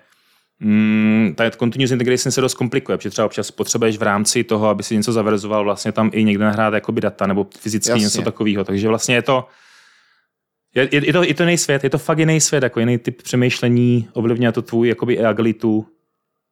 mm, 0.59 1.33
ta 1.37 1.51
continuous 1.51 1.91
integration 1.91 2.31
se 2.31 2.41
dost 2.41 2.53
komplikuje, 2.53 2.97
protože 2.97 3.09
třeba 3.09 3.25
občas 3.25 3.51
potřebuješ 3.51 3.97
v 3.97 4.01
rámci 4.01 4.43
toho, 4.43 4.67
aby 4.67 4.83
si 4.83 4.95
něco 4.95 5.13
zaverzoval, 5.13 5.63
vlastně 5.63 5.91
tam 5.91 6.09
i 6.13 6.23
někde 6.23 6.45
nahrát 6.45 6.73
jakoby 6.73 7.01
data 7.01 7.27
nebo 7.27 7.47
fyzicky 7.59 7.91
Jasně. 7.91 8.03
něco 8.03 8.21
takového. 8.21 8.63
Takže 8.63 8.87
vlastně 8.87 9.15
je 9.15 9.21
to, 9.21 9.47
je, 10.75 10.89
je, 10.91 11.05
je, 11.07 11.13
to, 11.13 11.23
je 11.23 11.33
to 11.33 11.43
jiný 11.43 11.57
svět, 11.57 11.83
je 11.83 11.89
to 11.89 11.97
fakt 11.97 12.19
jiný 12.19 12.41
svět, 12.41 12.63
jako 12.63 12.79
jiný 12.79 12.97
typ 12.97 13.21
přemýšlení, 13.21 14.09
ovlivňuje 14.13 14.51
to 14.51 14.61
tvůj 14.61 14.87
jakoby 14.87 15.25
agilitu, 15.25 15.85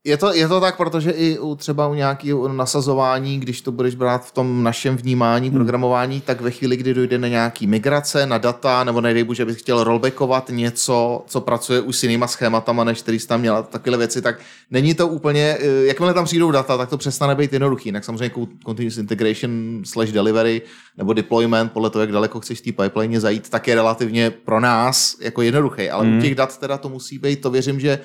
je 0.05 0.17
to, 0.17 0.33
je 0.33 0.47
to 0.47 0.59
tak, 0.59 0.77
protože 0.77 1.11
i 1.11 1.39
u 1.39 1.55
třeba 1.55 1.87
u 1.87 1.93
nějakého 1.93 2.47
nasazování, 2.47 3.39
když 3.39 3.61
to 3.61 3.71
budeš 3.71 3.95
brát 3.95 4.25
v 4.25 4.31
tom 4.31 4.63
našem 4.63 4.97
vnímání, 4.97 5.49
hmm. 5.49 5.57
programování, 5.57 6.21
tak 6.21 6.41
ve 6.41 6.51
chvíli, 6.51 6.77
kdy 6.77 6.93
dojde 6.93 7.17
na 7.17 7.27
nějaký 7.27 7.67
migrace, 7.67 8.25
na 8.25 8.37
data, 8.37 8.83
nebo 8.83 9.01
nejdej 9.01 9.25
že 9.33 9.45
bys 9.45 9.57
chtěl 9.57 9.83
rollbackovat 9.83 10.49
něco, 10.49 11.23
co 11.27 11.41
pracuje 11.41 11.81
už 11.81 11.95
s 11.95 12.03
jinýma 12.03 12.27
schématama, 12.27 12.83
než 12.83 13.01
který 13.01 13.19
jsi 13.19 13.27
tam 13.27 13.39
měla, 13.39 13.63
takové 13.63 13.97
věci, 13.97 14.21
tak 14.21 14.39
není 14.71 14.93
to 14.93 15.07
úplně, 15.07 15.57
eh, 15.59 15.85
jakmile 15.85 16.13
tam 16.13 16.25
přijdou 16.25 16.51
data, 16.51 16.77
tak 16.77 16.89
to 16.89 16.97
přestane 16.97 17.35
být 17.35 17.53
jednoduchý. 17.53 17.91
Tak 17.91 18.03
samozřejmě 18.03 18.35
continuous 18.65 18.97
integration 18.97 19.81
slash 19.85 20.11
delivery 20.11 20.61
nebo 20.97 21.13
deployment, 21.13 21.71
podle 21.71 21.89
toho, 21.89 22.01
jak 22.01 22.11
daleko 22.11 22.39
chceš 22.39 22.61
té 22.61 22.71
pipeline 22.71 23.19
zajít, 23.19 23.49
tak 23.49 23.67
je 23.67 23.75
relativně 23.75 24.29
pro 24.29 24.59
nás 24.59 25.15
jako 25.21 25.41
jednoduchý. 25.41 25.89
Ale 25.89 26.05
hmm. 26.05 26.17
u 26.17 26.21
těch 26.21 26.35
dat 26.35 26.57
teda 26.57 26.77
to 26.77 26.89
musí 26.89 27.17
být, 27.19 27.41
to 27.41 27.51
věřím, 27.51 27.79
že 27.79 27.99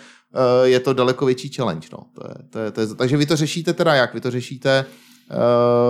je 0.64 0.80
to 0.80 0.92
daleko 0.92 1.26
větší 1.26 1.48
challenge. 1.48 1.88
No. 1.92 1.98
To 2.14 2.28
je, 2.28 2.34
to 2.50 2.58
je, 2.58 2.70
to 2.70 2.80
je, 2.80 2.86
takže 2.86 3.16
vy 3.16 3.26
to 3.26 3.36
řešíte 3.36 3.72
teda 3.72 3.94
jak? 3.94 4.14
Vy 4.14 4.20
to 4.20 4.30
řešíte, 4.30 4.84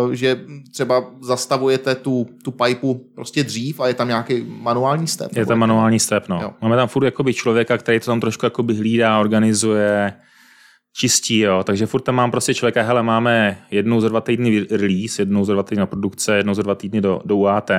uh, 0.04 0.12
že 0.12 0.40
třeba 0.72 1.04
zastavujete 1.22 1.94
tu, 1.94 2.26
tu 2.44 2.50
pipu 2.50 2.94
prostě 3.14 3.44
dřív 3.44 3.80
a 3.80 3.88
je 3.88 3.94
tam 3.94 4.08
nějaký 4.08 4.44
manuální 4.48 5.06
step? 5.06 5.36
Je 5.36 5.46
tam 5.46 5.58
manuální 5.58 5.98
step, 5.98 6.28
no. 6.28 6.40
Jo. 6.42 6.50
Máme 6.62 6.76
tam 6.76 6.88
furt 6.88 7.04
jakoby 7.04 7.34
člověka, 7.34 7.78
který 7.78 8.00
to 8.00 8.06
tam 8.06 8.20
trošku 8.20 8.46
jakoby 8.46 8.74
hlídá, 8.74 9.20
organizuje, 9.20 10.12
čistí, 10.96 11.38
jo. 11.38 11.62
Takže 11.64 11.86
furt 11.86 12.02
tam 12.02 12.14
mám 12.14 12.30
prostě 12.30 12.54
člověka, 12.54 12.82
hele, 12.82 13.02
máme 13.02 13.58
jednou 13.70 14.00
za 14.00 14.08
dva 14.08 14.20
týdny 14.20 14.66
release, 14.70 15.22
jednou 15.22 15.44
za 15.44 15.52
dva 15.52 15.62
týdny 15.62 15.80
na 15.80 15.86
produkce, 15.86 16.36
jednou 16.36 16.54
za 16.54 16.62
dva 16.62 16.74
týdny 16.74 17.00
do, 17.00 17.20
do 17.24 17.36
UAT 17.36 17.70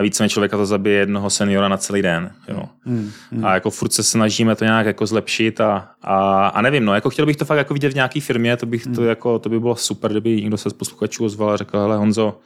a 0.00 0.02
více 0.02 0.28
člověka 0.28 0.56
to 0.56 0.66
zabije 0.66 0.98
jednoho 0.98 1.30
seniora 1.30 1.68
na 1.68 1.76
celý 1.76 2.02
den. 2.02 2.30
Jo. 2.48 2.62
Mm, 2.84 3.10
mm. 3.30 3.44
A 3.44 3.54
jako 3.54 3.70
furt 3.70 3.92
se 3.92 4.02
snažíme 4.02 4.56
to 4.56 4.64
nějak 4.64 4.86
jako 4.86 5.06
zlepšit 5.06 5.60
a, 5.60 5.88
a, 6.02 6.46
a 6.48 6.62
nevím, 6.62 6.84
no, 6.84 6.94
jako 6.94 7.10
chtěl 7.10 7.26
bych 7.26 7.36
to 7.36 7.44
fakt 7.44 7.58
jako 7.58 7.74
vidět 7.74 7.92
v 7.92 7.94
nějaké 7.94 8.20
firmě, 8.20 8.56
to, 8.56 8.66
bych 8.66 8.86
mm. 8.86 8.94
to, 8.94 9.04
jako, 9.04 9.38
to 9.38 9.48
by 9.48 9.60
bylo 9.60 9.76
super, 9.76 10.10
kdyby 10.10 10.42
někdo 10.42 10.56
se 10.56 10.70
z 10.70 10.72
posluchačů 10.72 11.24
ozval 11.24 11.50
a 11.50 11.56
řekl, 11.56 11.78
hele 11.78 11.96
Honzo, 11.96 12.38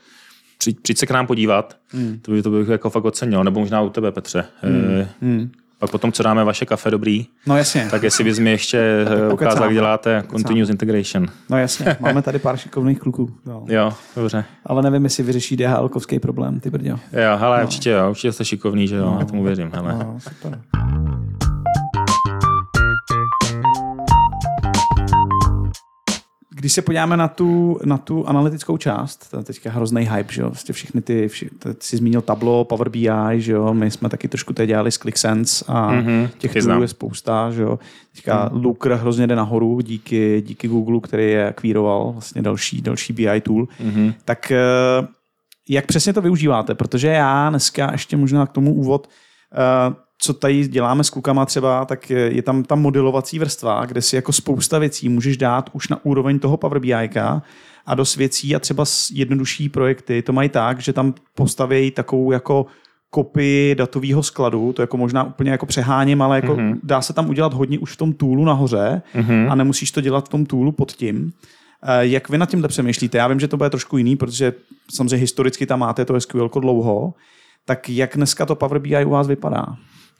přijď, 0.57 0.79
přijď 0.79 0.97
se 0.97 1.05
k 1.05 1.11
nám 1.11 1.27
podívat, 1.27 1.77
mm. 1.93 2.19
to, 2.21 2.31
by, 2.31 2.41
to 2.41 2.49
bych 2.49 2.67
jako 2.67 2.89
fakt 2.89 3.05
ocenil, 3.05 3.43
nebo 3.43 3.59
možná 3.59 3.81
u 3.81 3.89
tebe 3.89 4.11
Petře. 4.11 4.45
Mm. 4.63 5.01
E, 5.01 5.09
mm. 5.21 5.51
Pak 5.79 5.91
potom, 5.91 6.11
co 6.11 6.23
dáme 6.23 6.43
vaše 6.43 6.65
kafe 6.65 6.91
dobrý, 6.91 7.25
no 7.47 7.57
jasně. 7.57 7.87
tak 7.91 8.03
jestli 8.03 8.23
bys 8.23 8.39
mi 8.39 8.51
ještě 8.51 8.79
eh, 9.29 9.33
ukázal, 9.33 9.63
jak 9.63 9.73
děláte 9.73 10.23
continuous 10.31 10.69
integration. 10.69 11.27
No 11.49 11.57
jasně, 11.57 11.97
máme 11.99 12.21
tady 12.21 12.39
pár 12.39 12.57
šikovných 12.57 12.99
kluků. 12.99 13.31
No. 13.45 13.65
Jo, 13.67 13.93
dobře. 14.15 14.45
Ale 14.65 14.81
nevím, 14.81 15.03
jestli 15.03 15.23
vyřeší 15.23 15.57
DHL-kovský 15.57 16.19
problém, 16.19 16.59
ty 16.59 16.69
brďo. 16.69 16.89
Jo, 16.89 17.37
hele, 17.37 17.57
no. 17.57 17.63
určitě 17.63 17.89
jo, 17.89 18.09
určitě 18.09 18.31
jste 18.31 18.45
šikovný, 18.45 18.87
že 18.87 18.95
jo, 18.95 19.05
no. 19.05 19.17
já 19.19 19.25
tomu 19.25 19.43
věřím, 19.43 19.71
hele. 19.73 19.93
No, 19.93 20.17
super. 20.19 20.59
Když 26.65 26.73
se 26.73 26.81
podíváme 26.81 27.17
na 27.17 27.27
tu, 27.27 27.79
na 27.85 27.97
tu 27.97 28.27
analytickou 28.27 28.77
část, 28.77 29.29
to 29.31 29.37
je 29.37 29.43
teďka 29.43 29.71
hrozný 29.71 30.01
hype, 30.01 30.33
že 30.33 30.41
jo, 30.41 30.49
vlastně 30.49 30.73
všechny 30.73 31.01
ty, 31.01 31.27
vši, 31.27 31.49
jsi 31.79 31.97
zmínil 31.97 32.21
Tableau, 32.21 32.63
Power 32.63 32.89
BI, 32.89 33.09
že 33.37 33.51
jo, 33.51 33.73
my 33.73 33.91
jsme 33.91 34.09
taky 34.09 34.27
trošku 34.27 34.53
teď 34.53 34.67
dělali 34.67 34.91
s 34.91 34.97
ClickSense 34.97 35.65
a 35.67 35.91
mm-hmm, 35.91 36.29
těch 36.37 36.53
toolů 36.53 36.81
je 36.81 36.87
spousta, 36.87 37.51
že 37.51 37.61
jo. 37.61 37.79
Teďka 38.15 38.49
mm. 38.53 38.65
Looker 38.65 38.93
hrozně 38.93 39.27
jde 39.27 39.35
nahoru 39.35 39.81
díky, 39.81 40.43
díky 40.45 40.67
Google, 40.67 40.99
který 40.99 41.31
je 41.31 41.49
akvíroval 41.49 42.11
vlastně 42.11 42.41
další, 42.41 42.81
další 42.81 43.13
BI 43.13 43.41
tool. 43.41 43.65
Mm-hmm. 43.65 44.13
Tak 44.25 44.51
eh, 44.51 45.07
jak 45.69 45.85
přesně 45.85 46.13
to 46.13 46.21
využíváte? 46.21 46.75
Protože 46.75 47.07
já 47.07 47.49
dneska 47.49 47.91
ještě 47.91 48.17
možná 48.17 48.45
k 48.45 48.51
tomu 48.51 48.73
úvod, 48.73 49.09
uh, 49.87 49.93
co 50.17 50.33
tady 50.33 50.67
děláme 50.67 51.03
s 51.03 51.09
klukama 51.09 51.45
třeba, 51.45 51.85
tak 51.85 52.09
je 52.09 52.41
tam 52.41 52.63
ta 52.63 52.75
modelovací 52.75 53.39
vrstva, 53.39 53.85
kde 53.85 54.01
si 54.01 54.15
jako 54.15 54.31
spousta 54.31 54.79
věcí 54.79 55.09
můžeš 55.09 55.37
dát 55.37 55.69
už 55.73 55.87
na 55.87 56.05
úroveň 56.05 56.39
toho 56.39 56.57
Power 56.57 56.79
BI 56.79 56.93
a 57.85 57.95
dost 57.95 58.15
věcí 58.15 58.55
a 58.55 58.59
třeba 58.59 58.85
jednodušší 59.13 59.69
projekty 59.69 60.21
to 60.21 60.33
mají 60.33 60.49
tak, 60.49 60.79
že 60.79 60.93
tam 60.93 61.13
postavějí 61.35 61.91
takovou 61.91 62.31
jako 62.31 62.65
kopii 63.09 63.75
datového 63.75 64.23
skladu, 64.23 64.73
to 64.73 64.81
jako 64.81 64.97
možná 64.97 65.23
úplně 65.23 65.51
jako 65.51 65.65
přeháním, 65.65 66.21
ale 66.21 66.35
jako 66.35 66.55
mm-hmm. 66.55 66.79
dá 66.83 67.01
se 67.01 67.13
tam 67.13 67.29
udělat 67.29 67.53
hodně 67.53 67.79
už 67.79 67.91
v 67.91 67.97
tom 67.97 68.13
toolu 68.13 68.45
nahoře 68.45 69.01
mm-hmm. 69.15 69.51
a 69.51 69.55
nemusíš 69.55 69.91
to 69.91 70.01
dělat 70.01 70.25
v 70.25 70.29
tom 70.29 70.45
toolu 70.45 70.71
pod 70.71 70.91
tím. 70.91 71.33
Eh, 71.83 72.07
jak 72.07 72.29
vy 72.29 72.37
nad 72.37 72.49
tímhle 72.49 72.67
přemýšlíte? 72.67 73.17
Já 73.17 73.27
vím, 73.27 73.39
že 73.39 73.47
to 73.47 73.57
bude 73.57 73.69
trošku 73.69 73.97
jiný, 73.97 74.15
protože 74.15 74.53
samozřejmě 74.91 75.17
historicky 75.17 75.65
tam 75.65 75.79
máte 75.79 76.05
to 76.05 76.21
SQL 76.21 76.49
dlouho, 76.59 77.13
tak 77.65 77.89
jak 77.89 78.15
dneska 78.15 78.45
to 78.45 78.55
Power 78.55 78.79
BI 78.79 79.05
u 79.05 79.09
vás 79.09 79.27
vypadá? 79.27 79.65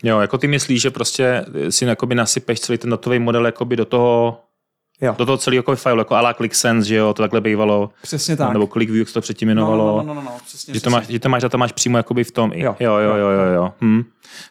Jo, 0.04 0.20
jako 0.20 0.38
ty 0.38 0.48
myslíš, 0.48 0.82
že 0.82 0.92
prostě 0.92 1.46
si 1.70 1.86
jakoby 1.86 2.16
nasypeš 2.16 2.60
celý 2.60 2.78
ten 2.78 2.90
datový 2.90 3.20
model 3.20 3.46
jakoby 3.46 3.76
do 3.76 3.86
toho 3.86 4.46
Jo. 5.02 5.16
Do 5.18 5.26
toho 5.26 5.38
celého 5.38 5.60
jako 5.60 5.76
file, 5.76 5.98
jako 5.98 6.16
ala 6.16 6.34
ClickSense, 6.34 6.88
že 6.88 6.96
jo, 6.96 7.14
to 7.14 7.24
takhle 7.24 7.42
bývalo. 7.42 7.90
Přesně 8.02 8.36
tak. 8.38 8.54
Nebo 8.54 8.68
ClickView, 8.68 9.00
jak 9.00 9.08
se 9.08 9.14
to 9.14 9.22
předtím 9.22 9.50
jmenovalo. 9.50 9.98
No, 9.98 10.04
no, 10.04 10.14
no, 10.14 10.22
no, 10.22 10.22
no 10.22 10.38
přesně, 10.46 10.74
že, 10.74 10.82
to 10.82 10.90
máš, 10.90 11.08
že 11.08 11.20
to 11.20 11.30
máš 11.30 11.42
data 11.42 11.58
máš 11.58 11.72
přímo 11.72 11.98
jakoby 11.98 12.24
v 12.24 12.32
tom. 12.32 12.52
Jo, 12.56 12.76
jo, 12.80 12.98
jo, 12.98 13.16
jo, 13.16 13.30
jo. 13.30 13.54
jo. 13.54 13.74
Hm. 13.82 14.04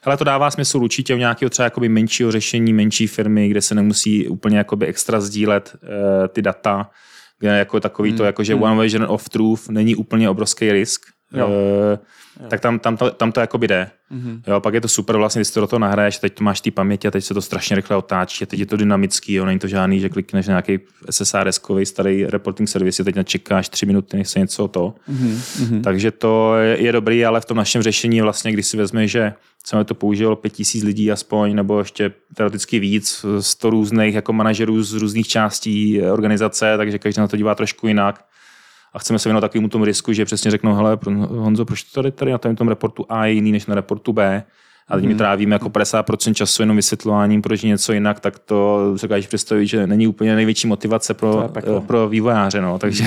Hele, 0.03 0.17
to 0.17 0.25
dává 0.25 0.51
smysl 0.51 0.79
určitě 0.79 1.15
u 1.15 1.19
nějakého 1.19 1.51
třeba 1.51 1.65
jakoby 1.65 1.89
menšího 1.89 2.33
řešení, 2.33 2.73
menší 2.73 3.07
firmy, 3.07 3.49
kde 3.49 3.61
se 3.61 3.75
nemusí 3.75 4.29
úplně 4.29 4.59
jakoby 4.59 4.87
extra 4.87 5.21
sdílet 5.21 5.77
uh, 5.83 5.89
ty 6.29 6.43
data, 6.43 6.91
kde 7.39 7.59
jako 7.59 7.81
takový 7.81 8.11
hmm. 8.11 8.17
to, 8.17 8.25
jako 8.25 8.45
že 8.45 8.55
hmm. 8.55 8.63
one 8.63 8.77
version 8.77 9.07
of 9.09 9.29
truth 9.29 9.69
není 9.69 9.95
úplně 9.95 10.31
obrovský 10.31 10.73
risk, 10.73 11.03
Jo. 11.35 11.49
jo. 11.49 12.49
tak 12.49 12.61
tam, 12.61 12.79
tam, 12.79 12.97
to, 12.97 13.11
tam 13.11 13.33
to 13.33 13.41
jakoby 13.41 13.69
jde. 13.69 13.91
Mm-hmm. 14.13 14.41
Jo, 14.47 14.61
pak 14.61 14.75
je 14.75 14.81
to 14.81 14.89
super, 14.89 15.17
vlastně, 15.17 15.39
když 15.39 15.49
si 15.49 15.55
to 15.55 15.61
do 15.61 15.67
toho 15.67 15.81
nahraješ, 15.81 16.19
teď 16.19 16.35
to 16.35 16.45
máš 16.45 16.61
ty 16.61 16.71
paměti 16.71 17.09
a 17.09 17.11
teď 17.11 17.25
se 17.25 17.35
to 17.35 17.43
strašně 17.43 17.77
rychle 17.77 17.97
otáčí 17.97 18.45
a 18.45 18.47
teď 18.47 18.61
je 18.61 18.67
to 18.67 18.77
dynamický, 18.77 19.35
jo, 19.35 19.45
není 19.45 19.59
to 19.59 19.67
žádný, 19.67 20.01
že 20.01 20.09
klikneš 20.09 20.47
na 20.47 20.51
nějaký 20.51 20.79
SSRS-kový 21.11 21.85
starý 21.85 22.27
reporting 22.27 22.69
service, 22.69 23.05
teď 23.05 23.15
čekáš 23.25 23.69
tři 23.69 23.87
minuty, 23.87 24.17
než 24.17 24.29
se 24.29 24.39
něco 24.39 24.69
to. 24.69 24.95
Mm-hmm. 25.11 25.83
Takže 25.83 26.11
to 26.11 26.57
je, 26.57 26.83
je, 26.83 26.93
dobrý, 26.93 27.25
ale 27.25 27.41
v 27.41 27.45
tom 27.45 27.57
našem 27.57 27.83
řešení 27.83 28.21
vlastně, 28.21 28.53
když 28.53 28.67
si 28.67 28.77
vezme, 28.77 29.09
že 29.09 29.35
jsme 29.67 29.85
to 29.85 29.95
použilo 29.95 30.37
pět 30.37 30.53
tisíc 30.53 30.85
lidí 30.85 31.13
aspoň, 31.13 31.55
nebo 31.55 31.79
ještě 31.79 32.13
teoreticky 32.35 32.79
víc, 32.79 33.25
sto 33.41 33.71
různých 33.71 34.15
jako 34.15 34.33
manažerů 34.33 34.83
z 34.83 34.93
různých 34.93 35.29
částí 35.29 36.03
organizace, 36.03 36.77
takže 36.77 36.99
každý 36.99 37.21
na 37.21 37.29
to 37.29 37.37
dívá 37.37 37.55
trošku 37.55 37.87
jinak 37.87 38.25
a 38.95 38.99
chceme 38.99 39.19
se 39.19 39.29
věnovat 39.29 39.41
takovému 39.41 39.69
tomu 39.69 39.85
risku, 39.85 40.13
že 40.13 40.25
přesně 40.25 40.51
řeknou, 40.51 40.75
hele, 40.75 40.99
Honzo, 41.29 41.65
proč 41.65 41.83
to 41.83 42.03
tady, 42.03 42.13
tady 42.13 42.33
na 42.33 42.39
tom 42.39 42.69
reportu 42.69 43.07
A 43.09 43.27
je 43.27 43.33
jiný 43.33 43.53
než 43.53 43.67
na 43.67 43.75
reportu 43.75 44.13
B? 44.13 44.45
A 44.89 44.95
teď 44.95 45.05
my 45.05 45.11
mhm. 45.11 45.19
trávíme 45.19 45.55
jako 45.55 45.69
50% 45.69 46.35
času 46.35 46.63
jenom 46.63 46.77
vysvětlováním, 46.77 47.43
proč 47.43 47.63
je 47.63 47.69
něco 47.69 47.93
jinak, 47.93 48.21
tak 48.21 48.39
to 48.39 48.93
se 48.97 49.07
dokážeš 49.07 49.27
představit, 49.27 49.67
že 49.67 49.87
není 49.87 50.07
úplně 50.07 50.35
největší 50.35 50.67
motivace 50.67 51.15
pro, 51.15 51.51
pro 51.87 52.09
vývojáře. 52.09 52.61
No. 52.61 52.79
Takže, 52.79 53.05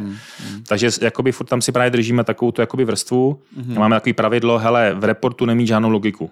mm. 0.00 0.16
takže 0.68 0.90
jakoby 1.00 1.32
furt 1.32 1.46
tam 1.46 1.60
si 1.60 1.72
právě 1.72 1.90
držíme 1.90 2.24
takovou 2.24 2.52
tu 2.52 2.60
jakoby 2.60 2.84
vrstvu. 2.84 3.40
Mm. 3.56 3.78
Máme 3.78 3.96
takový 3.96 4.12
pravidlo, 4.12 4.58
hele, 4.58 4.94
v 4.94 5.04
reportu 5.04 5.46
nemí 5.46 5.66
žádnou 5.66 5.90
logiku. 5.90 6.30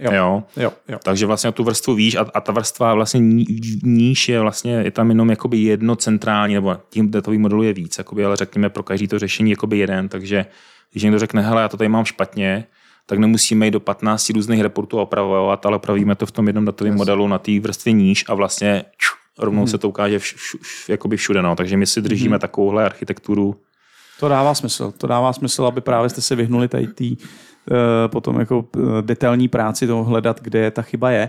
Jo. 0.00 0.12
Jo. 0.12 0.44
Jo, 0.56 0.72
jo. 0.88 0.98
Takže 1.02 1.26
vlastně 1.26 1.52
tu 1.52 1.64
vrstvu 1.64 1.94
víš 1.94 2.14
a, 2.14 2.26
a 2.34 2.40
ta 2.40 2.52
vrstva 2.52 2.94
vlastně 2.94 3.20
ní, 3.20 3.44
níž 3.82 4.28
je 4.28 4.40
vlastně, 4.40 4.72
je 4.72 4.90
tam 4.90 5.08
jenom 5.08 5.30
jakoby 5.30 5.58
jedno 5.58 5.96
centrální, 5.96 6.54
nebo 6.54 6.76
tím 6.90 7.10
datový 7.10 7.38
modelu 7.38 7.62
je 7.62 7.72
víc, 7.72 7.98
jakoby, 7.98 8.24
ale 8.24 8.36
řekněme 8.36 8.70
pro 8.70 8.82
každý 8.82 9.08
to 9.08 9.18
řešení 9.18 9.50
jakoby 9.50 9.78
jeden, 9.78 10.08
takže 10.08 10.46
když 10.92 11.02
někdo 11.02 11.18
řekne, 11.18 11.42
hele, 11.42 11.62
já 11.62 11.68
to 11.68 11.76
tady 11.76 11.88
mám 11.88 12.04
špatně, 12.04 12.64
tak 13.06 13.18
nemusíme 13.18 13.66
jít 13.66 13.70
do 13.70 13.80
15 13.80 14.30
různých 14.30 14.60
reportů 14.60 14.98
a 14.98 15.02
opravovat, 15.02 15.66
ale 15.66 15.76
opravíme 15.76 16.14
to 16.14 16.26
v 16.26 16.32
tom 16.32 16.46
jednom 16.46 16.64
datovém 16.64 16.92
yes. 16.92 16.98
modelu 16.98 17.28
na 17.28 17.38
té 17.38 17.60
vrstvě 17.60 17.92
níž 17.92 18.24
a 18.28 18.34
vlastně 18.34 18.84
ču, 18.96 19.14
rovnou 19.38 19.60
hmm. 19.60 19.68
se 19.68 19.78
to 19.78 19.88
ukáže 19.88 20.18
vš, 20.18 20.34
vš, 20.34 20.56
vš, 20.62 20.88
jakoby 20.88 21.16
všude. 21.16 21.42
No. 21.42 21.56
Takže 21.56 21.76
my 21.76 21.86
si 21.86 22.02
držíme 22.02 22.34
hmm. 22.34 22.40
takovouhle 22.40 22.84
architekturu. 22.84 23.60
To 24.20 24.28
dává 24.28 24.54
smysl. 24.54 24.92
To 24.98 25.06
dává 25.06 25.32
smysl, 25.32 25.66
aby 25.66 25.80
právě 25.80 26.10
jste 26.10 26.20
se 26.20 26.36
vyhnuli 26.36 26.68
tady 26.68 26.86
té 26.86 27.04
Eh, 27.04 27.55
potom 28.06 28.40
jako 28.40 28.64
eh, 28.76 28.80
detailní 29.02 29.48
práci 29.48 29.86
toho 29.86 30.04
hledat, 30.04 30.40
kde 30.42 30.70
ta 30.70 30.82
chyba 30.82 31.10
je. 31.10 31.28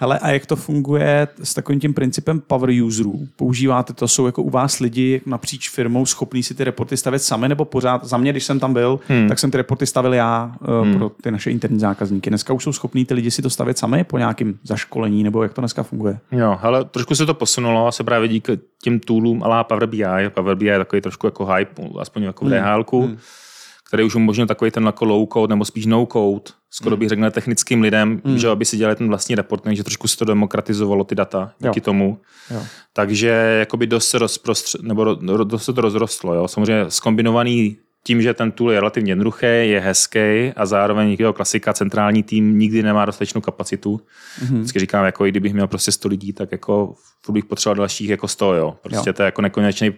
Hele, 0.00 0.18
a 0.18 0.30
jak 0.30 0.46
to 0.46 0.56
funguje 0.56 1.28
s 1.42 1.54
takovým 1.54 1.80
tím 1.80 1.94
principem 1.94 2.40
power 2.40 2.70
userů? 2.84 3.28
Používáte 3.36 3.92
to, 3.92 4.08
jsou 4.08 4.26
jako 4.26 4.42
u 4.42 4.50
vás 4.50 4.78
lidi 4.78 5.20
napříč 5.26 5.70
firmou 5.70 6.06
schopní 6.06 6.42
si 6.42 6.54
ty 6.54 6.64
reporty 6.64 6.96
stavět 6.96 7.18
sami, 7.18 7.48
nebo 7.48 7.64
pořád, 7.64 8.04
za 8.04 8.16
mě, 8.16 8.30
když 8.30 8.44
jsem 8.44 8.60
tam 8.60 8.72
byl, 8.72 9.00
hmm. 9.08 9.28
tak 9.28 9.38
jsem 9.38 9.50
ty 9.50 9.56
reporty 9.56 9.86
stavil 9.86 10.14
já 10.14 10.56
uh, 10.60 10.84
hmm. 10.84 10.98
pro 10.98 11.08
ty 11.22 11.30
naše 11.30 11.50
interní 11.50 11.80
zákazníky. 11.80 12.30
Dneska 12.30 12.52
už 12.52 12.64
jsou 12.64 12.72
schopní 12.72 13.04
ty 13.04 13.14
lidi 13.14 13.30
si 13.30 13.42
to 13.42 13.50
stavět 13.50 13.78
sami 13.78 14.04
po 14.04 14.18
nějakém 14.18 14.54
zaškolení, 14.64 15.22
nebo 15.22 15.42
jak 15.42 15.54
to 15.54 15.60
dneska 15.60 15.82
funguje? 15.82 16.18
Jo, 16.32 16.58
ale 16.62 16.84
trošku 16.84 17.14
se 17.14 17.26
to 17.26 17.34
posunulo, 17.34 17.92
se 17.92 18.04
právě 18.04 18.28
díky 18.28 18.58
těm 18.82 19.00
toolům, 19.00 19.42
ale 19.42 19.64
Power 19.64 19.86
BI. 19.86 20.04
Power 20.34 20.56
BI 20.56 20.66
je 20.66 20.78
takový 20.78 21.02
trošku 21.02 21.26
jako 21.26 21.46
hype, 21.46 21.82
aspoň 22.00 22.22
jako 22.22 22.44
v 22.44 22.48
DHL. 22.48 22.84
Hmm. 22.92 23.18
Hmm 23.92 23.98
který 23.98 24.04
už 24.04 24.14
umožnil 24.14 24.46
takový 24.46 24.70
ten 24.70 24.86
jako 24.86 25.04
low 25.04 25.28
code 25.32 25.52
nebo 25.52 25.64
spíš 25.64 25.86
no 25.86 26.06
code, 26.12 26.50
skoro 26.70 26.96
bych 26.96 27.08
řekl 27.08 27.30
technickým 27.30 27.82
lidem, 27.82 28.20
mm. 28.24 28.38
že 28.38 28.48
aby 28.48 28.64
si 28.64 28.76
dělali 28.76 28.96
ten 28.96 29.08
vlastní 29.08 29.34
report, 29.34 29.62
takže 29.62 29.84
trošku 29.84 30.08
se 30.08 30.16
to 30.16 30.24
demokratizovalo 30.24 31.04
ty 31.04 31.14
data 31.14 31.52
díky 31.58 31.80
jo. 31.80 31.84
tomu. 31.84 32.18
Jo. 32.50 32.62
Takže 32.92 33.28
jakoby 33.58 33.86
dost 33.86 34.08
se, 34.08 34.18
rozprostř... 34.18 34.76
nebo 34.82 35.14
dost 35.44 35.64
se 35.64 35.72
to 35.72 35.80
rozrostlo. 35.80 36.34
Jo. 36.34 36.48
Samozřejmě 36.48 36.84
skombinovaný 36.88 37.76
tím, 38.04 38.22
že 38.22 38.34
ten 38.34 38.52
tool 38.52 38.72
je 38.72 38.80
relativně 38.80 39.12
jednoduchý, 39.12 39.46
je 39.46 39.80
hezký 39.80 40.52
a 40.56 40.66
zároveň 40.66 41.16
jeho 41.18 41.32
klasika, 41.32 41.72
centrální 41.72 42.22
tým 42.22 42.58
nikdy 42.58 42.82
nemá 42.82 43.04
dostatečnou 43.04 43.40
kapacitu. 43.40 44.00
Mm-hmm. 44.40 44.58
Vždycky 44.58 44.78
říkám, 44.78 45.04
jako 45.04 45.26
i 45.26 45.30
kdybych 45.30 45.54
měl 45.54 45.66
prostě 45.66 45.92
100 45.92 46.08
lidí, 46.08 46.32
tak 46.32 46.52
jako 46.52 46.94
bych 47.30 47.44
potřeboval 47.44 47.76
dalších 47.76 48.08
jako 48.08 48.28
100, 48.28 48.54
jo. 48.54 48.76
Prostě 48.82 49.08
jo. 49.08 49.12
to 49.12 49.22
je 49.22 49.24
jako 49.24 49.42
nekonečný 49.42 49.92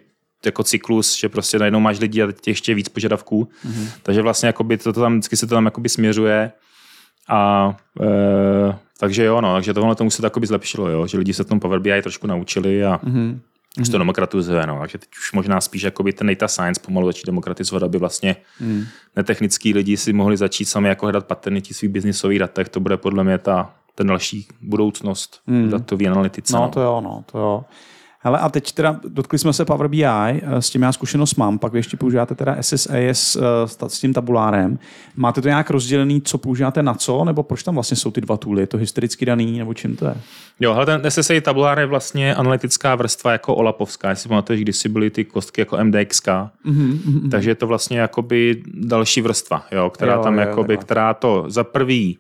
jako 0.47 0.65
cyklus, 0.65 1.19
že 1.19 1.29
prostě 1.29 1.59
najednou 1.59 1.81
máš 1.81 1.99
lidi 1.99 2.23
a 2.23 2.27
teď 2.27 2.49
ještě 2.49 2.75
víc 2.75 2.89
požadavků. 2.89 3.49
Mm-hmm. 3.67 3.89
Takže 4.03 4.23
vlastně 4.23 4.47
jakoby 4.47 4.77
to, 4.77 4.93
to 4.93 5.01
tam, 5.01 5.13
vždycky 5.13 5.37
se 5.37 5.47
to 5.47 5.55
tam 5.55 5.65
jakoby 5.65 5.89
směřuje. 5.89 6.53
A 7.29 7.71
e, 8.01 8.79
takže 9.01 9.25
jo, 9.25 9.41
no, 9.41 9.55
takže 9.55 9.75
tohle 9.75 9.95
tomu 9.95 10.11
se 10.11 10.23
to 10.23 10.27
jakoby 10.27 10.47
zlepšilo, 10.47 10.89
jo, 10.89 11.07
že 11.07 11.19
lidi 11.19 11.35
se 11.35 11.45
tom 11.45 11.61
Power 11.61 11.81
BI 11.81 12.03
trošku 12.03 12.27
naučili 12.27 12.85
a 12.85 13.01
mm-hmm. 13.05 13.39
už 13.81 13.89
to 13.89 13.99
demokratizuje, 13.99 14.67
no, 14.67 14.79
takže 14.81 14.99
teď 14.99 15.09
už 15.19 15.33
možná 15.33 15.61
spíš 15.61 15.83
jakoby 15.83 16.13
ten 16.13 16.27
data 16.27 16.49
science 16.49 16.81
pomalu 16.81 17.07
začít 17.07 17.27
demokratizovat, 17.27 17.83
aby 17.83 17.99
vlastně 17.99 18.37
mm. 18.61 18.85
netechnický 19.17 19.75
lidi 19.75 19.97
si 19.97 20.13
mohli 20.13 20.37
začít 20.37 20.65
sami 20.65 20.89
jako 20.89 21.07
hledat 21.07 21.27
paterny 21.27 21.61
těch 21.61 21.77
svých 21.77 21.91
biznisových 21.91 22.39
datech, 22.39 22.69
to 22.69 22.81
bude 22.81 22.97
podle 22.97 23.25
mě 23.25 23.39
ta, 23.39 23.75
ten 23.95 24.07
další 24.07 24.47
budoucnost 24.61 25.41
mm. 25.47 25.71
datový 25.71 26.09
analytice. 26.09 26.57
No, 26.57 26.63
no, 26.63 26.69
to 26.69 26.81
jo, 26.81 27.01
no, 27.01 27.25
to 27.33 27.39
jo. 27.39 27.65
Hele, 28.23 28.39
a 28.39 28.49
teď 28.49 28.73
teda 28.73 29.01
dotkli 29.09 29.39
jsme 29.39 29.53
se 29.53 29.65
Power 29.65 29.89
BI, 29.89 30.05
eh, 30.05 30.41
s 30.59 30.71
tím 30.71 30.83
já 30.83 30.93
zkušenost 30.93 31.35
mám, 31.35 31.59
pak 31.59 31.73
vy 31.73 31.79
ještě 31.79 31.97
používáte 31.97 32.35
teda 32.35 32.57
SSAS 32.61 33.37
eh, 33.37 33.89
s 33.89 34.01
tím 34.01 34.13
tabulárem. 34.13 34.79
Máte 35.17 35.43
to 35.43 35.49
nějak 35.49 35.71
rozdělený, 35.71 36.21
co 36.21 36.39
používáte 36.39 36.83
na 36.83 36.95
co, 36.95 37.25
nebo 37.25 37.43
proč 37.43 37.63
tam 37.63 37.75
vlastně 37.75 37.97
jsou 37.97 38.11
ty 38.11 38.21
dva 38.21 38.37
tooly? 38.37 38.63
Je 38.63 38.67
to 38.67 38.77
historicky 38.77 39.27
daný, 39.27 39.59
nebo 39.59 39.75
čím 39.75 39.97
to 39.97 40.07
je? 40.07 40.15
Jo, 40.61 40.75
hele, 40.75 40.87
ten 40.87 41.11
SSA 41.11 41.35
tabulár 41.43 41.79
je 41.79 41.87
vlastně 41.87 42.35
analytická 42.35 42.95
vrstva 42.95 43.33
jako 43.33 43.55
Olapovská. 43.55 44.11
Jestli 44.11 44.29
pamatuješ, 44.29 44.63
když 44.63 44.77
si 44.77 44.89
byly 44.89 45.11
ty 45.11 45.25
kostky 45.25 45.61
jako 45.61 45.85
MDX, 45.85 46.23
mm-hmm, 46.23 46.49
mm-hmm. 46.65 47.31
takže 47.31 47.51
je 47.51 47.55
to 47.55 47.67
vlastně 47.67 47.99
jakoby 47.99 48.63
další 48.75 49.21
vrstva, 49.21 49.67
jo, 49.73 49.91
která 49.91 50.15
jo, 50.15 50.23
tam 50.23 50.35
jo, 50.35 50.41
jakoby, 50.41 50.77
která 50.77 51.15
to 51.15 51.45
za 51.49 51.65
prvý 51.65 52.19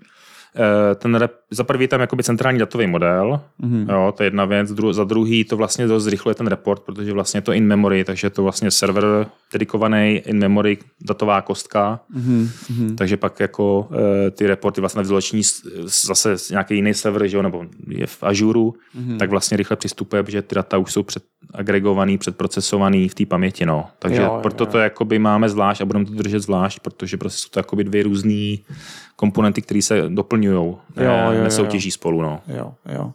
ten 0.94 1.14
rep, 1.14 1.32
za 1.50 1.64
prvý 1.64 1.88
tam 1.88 2.00
jakoby 2.00 2.22
centrální 2.22 2.58
datový 2.58 2.86
model, 2.86 3.40
mm-hmm. 3.62 3.92
jo, 3.92 4.12
to 4.16 4.22
je 4.22 4.26
jedna 4.26 4.44
věc, 4.44 4.72
dru, 4.72 4.92
za 4.92 5.04
druhý 5.04 5.44
to 5.44 5.56
vlastně 5.56 5.86
dost 5.86 6.04
zrychluje 6.04 6.34
ten 6.34 6.46
report, 6.46 6.82
protože 6.82 7.12
vlastně 7.12 7.38
je 7.38 7.42
to 7.42 7.52
in 7.52 7.66
memory, 7.66 8.04
takže 8.04 8.26
je 8.26 8.30
to 8.30 8.42
vlastně 8.42 8.70
server 8.70 9.26
dedikovaný 9.52 10.22
in 10.26 10.38
memory 10.38 10.78
datová 11.00 11.42
kostka, 11.42 12.00
mm-hmm. 12.16 12.94
takže 12.94 13.16
pak 13.16 13.40
jako 13.40 13.88
e, 14.26 14.30
ty 14.30 14.46
reporty 14.46 14.80
vlastně 14.80 15.02
vyzloční 15.02 15.42
zase 15.84 16.36
nějaký 16.50 16.74
jiný 16.74 16.94
server, 16.94 17.28
že 17.28 17.36
jo, 17.36 17.42
nebo 17.42 17.64
je 17.88 18.06
v 18.06 18.22
Azure, 18.22 18.60
mm-hmm. 18.60 19.18
tak 19.18 19.30
vlastně 19.30 19.56
rychle 19.56 19.76
přistupuje, 19.76 20.22
protože 20.22 20.42
ty 20.42 20.54
data 20.54 20.78
už 20.78 20.92
jsou 20.92 21.02
před 21.02 21.22
agregovaný, 21.54 22.18
předprocesovaný 22.18 23.08
v 23.08 23.14
té 23.14 23.26
paměti, 23.26 23.66
no. 23.66 23.86
Takže 23.98 24.22
jo, 24.22 24.38
proto 24.42 24.64
jo. 24.64 24.70
to 24.70 24.78
jakoby 24.78 25.18
máme 25.18 25.48
zvlášť 25.48 25.80
a 25.80 25.84
budeme 25.84 26.04
to 26.04 26.12
držet 26.12 26.40
zvlášť, 26.40 26.80
protože 26.80 27.16
prostě 27.16 27.38
jsou 27.38 27.48
to 27.50 27.58
jakoby 27.58 27.84
dvě 27.84 28.02
různé 28.02 28.56
komponenty, 29.16 29.62
které 29.62 29.82
se 29.82 30.02
doplňují, 30.08 30.39
nesoutěží 31.42 31.90
spolu. 31.90 32.22
No. 32.22 32.40
Jo, 32.48 32.72
jo. 32.92 33.12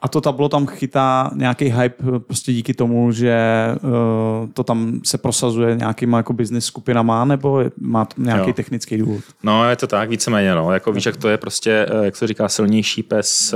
A 0.00 0.08
to 0.08 0.20
tablo 0.20 0.48
tam 0.48 0.66
chytá 0.66 1.30
nějaký 1.34 1.64
hype 1.64 2.18
prostě 2.18 2.52
díky 2.52 2.74
tomu, 2.74 3.12
že 3.12 3.36
uh, 3.82 4.48
to 4.52 4.64
tam 4.64 5.00
se 5.04 5.18
prosazuje 5.18 5.76
nějakýma 5.76 6.16
jako 6.16 6.32
business 6.32 6.64
skupinama, 6.64 7.24
nebo 7.24 7.64
má 7.80 8.04
to 8.04 8.14
nějaký 8.18 8.48
jo. 8.48 8.52
technický 8.52 8.98
důvod? 8.98 9.24
No, 9.42 9.70
je 9.70 9.76
to 9.76 9.86
tak, 9.86 10.08
víceméně. 10.08 10.54
No. 10.54 10.72
Jako 10.72 10.92
víš, 10.92 11.06
jak 11.06 11.16
to 11.16 11.28
je 11.28 11.36
prostě, 11.36 11.86
eh, 11.90 12.04
jak 12.04 12.16
se 12.16 12.26
říká, 12.26 12.48
silnější 12.48 13.02
pes. 13.02 13.54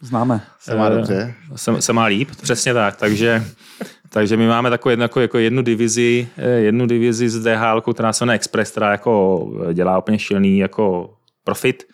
Známe. 0.00 0.40
Se 0.60 0.76
má 0.76 0.88
dobře. 0.88 1.34
Se, 1.56 1.82
se 1.82 1.92
má 1.92 2.04
líp, 2.04 2.28
přesně 2.42 2.74
tak. 2.74 2.96
Takže 2.96 3.44
takže 4.08 4.36
my 4.36 4.46
máme 4.46 4.70
takovou 4.70 4.90
jednu, 4.90 5.02
jako, 5.02 5.20
jako 5.20 5.38
jednu 5.38 5.62
divizi, 5.62 6.28
jednu 6.56 6.86
divizi 6.86 7.28
z 7.28 7.42
DHL, 7.42 7.80
která 7.80 8.12
se 8.12 8.24
jmenuje 8.24 8.36
Express, 8.36 8.70
která 8.70 8.90
jako 8.90 9.46
dělá 9.72 9.98
úplně 9.98 10.18
šilný 10.18 10.58
jako 10.58 11.14
profit 11.44 11.84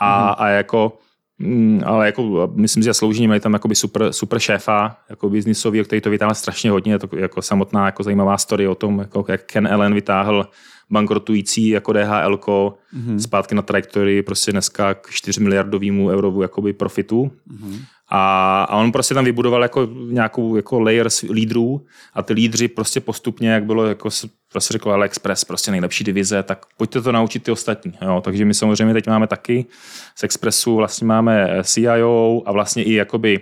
a, 0.00 0.26
mm. 0.26 0.34
a 0.38 0.48
jako 0.48 0.98
Mm, 1.42 1.80
ale 1.84 2.06
jako, 2.06 2.52
myslím, 2.54 2.82
že 2.82 2.94
slouží, 2.94 3.26
mají 3.26 3.40
tam 3.40 3.52
jakoby 3.52 3.74
super, 3.74 4.12
super 4.12 4.38
šéfa, 4.38 4.96
jako 5.10 5.30
biznisový, 5.30 5.84
který 5.84 6.00
to 6.00 6.10
vytáhl 6.10 6.34
strašně 6.34 6.70
hodně, 6.70 6.98
to 6.98 7.16
jako 7.16 7.42
samotná 7.42 7.86
jako 7.86 8.02
zajímavá 8.02 8.38
story 8.38 8.68
o 8.68 8.74
tom, 8.74 8.98
jako, 8.98 9.24
jak 9.28 9.44
Ken 9.44 9.68
Allen 9.68 9.94
vytáhl 9.94 10.48
bankrotující 10.90 11.68
jako 11.68 11.92
DHL 11.92 12.36
mm-hmm. 12.36 13.16
zpátky 13.16 13.54
na 13.54 13.62
trajektorii 13.62 14.22
prostě 14.22 14.52
dneska 14.52 14.94
k 14.94 15.10
4 15.10 15.40
miliardovému 15.40 16.08
eurovu 16.08 16.42
jakoby 16.42 16.72
profitu. 16.72 17.32
Mm-hmm. 17.52 17.78
A, 18.10 18.62
a 18.62 18.76
on 18.76 18.92
prostě 18.92 19.14
tam 19.14 19.24
vybudoval 19.24 19.62
jako 19.62 19.88
nějakou 20.10 20.56
jako 20.56 20.80
layer 20.80 21.08
lídrů 21.30 21.84
a 22.14 22.22
ty 22.22 22.32
lídři 22.32 22.68
prostě 22.68 23.00
postupně, 23.00 23.50
jak 23.50 23.64
bylo, 23.64 23.86
jako 23.86 24.08
prostě 24.52 24.72
řekl 24.72 24.92
AliExpress, 24.92 25.44
prostě 25.44 25.70
nejlepší 25.70 26.04
divize, 26.04 26.42
tak 26.42 26.66
pojďte 26.76 27.00
to 27.00 27.12
naučit 27.12 27.42
ty 27.42 27.50
ostatní. 27.50 27.92
Jo. 28.02 28.20
Takže 28.24 28.44
my 28.44 28.54
samozřejmě 28.54 28.94
teď 28.94 29.06
máme 29.06 29.26
taky 29.26 29.66
z 30.14 30.24
Expressu 30.24 30.76
vlastně 30.76 31.06
máme 31.06 31.48
CIO 31.62 32.42
a 32.46 32.52
vlastně 32.52 32.82
i 32.82 32.92
jakoby 32.92 33.40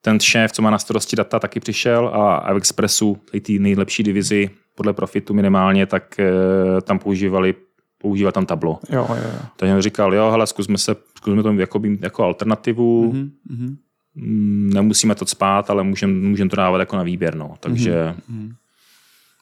ten 0.00 0.20
šéf, 0.20 0.52
co 0.52 0.62
má 0.62 0.70
na 0.70 0.78
starosti 0.78 1.16
data, 1.16 1.38
taky 1.38 1.60
přišel 1.60 2.08
a, 2.08 2.36
a 2.36 2.52
v 2.52 2.56
Expressu, 2.56 3.18
ty 3.42 3.58
nejlepší 3.58 4.02
divizi 4.02 4.50
podle 4.74 4.92
profitu 4.92 5.34
minimálně, 5.34 5.86
tak 5.86 6.20
e, 6.20 6.30
tam 6.82 6.98
používali 6.98 7.54
používat 7.98 8.34
tam 8.34 8.46
tablo. 8.46 8.78
Jo, 8.90 9.06
jo, 9.08 9.16
jo. 9.24 9.40
Takže 9.56 9.82
říkal, 9.82 10.14
jo, 10.14 10.30
hele, 10.30 10.46
zkusme, 10.46 10.78
se, 10.78 10.96
zkusme 11.16 11.42
to 11.42 11.52
jako, 11.52 11.80
jako 12.00 12.24
alternativu, 12.24 13.12
mm-hmm. 13.12 13.76
Nemusíme 14.74 15.14
to 15.14 15.26
spát, 15.26 15.70
ale 15.70 15.82
můžeme 15.82 16.12
můžem 16.12 16.48
to 16.48 16.56
dávat 16.56 16.78
jako 16.78 16.96
na 16.96 17.02
výběr, 17.02 17.34
no. 17.34 17.54
takže... 17.60 18.14
Mm-hmm. 18.30 18.54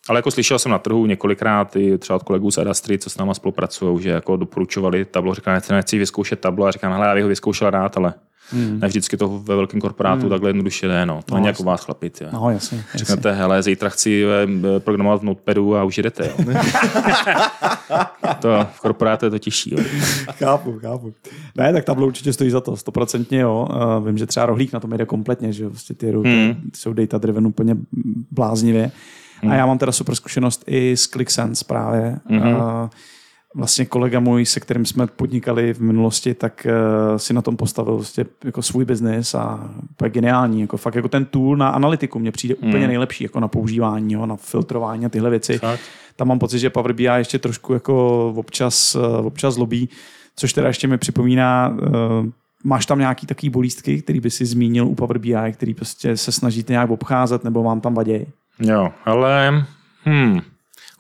Ale 0.09 0.19
jako 0.19 0.31
slyšel 0.31 0.59
jsem 0.59 0.73
na 0.73 0.79
trhu 0.79 1.07
několikrát 1.07 1.77
i 1.77 1.99
třeba 1.99 2.17
od 2.17 2.23
kolegů 2.23 2.51
z 2.51 2.59
Adastry, 2.59 2.99
co 2.99 3.11
s 3.11 3.19
náma 3.19 3.35
spolupracují, 3.35 4.03
že 4.03 4.11
jako 4.11 4.37
doporučovali 4.37 5.05
tablo, 5.05 5.35
říkám, 5.35 5.55
nechci, 5.55 5.73
nechci 5.73 5.99
vyzkoušet 5.99 6.41
tablo 6.41 6.67
a 6.67 6.71
říkám, 6.71 6.93
hele, 6.93 7.07
já 7.07 7.15
bych 7.15 7.23
ho 7.23 7.29
vyzkoušel 7.29 7.71
rád, 7.71 7.97
ale 7.97 8.15
Hmm. 8.51 8.81
Ne 8.81 8.89
vždycky 8.89 9.17
to 9.17 9.29
ve 9.29 9.57
velkém 9.57 9.81
korporátu 9.81 10.21
hmm. 10.21 10.31
takhle 10.31 10.49
jednoduše 10.51 10.87
jde, 10.87 11.07
no. 11.07 11.21
To 11.25 11.35
no, 11.35 11.37
není 11.37 11.47
jako 11.47 11.63
vás 11.63 11.85
chlapit. 11.85 12.21
Jo. 12.21 12.29
No, 12.33 12.51
jasně, 12.51 12.85
Řeknete, 12.95 13.33
hele, 13.33 13.63
zítra 13.63 13.89
chci 13.89 14.25
eh, 14.25 14.81
programovat 14.81 15.21
v 15.21 15.25
Notepadu 15.25 15.77
a 15.77 15.85
už 15.85 15.99
jdete, 15.99 16.27
jo. 16.27 16.45
to 18.41 18.67
v 18.73 18.81
korporátu 18.81 19.25
je 19.27 19.31
to 19.31 19.39
těžší, 19.39 19.75
jo. 19.75 19.85
chápu, 20.31 20.79
chápu. 20.79 21.15
Ne, 21.57 21.73
tak 21.73 21.85
tablo 21.85 22.07
určitě 22.07 22.33
stojí 22.33 22.51
za 22.51 22.61
to, 22.61 22.77
stoprocentně, 22.77 23.41
jo. 23.41 23.69
Uh, 23.71 24.07
vím, 24.07 24.19
že 24.19 24.27
třeba 24.27 24.47
rohlík 24.47 24.73
na 24.73 24.81
tom 24.81 24.91
jde 24.91 25.07
kompletně, 25.07 25.53
že 25.53 25.69
vlastně 25.69 25.97
ty, 25.97 26.13
hmm. 26.13 26.71
jsou 26.75 26.93
data 26.93 27.19
driven 27.19 27.47
úplně 27.47 27.77
bláznivě. 28.31 28.91
Hmm. 29.41 29.53
A 29.53 29.55
já 29.55 29.67
mám 29.67 29.79
teda 29.79 29.93
super 29.93 30.15
zkušenost 30.15 30.65
i 30.67 30.97
s 30.97 31.09
ClickSense 31.09 31.65
právě. 31.65 32.19
Hmm. 32.27 32.41
Uh, 32.41 32.89
vlastně 33.55 33.85
kolega 33.85 34.21
můj, 34.21 34.47
se 34.47 34.61
kterým 34.61 34.87
jsme 34.87 35.07
podnikali 35.07 35.75
v 35.75 35.81
minulosti, 35.81 36.35
tak 36.35 36.67
uh, 36.67 37.17
si 37.17 37.35
na 37.35 37.43
tom 37.43 37.57
postavil 37.57 37.95
vlastně 37.95 38.25
jako 38.45 38.63
svůj 38.63 38.85
biznis 38.85 39.35
a 39.35 39.71
je 40.05 40.11
geniální. 40.11 40.61
Jako 40.61 40.77
fakt 40.77 40.95
jako 40.95 41.09
ten 41.09 41.25
tool 41.25 41.57
na 41.57 41.69
analytiku 41.69 42.19
mě 42.19 42.33
přijde 42.33 42.55
hmm. 42.61 42.69
úplně 42.69 42.87
nejlepší, 42.87 43.25
jako 43.25 43.41
na 43.41 43.49
používání, 43.49 44.13
jo, 44.15 44.27
na 44.27 44.37
filtrování 44.37 45.07
a 45.07 45.09
tyhle 45.09 45.31
věci. 45.31 45.59
Fakt. 45.59 45.81
Tam 46.17 46.29
mám 46.29 46.39
pocit, 46.39 46.59
že 46.59 46.71
Power 46.71 46.93
BI 46.93 47.05
ještě 47.05 47.39
trošku 47.39 47.73
jako 47.73 48.29
občas, 48.37 48.95
uh, 48.95 49.27
občas 49.27 49.57
lobí, 49.57 49.89
což 50.37 50.53
teda 50.53 50.69
ještě 50.69 50.89
mi 50.89 50.99
připomíná, 50.99 51.69
uh, 51.69 52.27
máš 52.65 52.87
tam 52.87 52.99
nějaký 52.99 53.27
takový 53.27 53.51
bolístky, 53.51 54.03
který 54.03 54.21
by 54.21 54.31
si 54.31 54.47
zmínil 54.47 54.87
u 54.87 54.95
Power 54.95 55.19
BI, 55.19 55.53
který 55.53 55.75
prostě 55.75 56.17
se 56.17 56.33
snažíte 56.33 56.73
nějak 56.73 56.91
obcházet 56.91 57.45
nebo 57.45 57.63
vám 57.63 57.81
tam 57.81 57.95
vadějí? 57.95 58.27
Jo, 58.59 58.93
ale 59.05 59.65
hmm, 60.05 60.41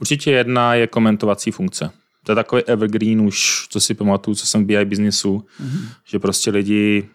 určitě 0.00 0.30
jedna 0.30 0.74
je 0.74 0.86
komentovací 0.86 1.50
funkce 1.50 1.90
to 2.24 2.32
je 2.32 2.36
takový 2.36 2.62
evergreen 2.62 3.20
už, 3.20 3.66
co 3.70 3.80
si 3.80 3.94
pamatuju, 3.94 4.34
co 4.34 4.46
jsem 4.46 4.64
v 4.64 4.66
BI 4.66 4.84
biznisu, 4.84 5.44
mm-hmm. 5.62 5.88
že 6.04 6.18
prostě 6.18 6.50
lidi, 6.50 7.08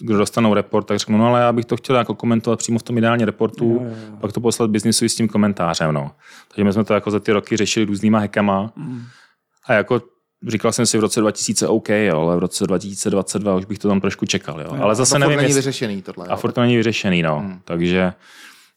kdo 0.00 0.18
dostanou 0.18 0.54
report, 0.54 0.86
tak 0.86 0.98
řeknou, 0.98 1.18
no 1.18 1.26
ale 1.26 1.40
já 1.40 1.52
bych 1.52 1.64
to 1.64 1.76
chtěl 1.76 1.96
jako 1.96 2.14
komentovat 2.14 2.58
přímo 2.58 2.78
v 2.78 2.82
tom 2.82 2.98
ideálně 2.98 3.24
reportu, 3.24 3.64
jo, 3.64 3.88
jo, 3.88 3.96
jo. 4.10 4.16
pak 4.20 4.32
to 4.32 4.40
poslat 4.40 4.70
biznisu 4.70 5.04
s 5.04 5.14
tím 5.14 5.28
komentářem. 5.28 5.94
No. 5.94 6.10
Takže 6.48 6.64
my 6.64 6.72
jsme 6.72 6.84
to 6.84 6.94
jako 6.94 7.10
za 7.10 7.20
ty 7.20 7.32
roky 7.32 7.56
řešili 7.56 7.86
různýma 7.86 8.18
hekama 8.18 8.72
mm. 8.76 9.02
a 9.66 9.72
jako 9.72 10.02
říkal 10.46 10.72
jsem 10.72 10.86
si 10.86 10.98
v 10.98 11.00
roce 11.00 11.20
2000 11.20 11.68
OK, 11.68 11.88
jo, 11.88 12.20
ale 12.20 12.36
v 12.36 12.38
roce 12.38 12.66
2022 12.66 13.56
už 13.56 13.64
bych 13.64 13.78
to 13.78 13.88
tam 13.88 14.00
trošku 14.00 14.26
čekal. 14.26 14.60
Jo. 14.60 14.66
jo 14.74 14.82
ale 14.82 14.94
zase 14.94 15.18
nevím, 15.18 15.36
není 15.36 15.54
vyřešený 15.54 16.02
tohle. 16.02 16.26
A 16.26 16.36
furt 16.36 16.52
to 16.52 16.60
není 16.60 16.76
vyřešený, 16.76 17.22
no. 17.22 17.38
Hmm. 17.38 17.60
Takže 17.64 18.12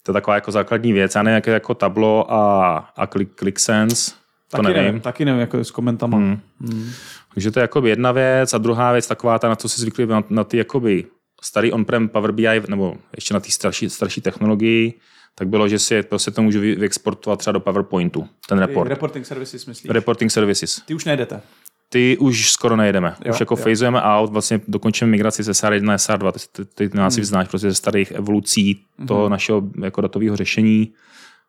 to 0.04 0.12
je 0.12 0.14
taková 0.14 0.36
jako 0.36 0.52
základní 0.52 0.94
věc. 0.94 1.16
Já 1.16 1.24
nevím, 1.24 1.36
jak 1.36 1.48
je 1.48 1.54
jako 1.54 1.74
tablo 1.74 2.34
a, 2.34 2.78
a 2.96 3.08
click, 3.08 3.36
ClickSense, 3.36 4.12
to 4.52 4.58
taky 4.58 4.68
nevím. 4.68 4.84
nevím. 4.84 5.02
Taky 5.02 5.26
nevím, 5.26 5.42
jako 5.42 5.64
s 5.64 5.72
komentama. 5.72 6.18
Hmm. 6.18 6.40
Hmm. 6.60 6.90
Takže 7.34 7.52
to 7.52 7.60
je 7.60 7.62
jako 7.62 7.88
jedna 7.88 8.12
věc 8.12 8.54
a 8.54 8.58
druhá 8.58 8.92
věc 8.92 9.08
taková 9.08 9.40
ta, 9.40 9.50
na 9.50 9.56
co 9.56 9.70
si 9.70 9.82
zvykli 9.82 10.06
na, 10.06 10.24
na 10.30 10.44
ty 10.44 10.58
jakoby 10.58 11.06
starý 11.44 11.72
on-prem 11.72 12.10
Power 12.10 12.32
BI, 12.32 12.62
nebo 12.68 12.96
ještě 13.16 13.34
na 13.34 13.40
ty 13.40 13.52
starší, 13.52 13.90
starší 13.90 14.22
technologii, 14.22 14.94
tak 15.36 15.48
bylo, 15.48 15.68
že 15.68 15.80
si 15.80 16.04
prostě 16.04 16.32
to 16.32 16.42
můžu 16.42 16.60
vyexportovat 16.60 17.40
třeba 17.40 17.52
do 17.52 17.60
PowerPointu, 17.60 18.28
ten 18.50 18.60
report. 18.60 18.90
Reporting 18.90 19.26
services 19.26 19.66
myslíš? 19.66 19.90
Reporting 19.90 20.32
services. 20.32 20.82
Ty 20.86 20.94
už 20.94 21.06
nejdete. 21.06 21.42
Ty 21.90 22.18
už 22.18 22.52
skoro 22.52 22.76
nejdeme. 22.76 23.16
Jo, 23.26 23.34
už 23.34 23.40
jako 23.40 23.54
jo. 23.54 23.64
phasujeme 23.64 24.02
out, 24.02 24.32
vlastně 24.32 24.62
dokončíme 24.68 25.12
migraci 25.12 25.44
ze 25.44 25.52
SR1 25.52 25.82
na 25.82 25.98
SR2. 25.98 26.32
Ty, 26.32 26.66
ty, 26.66 26.90
ty 26.90 26.98
nás 26.98 27.16
hmm. 27.16 27.22
vznáš 27.22 27.48
prostě 27.48 27.70
ze 27.70 27.76
starých 27.76 28.12
evolucí 28.12 28.82
toho 29.08 29.22
hmm. 29.22 29.32
našeho 29.32 29.64
jako 29.84 30.02
datového 30.02 30.36
řešení 30.36 30.94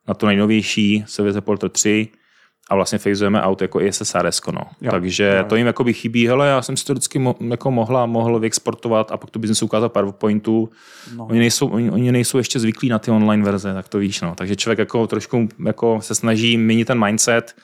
na 0.08 0.14
to 0.14 0.26
nejnovější, 0.26 1.04
Service 1.06 1.36
Reporter 1.36 1.70
3 1.70 2.08
a 2.68 2.74
vlastně 2.74 2.98
fazujeme 2.98 3.42
out 3.42 3.62
jako 3.62 3.80
i 3.80 3.92
SSRS. 3.92 4.40
No. 4.52 4.60
Jo, 4.80 4.90
Takže 4.90 5.34
jo. 5.38 5.44
to 5.48 5.56
jim 5.56 5.66
jako 5.66 5.84
by 5.84 5.92
chybí, 5.92 6.28
hele, 6.28 6.48
já 6.48 6.62
jsem 6.62 6.76
si 6.76 6.84
to 6.84 6.92
vždycky 6.92 7.18
mo- 7.18 7.50
jako 7.50 7.70
mohla, 7.70 8.06
mohl 8.06 8.38
vyexportovat 8.38 9.12
a 9.12 9.16
pak 9.16 9.30
to 9.30 9.38
business 9.38 9.62
ukázat 9.62 9.88
PowerPointu. 9.88 10.70
No. 11.16 11.26
Oni, 11.26 11.38
nejsou, 11.38 11.68
oni, 11.68 11.90
oni, 11.90 12.12
nejsou 12.12 12.38
ještě 12.38 12.60
zvyklí 12.60 12.88
na 12.88 12.98
ty 12.98 13.10
online 13.10 13.44
verze, 13.44 13.74
tak 13.74 13.88
to 13.88 13.98
víš. 13.98 14.20
No. 14.20 14.34
Takže 14.34 14.56
člověk 14.56 14.78
jako 14.78 15.06
trošku 15.06 15.48
jako 15.66 15.98
se 16.02 16.14
snaží 16.14 16.56
měnit 16.56 16.84
ten 16.84 17.04
mindset, 17.04 17.54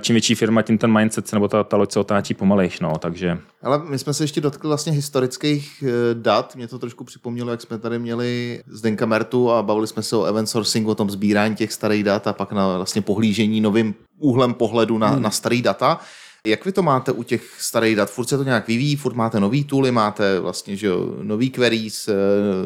čím 0.00 0.14
větší 0.14 0.34
firma, 0.34 0.62
tím 0.62 0.78
ten 0.78 0.92
mindset 0.92 1.32
nebo 1.32 1.48
ta, 1.48 1.64
ta 1.64 1.76
loď 1.76 1.92
se 1.92 2.00
otáčí 2.00 2.34
pomalejš, 2.34 2.80
no, 2.80 2.92
takže... 2.98 3.38
Ale 3.62 3.82
my 3.88 3.98
jsme 3.98 4.14
se 4.14 4.24
ještě 4.24 4.40
dotkli 4.40 4.68
vlastně 4.68 4.92
historických 4.92 5.84
eh, 5.86 6.14
dat, 6.14 6.56
mě 6.56 6.68
to 6.68 6.78
trošku 6.78 7.04
připomnělo, 7.04 7.50
jak 7.50 7.60
jsme 7.60 7.78
tady 7.78 7.98
měli 7.98 8.62
Zdenka 8.66 9.06
Mertu 9.06 9.50
a 9.50 9.62
bavili 9.62 9.86
jsme 9.86 10.02
se 10.02 10.16
o 10.16 10.24
event 10.24 10.48
sourcingu, 10.48 10.90
o 10.90 10.94
tom 10.94 11.10
sbírání 11.10 11.56
těch 11.56 11.72
starých 11.72 12.04
dat 12.04 12.26
a 12.26 12.32
pak 12.32 12.52
na 12.52 12.76
vlastně 12.76 13.02
pohlížení 13.02 13.60
novým 13.60 13.94
úhlem 14.18 14.54
pohledu 14.54 14.98
na, 14.98 15.08
hmm. 15.08 15.22
na 15.22 15.30
starý 15.30 15.62
data. 15.62 16.00
Jak 16.46 16.64
vy 16.64 16.72
to 16.72 16.82
máte 16.82 17.12
u 17.12 17.22
těch 17.22 17.56
starých 17.58 17.96
dat? 17.96 18.10
Furt 18.10 18.28
se 18.28 18.36
to 18.36 18.44
nějak 18.44 18.68
vyvíjí, 18.68 18.96
furt 18.96 19.14
máte 19.14 19.40
nový 19.40 19.64
tooly, 19.64 19.92
máte 19.92 20.40
vlastně 20.40 20.76
že 20.76 20.88
nový 21.22 21.50
queries, 21.50 22.08
eh, 22.08 22.14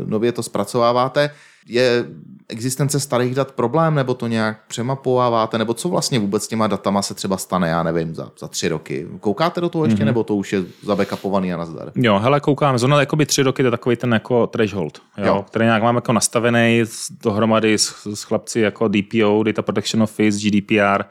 nově 0.06 0.32
to 0.32 0.42
zpracováváte. 0.42 1.30
Je 1.66 2.04
existence 2.48 3.00
starých 3.00 3.34
dat 3.34 3.52
problém, 3.52 3.94
nebo 3.94 4.14
to 4.14 4.26
nějak 4.26 4.58
přemapováváte, 4.68 5.58
nebo 5.58 5.74
co 5.74 5.88
vlastně 5.88 6.18
vůbec 6.18 6.44
s 6.44 6.48
těma 6.48 6.66
datama 6.66 7.02
se 7.02 7.14
třeba 7.14 7.36
stane, 7.36 7.68
já 7.68 7.82
nevím, 7.82 8.14
za, 8.14 8.30
za 8.38 8.48
tři 8.48 8.68
roky. 8.68 9.06
Koukáte 9.20 9.60
do 9.60 9.68
toho 9.68 9.84
ještě, 9.84 10.02
mm-hmm. 10.02 10.06
nebo 10.06 10.24
to 10.24 10.36
už 10.36 10.52
je 10.52 10.62
zabekapovaný 10.82 11.52
a 11.52 11.56
nazdar? 11.56 11.92
Jo, 11.94 12.18
hele, 12.18 12.40
koukám. 12.40 12.78
Zrovna 12.78 13.00
jakoby 13.00 13.26
tři 13.26 13.42
roky 13.42 13.62
to 13.62 13.66
je 13.66 13.70
takový 13.70 13.96
ten 13.96 14.12
jako 14.12 14.46
threshold, 14.46 15.02
jo, 15.18 15.26
jo. 15.26 15.44
který 15.48 15.64
nějak 15.64 15.82
mám 15.82 15.94
jako 15.94 16.12
nastavený 16.12 16.84
dohromady 17.22 17.74
s, 17.74 18.06
s 18.14 18.22
chlapci 18.22 18.60
jako 18.60 18.88
DPO, 18.88 19.42
Data 19.42 19.62
Protection 19.62 20.02
Office, 20.02 20.38
GDPR, 20.38 21.04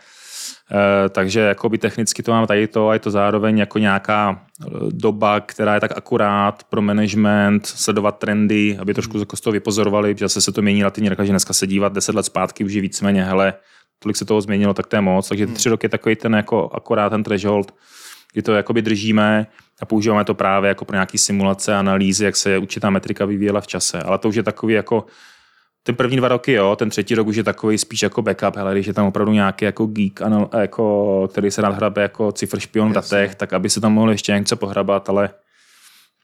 takže 1.09 1.39
jakoby 1.39 1.77
technicky 1.77 2.23
to 2.23 2.31
mám 2.31 2.47
tady 2.47 2.67
to 2.67 2.89
a 2.89 2.93
je 2.93 2.99
to 2.99 3.11
zároveň 3.11 3.57
jako 3.57 3.79
nějaká 3.79 4.41
eh, 4.41 4.69
doba, 4.91 5.39
která 5.39 5.73
je 5.73 5.79
tak 5.79 5.97
akurát 5.97 6.63
pro 6.63 6.81
management, 6.81 7.65
sledovat 7.65 8.19
trendy, 8.19 8.77
aby 8.81 8.93
trošku 8.93 9.17
jako 9.17 9.35
z 9.35 9.41
toho 9.41 9.51
vypozorovali, 9.51 10.15
že 10.19 10.25
zase 10.25 10.41
se 10.41 10.51
to 10.51 10.61
mění 10.61 10.81
relativně 10.81 11.15
že 11.23 11.31
dneska 11.31 11.53
se 11.53 11.67
dívat 11.67 11.93
deset 11.93 12.15
let 12.15 12.23
zpátky 12.23 12.63
už 12.63 12.73
je 12.73 12.81
víceméně, 12.81 13.23
hele, 13.23 13.53
tolik 13.99 14.17
se 14.17 14.25
toho 14.25 14.41
změnilo, 14.41 14.73
tak 14.73 14.87
to 14.87 14.95
je 14.95 15.01
moc. 15.01 15.29
Takže 15.29 15.45
hmm. 15.45 15.55
tři 15.55 15.69
roky 15.69 15.85
je 15.85 15.89
takový 15.89 16.15
ten 16.15 16.33
jako 16.33 16.69
akorát 16.73 17.09
ten 17.09 17.23
threshold, 17.23 17.73
kdy 18.33 18.41
to 18.41 18.53
jakoby 18.53 18.81
držíme 18.81 19.47
a 19.81 19.85
používáme 19.85 20.25
to 20.25 20.33
právě 20.33 20.67
jako 20.67 20.85
pro 20.85 20.95
nějaký 20.95 21.17
simulace, 21.17 21.75
analýzy, 21.75 22.25
jak 22.25 22.35
se 22.35 22.57
určitá 22.57 22.89
metrika 22.89 23.25
vyvíjela 23.25 23.61
v 23.61 23.67
čase. 23.67 23.99
Ale 24.01 24.17
to 24.17 24.29
už 24.29 24.35
je 24.35 24.43
takový 24.43 24.73
jako 24.73 25.05
ten 25.83 25.95
první 25.95 26.17
dva 26.17 26.27
roky, 26.27 26.51
jo, 26.51 26.75
ten 26.75 26.89
třetí 26.89 27.15
rok 27.15 27.27
už 27.27 27.35
je 27.35 27.43
takový 27.43 27.77
spíš 27.77 28.01
jako 28.01 28.21
backup, 28.21 28.55
hele, 28.55 28.73
když 28.73 28.87
je 28.87 28.93
tam 28.93 29.07
opravdu 29.07 29.33
nějaký 29.33 29.65
jako 29.65 29.85
geek, 29.85 30.21
anal, 30.21 30.49
jako, 30.59 31.27
který 31.31 31.51
se 31.51 31.61
rád 31.61 31.75
hrabe 31.75 32.01
jako 32.01 32.31
cifr 32.31 32.59
špion 32.59 32.89
v 32.89 32.93
datech, 32.93 33.35
tak 33.35 33.53
aby 33.53 33.69
se 33.69 33.81
tam 33.81 33.93
mohl 33.93 34.11
ještě 34.11 34.31
něco 34.31 34.55
pohrabat, 34.55 35.09
ale 35.09 35.29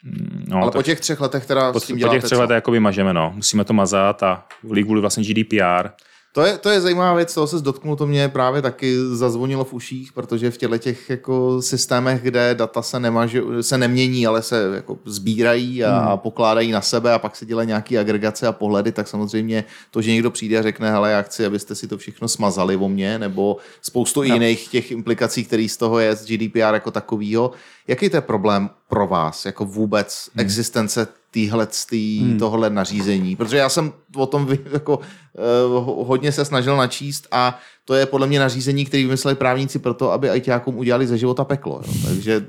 mm, 0.04 0.46
No, 0.48 0.62
ale 0.62 0.72
po 0.72 0.84
těch 0.84 1.00
třech 1.00 1.22
letech 1.22 1.46
teda 1.46 1.72
po, 1.72 1.80
s 1.80 1.88
tím 1.88 2.00
po 2.00 2.08
těch 2.08 2.24
třech 2.24 2.38
letech 2.40 2.56
jako 2.56 2.72
mažeme, 2.80 3.14
no. 3.14 3.32
Musíme 3.36 3.64
to 3.64 3.74
mazat 3.74 4.24
a 4.24 4.46
kvůli 4.62 5.02
vlastně 5.02 5.24
GDPR 5.24 5.90
to 6.38 6.46
je, 6.46 6.58
to 6.58 6.70
je 6.70 6.82
zajímavá 6.82 7.14
věc, 7.14 7.34
toho 7.34 7.48
se 7.48 7.62
dotknu, 7.62 7.96
to 7.96 8.08
mě 8.08 8.30
právě 8.30 8.62
taky 8.62 8.96
zazvonilo 9.12 9.64
v 9.64 9.74
uších, 9.74 10.14
protože 10.14 10.52
v 10.52 10.58
těchto 10.58 10.78
těch 10.78 11.10
jako 11.10 11.62
systémech, 11.62 12.22
kde 12.22 12.56
data 12.56 12.82
se, 12.82 13.00
nemaže, 13.00 13.42
se 13.62 13.78
nemění, 13.78 14.28
ale 14.28 14.42
se 14.42 14.72
jako 14.76 14.98
sbírají 15.06 15.84
a, 15.84 16.00
hmm. 16.00 16.18
pokládají 16.18 16.72
na 16.72 16.82
sebe 16.82 17.14
a 17.14 17.20
pak 17.20 17.36
se 17.36 17.46
dělají 17.46 17.68
nějaké 17.68 18.00
agregace 18.00 18.48
a 18.48 18.52
pohledy, 18.52 18.92
tak 18.92 19.08
samozřejmě 19.08 19.64
to, 19.92 20.02
že 20.02 20.12
někdo 20.12 20.32
přijde 20.32 20.60
a 20.60 20.64
řekne, 20.64 20.92
hele, 20.92 21.12
já 21.12 21.22
chci, 21.22 21.46
abyste 21.46 21.76
si 21.76 21.88
to 21.88 21.98
všechno 21.98 22.28
smazali 22.28 22.76
o 22.76 22.90
mě, 22.90 23.20
nebo 23.20 23.58
spoustu 23.82 24.20
no. 24.20 24.34
jiných 24.34 24.68
těch 24.68 24.92
implikací, 24.92 25.46
které 25.46 25.68
z 25.70 25.78
toho 25.78 26.00
je 26.00 26.16
z 26.16 26.26
GDPR 26.26 26.74
jako 26.74 26.92
takovýho. 26.92 27.52
Jaký 27.88 28.10
to 28.10 28.18
je 28.18 28.22
problém 28.22 28.70
pro 28.90 29.08
vás, 29.08 29.46
jako 29.46 29.66
vůbec 29.66 30.30
hmm. 30.36 30.42
existence 30.42 31.08
týhle, 31.38 31.68
tý, 31.90 32.20
hmm. 32.20 32.40
tohle 32.40 32.70
nařízení, 32.70 33.36
protože 33.36 33.58
já 33.58 33.70
jsem 33.70 33.94
o 34.16 34.26
tom 34.26 34.48
jako, 34.72 34.98
uh, 34.98 36.08
hodně 36.08 36.32
se 36.32 36.46
snažil 36.46 36.78
načíst 36.78 37.28
a 37.32 37.60
to 37.86 37.94
je 37.94 38.06
podle 38.06 38.28
mě 38.28 38.40
nařízení, 38.40 38.86
který 38.86 39.04
vymysleli 39.04 39.36
právníci 39.36 39.80
proto, 39.80 40.12
aby 40.12 40.30
ITákům 40.34 40.78
udělali 40.78 41.08
ze 41.08 41.18
života 41.18 41.44
peklo. 41.44 41.82
Jo. 41.88 41.94
Takže 42.06 42.46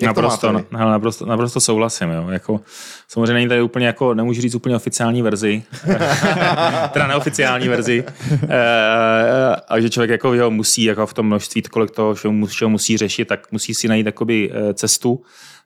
jak 0.00 0.08
naprosto, 0.08 0.52
to 0.52 0.76
hele, 0.76 0.90
naprosto, 0.90 1.26
naprosto 1.26 1.60
souhlasím. 1.60 2.10
Jo. 2.10 2.28
Jako, 2.28 2.60
samozřejmě 3.08 3.32
není 3.32 3.48
tady 3.48 3.62
úplně, 3.62 3.86
jako, 3.86 4.14
nemůžu 4.14 4.40
říct 4.40 4.54
úplně 4.54 4.76
oficiální 4.76 5.22
verzi, 5.22 5.62
teda 6.92 7.06
neoficiální 7.06 7.68
verzi, 7.68 8.04
e, 8.48 9.56
a 9.68 9.80
že 9.80 9.90
člověk 9.90 10.10
jako, 10.10 10.34
jo, 10.34 10.50
musí 10.50 10.84
jako 10.84 11.06
v 11.06 11.14
tom 11.14 11.26
množství, 11.26 11.62
kolik 11.62 11.90
toho 11.90 12.14
všeho 12.14 12.68
musí 12.68 12.96
řešit, 12.96 13.28
tak 13.28 13.52
musí 13.52 13.74
si 13.74 13.88
najít 13.88 14.06
jakoby, 14.06 14.52
cestu, 14.74 15.22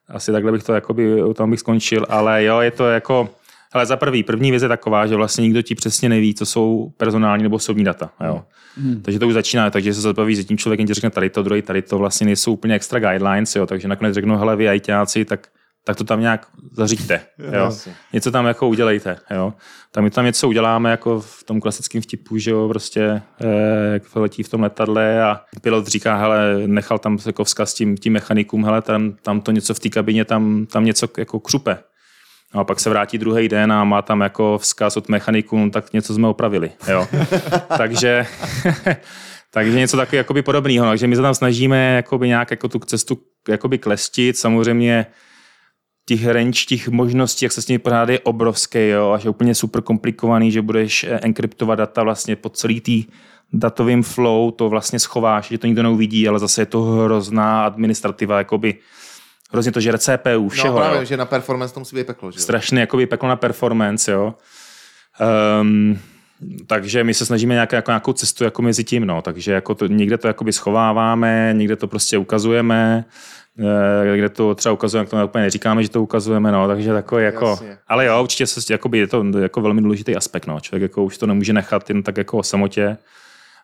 asi 0.09 0.33
takhle 0.33 0.53
bych 0.53 0.63
to 0.63 0.73
jakoby, 0.75 1.23
tam 1.35 1.51
bych 1.51 1.61
skončil, 1.61 2.07
ale 2.09 2.45
jo, 2.45 2.61
je 2.61 2.71
to 2.71 2.89
jako, 2.89 3.31
ale 3.73 3.87
za 3.87 3.97
prvý, 3.97 4.23
první 4.23 4.51
věc 4.51 4.63
je 4.63 4.69
taková, 4.69 5.07
že 5.07 5.17
vlastně 5.17 5.43
nikdo 5.43 5.63
ti 5.63 5.75
přesně 5.75 6.09
neví, 6.09 6.35
co 6.35 6.47
jsou 6.47 6.93
personální 6.97 7.43
nebo 7.43 7.57
osobní 7.57 7.85
data. 7.85 8.11
Jo. 8.25 8.45
Hmm. 8.77 9.03
Takže 9.03 9.19
to 9.19 9.29
už 9.29 9.35
začíná, 9.35 9.71
takže 9.71 9.95
se 9.95 10.01
zabaví 10.01 10.37
s 10.37 10.45
tím 10.45 10.59
člověkem, 10.59 10.87
ti 10.87 10.95
řekne 10.95 11.11
tady 11.11 11.31
to, 11.31 11.43
druhý 11.43 11.63
tady 11.63 11.83
to, 11.83 11.99
vlastně 11.99 12.25
nejsou 12.25 12.53
úplně 12.53 12.75
extra 12.75 13.01
guidelines, 13.01 13.57
jo, 13.57 13.67
takže 13.67 13.89
nakonec 13.89 14.15
řeknu, 14.15 14.37
hele, 14.37 14.57
vy 14.57 14.69
ITáci, 14.77 15.25
tak 15.25 15.49
tak 15.87 15.97
to 15.97 16.05
tam 16.05 16.21
nějak 16.21 16.47
zaříďte. 16.73 17.21
Jo. 17.53 17.73
Něco 18.13 18.31
tam 18.31 18.47
jako 18.47 18.69
udělejte. 18.69 19.17
Jo. 19.31 19.55
Tam 19.91 20.05
my 20.05 20.11
tam 20.11 20.25
něco 20.25 20.49
uděláme 20.49 20.91
jako 20.91 21.21
v 21.21 21.45
tom 21.45 21.61
klasickém 21.61 22.03
vtipu, 22.03 22.39
že 22.39 22.51
jo, 22.51 22.69
prostě 22.69 23.23
eh, 23.41 23.93
jak 23.93 24.17
letí 24.17 24.43
v 24.43 24.49
tom 24.49 24.63
letadle 24.63 25.23
a 25.23 25.41
pilot 25.63 25.87
říká, 25.87 26.17
hele, 26.17 26.63
nechal 26.67 26.99
tam 26.99 27.19
jako 27.27 27.45
vzkaz 27.45 27.75
tím, 27.75 27.97
tím 27.97 28.13
mechanikům, 28.13 28.65
hele, 28.65 28.83
tam, 28.83 29.13
tam 29.23 29.41
to 29.41 29.51
něco 29.51 29.75
v 29.75 29.81
té 29.81 29.89
kabině, 29.89 30.25
tam, 30.25 30.67
tam 30.67 30.85
něco 30.85 31.09
jako 31.19 31.41
křupe. 31.41 31.79
No 32.55 32.61
a 32.61 32.65
pak 32.65 32.81
se 32.81 32.91
vrátí 32.91 33.19
druhý 33.19 33.49
den 33.49 33.73
a 33.73 33.85
má 33.85 34.03
tam 34.03 34.21
jako 34.21 34.59
vzkaz 34.59 34.97
od 34.97 35.09
mechaniků, 35.09 35.59
no, 35.59 35.71
tak 35.71 35.93
něco 35.93 36.15
jsme 36.15 36.29
opravili. 36.29 36.71
Jo. 36.89 37.09
takže, 37.79 38.27
takže 39.51 39.79
něco 39.79 39.97
takového 39.97 40.21
jakoby 40.21 40.43
podobného. 40.43 40.87
Takže 40.89 41.07
my 41.07 41.17
se 41.17 41.23
tam 41.23 41.35
snažíme 41.35 41.95
jakoby 41.97 42.29
nějak 42.29 42.51
jako 42.51 42.69
tu 42.69 42.79
cestu 42.79 43.19
jakoby 43.49 43.79
klestit. 43.79 44.39
Samozřejmě 44.39 45.07
těch 46.09 46.27
range, 46.27 46.65
těch 46.67 46.89
možností, 46.89 47.45
jak 47.45 47.53
se 47.53 47.63
s 47.63 47.69
nimi 47.69 47.79
pořád 47.79 48.09
je 48.09 48.21
obrovský, 48.21 48.89
jo, 48.89 49.11
až 49.11 49.25
je 49.25 49.31
úplně 49.31 49.55
super 49.55 49.83
komplikovaný, 49.83 50.53
že 50.53 50.63
budeš 50.63 51.05
eh, 51.05 51.21
enkryptovat 51.23 51.79
data 51.79 52.03
vlastně 52.03 52.37
po 52.37 52.49
celý 52.49 52.81
tý 52.81 53.05
datovým 53.53 54.03
flow, 54.03 54.51
to 54.51 54.69
vlastně 54.69 54.99
schováš, 54.99 55.49
že 55.49 55.59
to 55.59 55.67
nikdo 55.67 55.83
neuvidí, 55.83 56.29
ale 56.29 56.39
zase 56.39 56.63
je 56.63 56.67
to 56.67 56.83
hrozná 56.83 57.67
administrativa, 57.67 58.39
jakoby 58.39 58.75
hrozně 59.53 59.73
to 59.73 59.81
žere 59.81 59.99
CPU, 59.99 60.49
všeho. 60.49 60.75
No 60.75 60.81
právě, 60.81 60.99
jo. 60.99 61.05
že 61.05 61.17
na 61.17 61.27
performance 61.27 61.75
to 61.75 61.81
musí 61.81 61.97
být 61.97 62.07
peklo, 62.07 62.31
že 62.31 62.39
jo? 62.39 62.43
Strašně 62.43 62.81
jakoby 62.81 63.07
peklo 63.07 63.29
na 63.29 63.37
performance, 63.37 64.13
jo. 64.13 64.35
Um, 65.61 65.99
takže 66.67 67.05
my 67.05 67.15
se 67.15 67.27
snažíme 67.27 67.55
nějak, 67.55 67.73
jako 67.73 67.91
nějakou 67.91 68.13
cestu 68.13 68.45
jako 68.45 68.63
mezi 68.63 68.85
tím, 68.85 69.05
no. 69.05 69.23
Takže 69.23 69.53
jako 69.53 69.75
to, 69.75 69.87
někde 69.87 70.19
to 70.19 70.27
jakoby 70.27 70.53
schováváme, 70.53 71.51
někde 71.53 71.77
to 71.77 71.89
prostě 71.89 72.19
ukazujeme, 72.19 73.05
eh, 74.13 74.17
kde 74.17 74.29
to 74.29 74.55
třeba 74.55 74.73
ukazujeme, 74.73 75.09
to 75.11 75.25
úplně 75.25 75.45
neříkáme, 75.45 75.83
že 75.83 75.89
to 75.89 76.03
ukazujeme, 76.03 76.53
no, 76.53 76.69
takže 76.69 76.93
takový 76.93 77.25
jako, 77.25 77.47
Jasně. 77.49 77.79
ale 77.89 78.07
jo, 78.07 78.23
určitě 78.23 78.47
se, 78.47 78.73
jakoby, 78.73 78.99
je 78.99 79.07
to 79.07 79.25
jako 79.39 79.61
velmi 79.61 79.83
důležitý 79.83 80.17
aspekt, 80.17 80.47
no, 80.47 80.61
člověk 80.61 80.83
jako 80.83 81.05
už 81.05 81.19
to 81.19 81.27
nemůže 81.27 81.53
nechat 81.53 81.91
jen 81.91 82.03
tak 82.03 82.17
jako 82.17 82.39
o 82.39 82.43
samotě, 82.43 82.97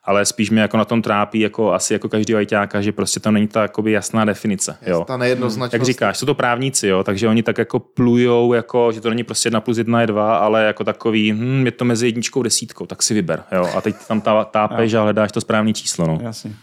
ale 0.05 0.25
spíš 0.27 0.51
mě 0.51 0.61
jako 0.61 0.77
na 0.77 0.85
tom 0.85 1.03
trápí, 1.03 1.41
jako 1.41 1.73
asi 1.73 1.93
jako 1.93 2.09
každý 2.09 2.35
ajťáka, 2.35 2.81
že 2.81 2.93
prostě 2.93 3.21
tam 3.21 3.35
není 3.35 3.49
ta 3.49 3.63
jakoby 3.63 3.93
jasná 3.93 4.25
definice, 4.25 4.77
jo. 4.87 5.05
Ta 5.05 5.17
nejednoznačnost. 5.17 5.73
Jak 5.73 5.83
říkáš, 5.83 6.19
jsou 6.19 6.27
to 6.27 6.35
právníci, 6.35 6.87
jo, 6.89 7.05
takže 7.05 7.29
oni 7.29 7.43
tak 7.43 7.59
jako 7.59 7.79
plujou, 7.79 8.53
jako, 8.53 8.93
že 8.93 9.01
to 9.01 9.09
není 9.09 9.25
prostě 9.25 9.47
jedna 9.47 9.61
plus 9.61 9.79
jedna 9.79 10.01
je 10.01 10.07
dva, 10.07 10.37
ale 10.37 10.65
jako 10.65 10.85
takový, 10.85 11.33
hm, 11.33 11.67
je 11.67 11.73
to 11.73 11.85
mezi 11.85 12.07
jedničkou 12.07 12.41
a 12.41 12.43
desítkou, 12.43 12.87
tak 12.87 13.03
si 13.03 13.15
vyber, 13.15 13.43
jo. 13.53 13.69
A 13.77 13.81
teď 13.81 13.97
tam 14.09 14.21
tá, 14.21 14.45
tápeš 14.45 14.95
a 14.95 15.03
hledáš 15.03 15.33
to 15.33 15.41
správné 15.41 15.73
číslo, 15.73 16.07
no. 16.07 16.19
Jasně. 16.23 16.55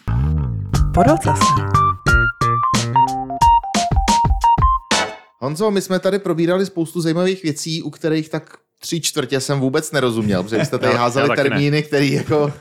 Honzo, 5.42 5.72
my 5.72 5.82
jsme 5.82 6.00
tady 6.00 6.20
probírali 6.20 6.66
spoustu 6.66 7.02
zajímavých 7.02 7.44
věcí, 7.44 7.84
u 7.84 7.90
kterých 7.90 8.30
tak 8.30 8.58
tři 8.80 9.02
čtvrtě 9.02 9.40
jsem 9.40 9.60
vůbec 9.60 9.92
nerozuměl, 9.92 10.44
protože 10.44 10.66
jste 10.66 10.78
tady 10.78 10.94
házeli 10.94 11.30
termíny, 11.36 11.84
které 11.84 12.06
jako 12.06 12.44
uh, 12.44 12.52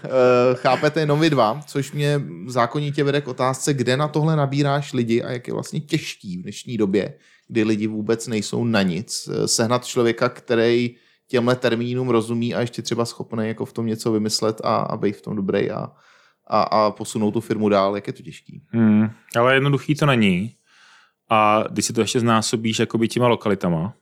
chápete 0.55 1.01
jenom 1.01 1.21
vy 1.21 1.31
dva, 1.31 1.61
což 1.67 1.93
mě 1.93 2.21
zákonitě 2.47 3.05
vede 3.05 3.21
k 3.21 3.29
otázce, 3.29 3.75
kde 3.75 3.97
na 3.97 4.09
tohle 4.09 4.37
nabíráš 4.37 4.93
lidi 4.93 5.23
a 5.23 5.31
jak 5.31 5.49
je 5.49 5.55
vlastně 5.55 5.81
těžký 5.81 6.39
v 6.39 6.43
dnešní 6.43 6.77
době, 6.77 7.15
kdy 7.49 7.65
lidi 7.65 7.87
vůbec 7.87 8.27
nejsou 8.27 8.65
na 8.65 8.83
nic. 8.83 9.29
eh, 9.33 9.49
Sehnat 9.49 9.85
člověka, 9.85 10.29
který 10.29 10.97
těmhle 11.29 11.57
termínům 11.57 12.09
rozumí 12.09 12.55
a 12.55 12.61
ještě 12.61 12.83
třeba 12.83 13.05
schopný 13.05 13.49
jako 13.49 13.65
v 13.65 13.73
tom 13.73 13.87
něco 13.87 14.13
vymyslet 14.13 14.61
a, 14.65 14.77
a 14.77 14.97
být 14.97 15.17
v 15.17 15.23
tom 15.23 15.37
dobrý 15.37 15.71
a, 15.71 15.87
a, 16.47 16.63
a 16.63 16.91
posunout 16.91 17.31
tu 17.31 17.41
firmu 17.41 17.69
dál, 17.69 17.95
jak 17.95 18.07
je 18.07 18.13
to 18.13 18.23
těžký. 18.23 18.63
Hmm, 18.69 19.11
ale 19.37 19.55
jednoduchý 19.55 19.95
to 19.95 20.07
není. 20.07 20.55
A 21.31 21.65
když 21.71 21.85
si 21.85 21.93
to 21.93 22.01
ještě 22.01 22.21
znásobíš 22.21 22.79
jakoby 22.79 23.09
těma 23.09 23.29
lokalitama, 23.29 23.95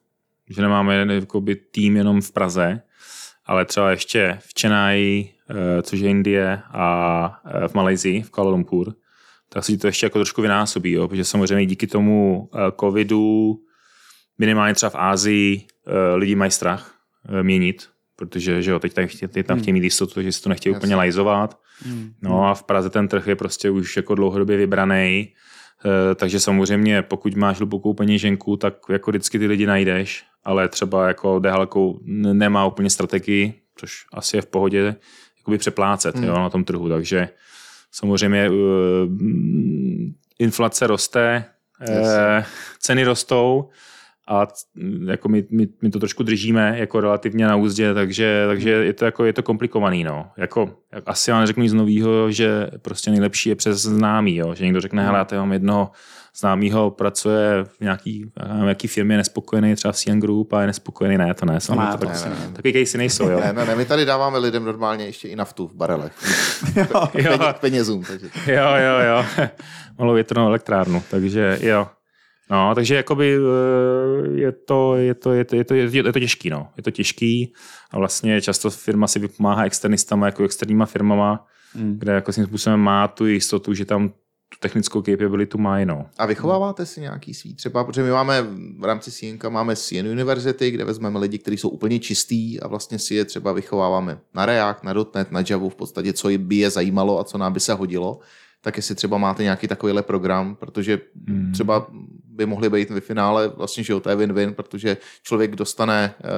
že 0.50 0.62
nemáme 0.62 1.06
jakoby 1.14 1.56
tým 1.56 1.96
jenom 1.96 2.20
v 2.20 2.32
Praze, 2.32 2.82
ale 3.46 3.64
třeba 3.64 3.90
ještě 3.90 4.38
v 4.40 4.60
Chennai, 4.60 5.28
eh, 5.50 5.82
což 5.82 6.00
je 6.00 6.10
Indie, 6.10 6.62
a 6.72 7.40
eh, 7.44 7.68
v 7.68 7.74
Malajzii, 7.74 8.22
v 8.22 8.30
Kuala 8.30 8.50
Lumpur, 8.50 8.94
tak 9.48 9.64
si 9.64 9.78
to 9.78 9.86
ještě 9.86 10.06
jako 10.06 10.18
trošku 10.18 10.42
vynásobí, 10.42 10.92
jo? 10.92 11.08
protože 11.08 11.24
samozřejmě 11.24 11.66
díky 11.66 11.86
tomu 11.86 12.48
eh, 12.54 12.72
covidu 12.80 13.56
minimálně 14.38 14.74
třeba 14.74 14.90
v 14.90 14.96
Ázii 14.98 15.66
lidi 16.14 16.34
mají 16.34 16.50
strach 16.50 16.94
měnit, 17.42 17.88
protože 18.16 18.62
že 18.62 18.70
jo, 18.70 18.78
teď, 18.78 18.92
tam 18.92 19.06
chtějí, 19.06 19.28
teď 19.28 19.46
tam 19.46 19.60
chtějí 19.60 19.72
mít 19.72 19.84
jistotu, 19.84 20.22
že 20.22 20.32
si 20.32 20.42
to 20.42 20.48
nechtějí 20.48 20.76
úplně 20.76 20.96
lajzovat. 20.96 21.60
No 22.22 22.44
a 22.48 22.54
v 22.54 22.62
Praze 22.62 22.90
ten 22.90 23.08
trh 23.08 23.26
je 23.26 23.36
prostě 23.36 23.70
už 23.70 23.96
jako 23.96 24.14
dlouhodobě 24.14 24.56
vybraný, 24.56 25.32
takže 26.14 26.40
samozřejmě 26.40 27.02
pokud 27.02 27.34
máš 27.34 27.56
hlubokou 27.58 27.94
peněženku, 27.94 28.56
tak 28.56 28.74
jako 28.88 29.10
vždycky 29.10 29.38
ty 29.38 29.46
lidi 29.46 29.66
najdeš, 29.66 30.24
ale 30.44 30.68
třeba 30.68 31.08
jako 31.08 31.38
dehalkou 31.38 32.00
n- 32.08 32.38
nemá 32.38 32.66
úplně 32.66 32.90
strategii, 32.90 33.54
což 33.76 34.04
asi 34.12 34.36
je 34.36 34.42
v 34.42 34.46
pohodě, 34.46 34.96
jakoby 35.38 35.58
přeplácet 35.58 36.14
Hmm. 36.16 36.24
jo, 36.24 36.34
na 36.34 36.50
tom 36.50 36.64
trhu, 36.64 36.88
takže 36.88 37.28
samozřejmě 37.92 38.46
eh, 38.46 38.50
mm, 39.06 40.14
inflace 40.38 40.86
roste, 40.86 41.44
eh, 41.88 42.44
ceny 42.78 43.04
rostou 43.04 43.68
a 44.26 44.46
c- 44.46 44.66
jako 45.06 45.28
my, 45.28 45.44
my, 45.50 45.68
my, 45.82 45.90
to 45.90 45.98
trošku 45.98 46.22
držíme 46.22 46.74
jako 46.78 47.00
relativně 47.00 47.46
na 47.46 47.56
úzdě, 47.56 47.94
takže, 47.94 48.44
takže 48.46 48.70
je 48.70 48.92
to 48.92 49.04
jako 49.04 49.24
je 49.24 49.32
to 49.32 49.42
komplikovaný. 49.42 50.04
No. 50.04 50.30
Jako, 50.36 50.70
asi 51.06 51.30
já 51.30 51.40
neřeknu 51.40 51.62
nic 51.62 51.72
nového, 51.72 52.30
že 52.30 52.70
prostě 52.82 53.10
nejlepší 53.10 53.48
je 53.48 53.54
přes 53.54 53.82
známý, 53.82 54.36
jo. 54.36 54.54
že 54.54 54.64
někdo 54.64 54.80
řekne, 54.80 55.04
hele, 55.04 55.26
já 55.32 55.38
mám 55.38 55.52
jednoho 55.52 55.90
známýho, 56.38 56.90
pracuje 56.90 57.64
v 57.64 57.80
nějaký, 57.80 58.30
já 58.42 58.52
nevím, 58.52 58.68
jaký 58.68 58.88
firmě, 58.88 59.14
je 59.14 59.18
nespokojený, 59.18 59.74
třeba 59.74 59.92
v 59.92 59.96
CN 59.96 60.20
Group 60.20 60.52
a 60.52 60.60
je 60.60 60.66
nespokojený, 60.66 61.18
ne, 61.18 61.34
to 61.34 61.46
ne, 61.46 61.58
to, 61.66 61.74
ne, 61.74 61.88
to, 61.92 61.98
tak, 61.98 62.10
asi 62.10 62.28
ne. 62.28 62.36
takový 62.52 62.72
casey 62.72 62.98
nejsou, 62.98 63.28
jo. 63.28 63.40
Ne, 63.44 63.52
ne, 63.52 63.64
ne, 63.64 63.76
my 63.76 63.84
tady 63.84 64.04
dáváme 64.04 64.38
lidem 64.38 64.64
normálně 64.64 65.04
ještě 65.04 65.28
i 65.28 65.36
naftu 65.36 65.66
v 65.66 65.74
barelech. 65.74 66.12
jo. 66.76 67.08
Peně, 67.12 67.28
penězům. 67.60 68.04
Takže. 68.04 68.26
jo, 68.46 68.68
jo, 68.76 68.98
jo. 69.08 69.24
Malou 69.98 70.14
větrnou 70.14 70.46
elektrárnu, 70.46 71.02
takže 71.10 71.58
jo. 71.62 71.86
No, 72.50 72.74
takže 72.74 72.94
jakoby 72.94 73.36
eh, 73.36 74.40
je 74.40 74.52
to, 74.52 74.96
je 74.96 75.14
to, 75.14 75.32
je 75.32 75.44
to, 75.44 75.56
je 75.56 75.64
to, 75.64 75.74
je 75.74 76.12
to, 76.12 76.20
těžký, 76.20 76.50
no. 76.50 76.68
Je 76.76 76.82
to 76.82 76.90
těžký 76.90 77.52
a 77.90 77.98
vlastně 77.98 78.40
často 78.40 78.70
firma 78.70 79.06
si 79.06 79.18
vypomáhá 79.18 79.64
externistama, 79.64 80.26
jako 80.26 80.44
externíma 80.44 80.86
firmama, 80.86 81.46
Hmm. 81.74 81.98
kde 81.98 82.12
jako 82.12 82.32
svým 82.32 82.46
způsobem 82.46 82.80
má 82.80 83.08
tu 83.08 83.26
jistotu, 83.26 83.74
že 83.74 83.84
tam 83.84 84.08
tu 84.48 84.58
technickou 84.60 85.02
capability 85.02 85.58
má, 85.58 85.84
no. 85.84 86.06
A 86.18 86.26
vychováváte 86.26 86.86
si 86.86 87.00
nějaký 87.00 87.34
svý 87.34 87.54
třeba, 87.54 87.84
protože 87.84 88.02
my 88.02 88.10
máme 88.10 88.42
v 88.78 88.84
rámci 88.84 89.10
CNK 89.10 89.44
máme 89.44 89.76
CN 89.76 90.06
University, 90.06 90.70
kde 90.70 90.84
vezmeme 90.84 91.18
lidi, 91.18 91.38
kteří 91.38 91.56
jsou 91.56 91.68
úplně 91.68 91.98
čistý 91.98 92.60
a 92.60 92.68
vlastně 92.68 92.98
si 92.98 93.14
je 93.14 93.24
třeba 93.24 93.52
vychováváme 93.52 94.18
na 94.34 94.46
React, 94.46 94.84
na 94.84 94.94
.NET, 95.14 95.32
na 95.32 95.42
Java, 95.50 95.68
v 95.68 95.74
podstatě, 95.74 96.12
co 96.12 96.28
by 96.38 96.56
je 96.56 96.70
zajímalo 96.70 97.20
a 97.20 97.24
co 97.24 97.38
nám 97.38 97.52
by 97.52 97.60
se 97.60 97.72
hodilo. 97.72 98.18
Tak 98.60 98.76
jestli 98.76 98.94
třeba 98.94 99.18
máte 99.18 99.42
nějaký 99.42 99.68
takovýhle 99.68 100.02
program, 100.02 100.56
protože 100.56 101.00
Hmm. 101.28 101.52
třeba 101.52 101.86
by 102.28 102.46
mohly 102.46 102.70
být 102.70 102.90
ve 102.90 103.00
finále 103.00 103.48
vlastně, 103.48 103.84
že 103.84 103.92
jo, 103.92 104.00
to 104.00 104.10
je 104.10 104.16
win-win, 104.16 104.54
protože 104.54 104.96
člověk 105.22 105.56
dostane 105.56 106.14
eh, 106.18 106.28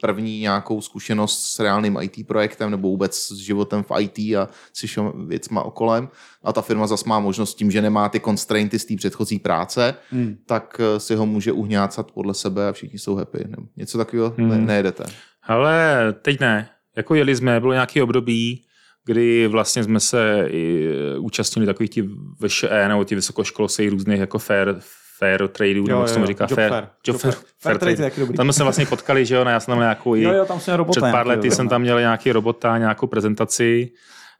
první 0.00 0.40
nějakou 0.40 0.80
zkušenost 0.80 1.44
s 1.44 1.60
reálným 1.60 1.98
IT 2.00 2.26
projektem 2.26 2.70
nebo 2.70 2.88
vůbec 2.88 3.16
s 3.16 3.36
životem 3.36 3.82
v 3.82 3.92
IT 4.00 4.18
a 4.18 4.48
s 4.72 4.86
všem 4.86 5.28
věcma 5.28 5.62
okolem 5.62 6.08
a 6.42 6.52
ta 6.52 6.62
firma 6.62 6.86
zas 6.86 7.04
má 7.04 7.20
možnost 7.20 7.54
tím, 7.54 7.70
že 7.70 7.82
nemá 7.82 8.08
ty 8.08 8.20
constrainty 8.20 8.78
z 8.78 8.84
té 8.84 8.96
předchozí 8.96 9.38
práce, 9.38 9.94
Hmm. 10.10 10.36
tak 10.46 10.80
eh, 10.80 11.00
si 11.00 11.14
ho 11.14 11.26
může 11.26 11.52
uhňácat 11.52 12.10
podle 12.12 12.34
sebe 12.34 12.68
a 12.68 12.72
všichni 12.72 12.98
jsou 12.98 13.14
happy. 13.16 13.44
Nebo 13.48 13.62
Něco 13.76 13.98
takového 13.98 14.34
ne, 14.36 14.44
Hmm. 14.56 14.66
nejedete. 14.66 15.04
Ale 15.42 15.96
teď 16.22 16.40
ne. 16.40 16.68
Jako 16.96 17.14
jeli 17.14 17.36
jsme, 17.36 17.60
bylo 17.60 17.72
nějaký 17.72 18.02
období, 18.02 18.65
kdy 19.06 19.46
vlastně 19.46 19.84
jsme 19.84 20.00
se 20.00 20.46
i 20.50 20.88
účastnili 21.18 21.66
takových 21.66 21.90
těch 21.90 22.04
VŠE 22.46 22.88
nebo 22.88 23.04
těch 23.04 23.16
vysokoškolských 23.16 23.90
různých 23.90 24.20
jako 24.20 24.38
fair, 24.38 24.74
fair 25.18 25.48
tradeů, 25.48 25.86
nebo 25.86 26.00
jak 26.00 26.08
se 26.08 26.14
tomu 26.14 26.26
říká, 26.26 26.44
Job 26.50 26.54
fair, 26.58 26.70
fair. 26.70 26.84
job 27.06 27.16
fair, 27.16 27.32
fair. 27.34 27.44
Fair 27.60 27.78
trade 27.78 27.96
taky 27.96 28.20
dobrý. 28.20 28.36
Tam 28.36 28.46
jsme 28.46 28.52
se 28.52 28.62
vlastně 28.62 28.86
potkali, 28.86 29.26
že 29.26 29.34
jo, 29.34 29.44
no, 29.44 29.50
já 29.50 29.60
jsem 29.60 29.72
tam 29.72 29.78
měl 29.78 29.84
nějakou 29.84 30.14
i, 30.16 30.22
Jo, 30.22 30.32
jo, 30.32 30.44
tam 30.44 30.60
jsem 30.60 30.74
robota. 30.74 31.00
před 31.00 31.12
pár 31.12 31.26
lety 31.26 31.50
jsem 31.50 31.64
no. 31.66 31.70
tam 31.70 31.80
měl 31.82 32.00
nějaký 32.00 32.32
robota, 32.32 32.78
nějakou 32.78 33.06
prezentaci. 33.06 33.90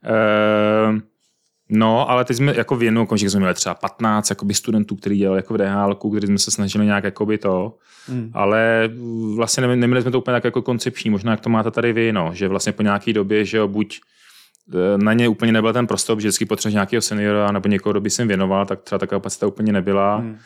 Ehm, 0.05 1.03
No, 1.71 2.11
ale 2.11 2.25
teď 2.25 2.37
jsme 2.37 2.55
jako 2.57 2.77
v 2.77 2.83
jednou 2.83 3.03
okamžiku 3.03 3.31
jsme 3.31 3.41
měli 3.41 3.55
třeba 3.55 3.75
15 3.75 4.31
jakoby 4.31 4.55
studentů, 4.55 4.97
kteří 4.97 5.19
dělali 5.19 5.39
jako 5.39 5.55
v 5.55 5.57
DHL, 5.57 5.99
kdy 6.11 6.27
jsme 6.27 6.39
se 6.39 6.51
snažili 6.51 6.85
nějak 6.85 7.05
jakoby 7.05 7.39
to, 7.39 7.75
Hmm. 8.09 8.31
ale 8.35 8.89
vlastně 9.37 9.67
neměli, 9.67 10.03
jsme 10.03 10.11
to 10.11 10.19
úplně 10.19 10.33
tak 10.35 10.45
jako 10.45 10.63
koncepční, 10.63 11.11
možná 11.11 11.31
jak 11.31 11.41
to 11.41 11.49
máte 11.51 11.71
tady 11.71 11.93
vy, 11.93 12.13
no, 12.13 12.31
že 12.35 12.49
vlastně 12.49 12.73
po 12.73 12.83
nějaký 12.83 13.13
době, 13.13 13.45
že 13.45 13.57
jo, 13.57 13.69
buď 13.69 14.01
na 14.97 15.13
ně 15.13 15.29
úplně 15.29 15.53
nebyl 15.53 15.73
ten 15.73 15.87
prostor, 15.87 16.21
že 16.21 16.29
vždycky 16.29 16.45
potřebuješ 16.45 16.75
nějakého 16.75 17.03
seniora 17.03 17.53
nebo 17.53 17.69
někoho, 17.69 17.93
kdo 17.93 18.01
by 18.01 18.11
jsem 18.11 18.29
věnoval, 18.29 18.67
tak 18.67 18.83
třeba 18.83 18.99
ta 18.99 19.07
kapacita 19.07 19.47
úplně 19.47 19.73
nebyla. 19.73 20.17
Hmm. 20.17 20.39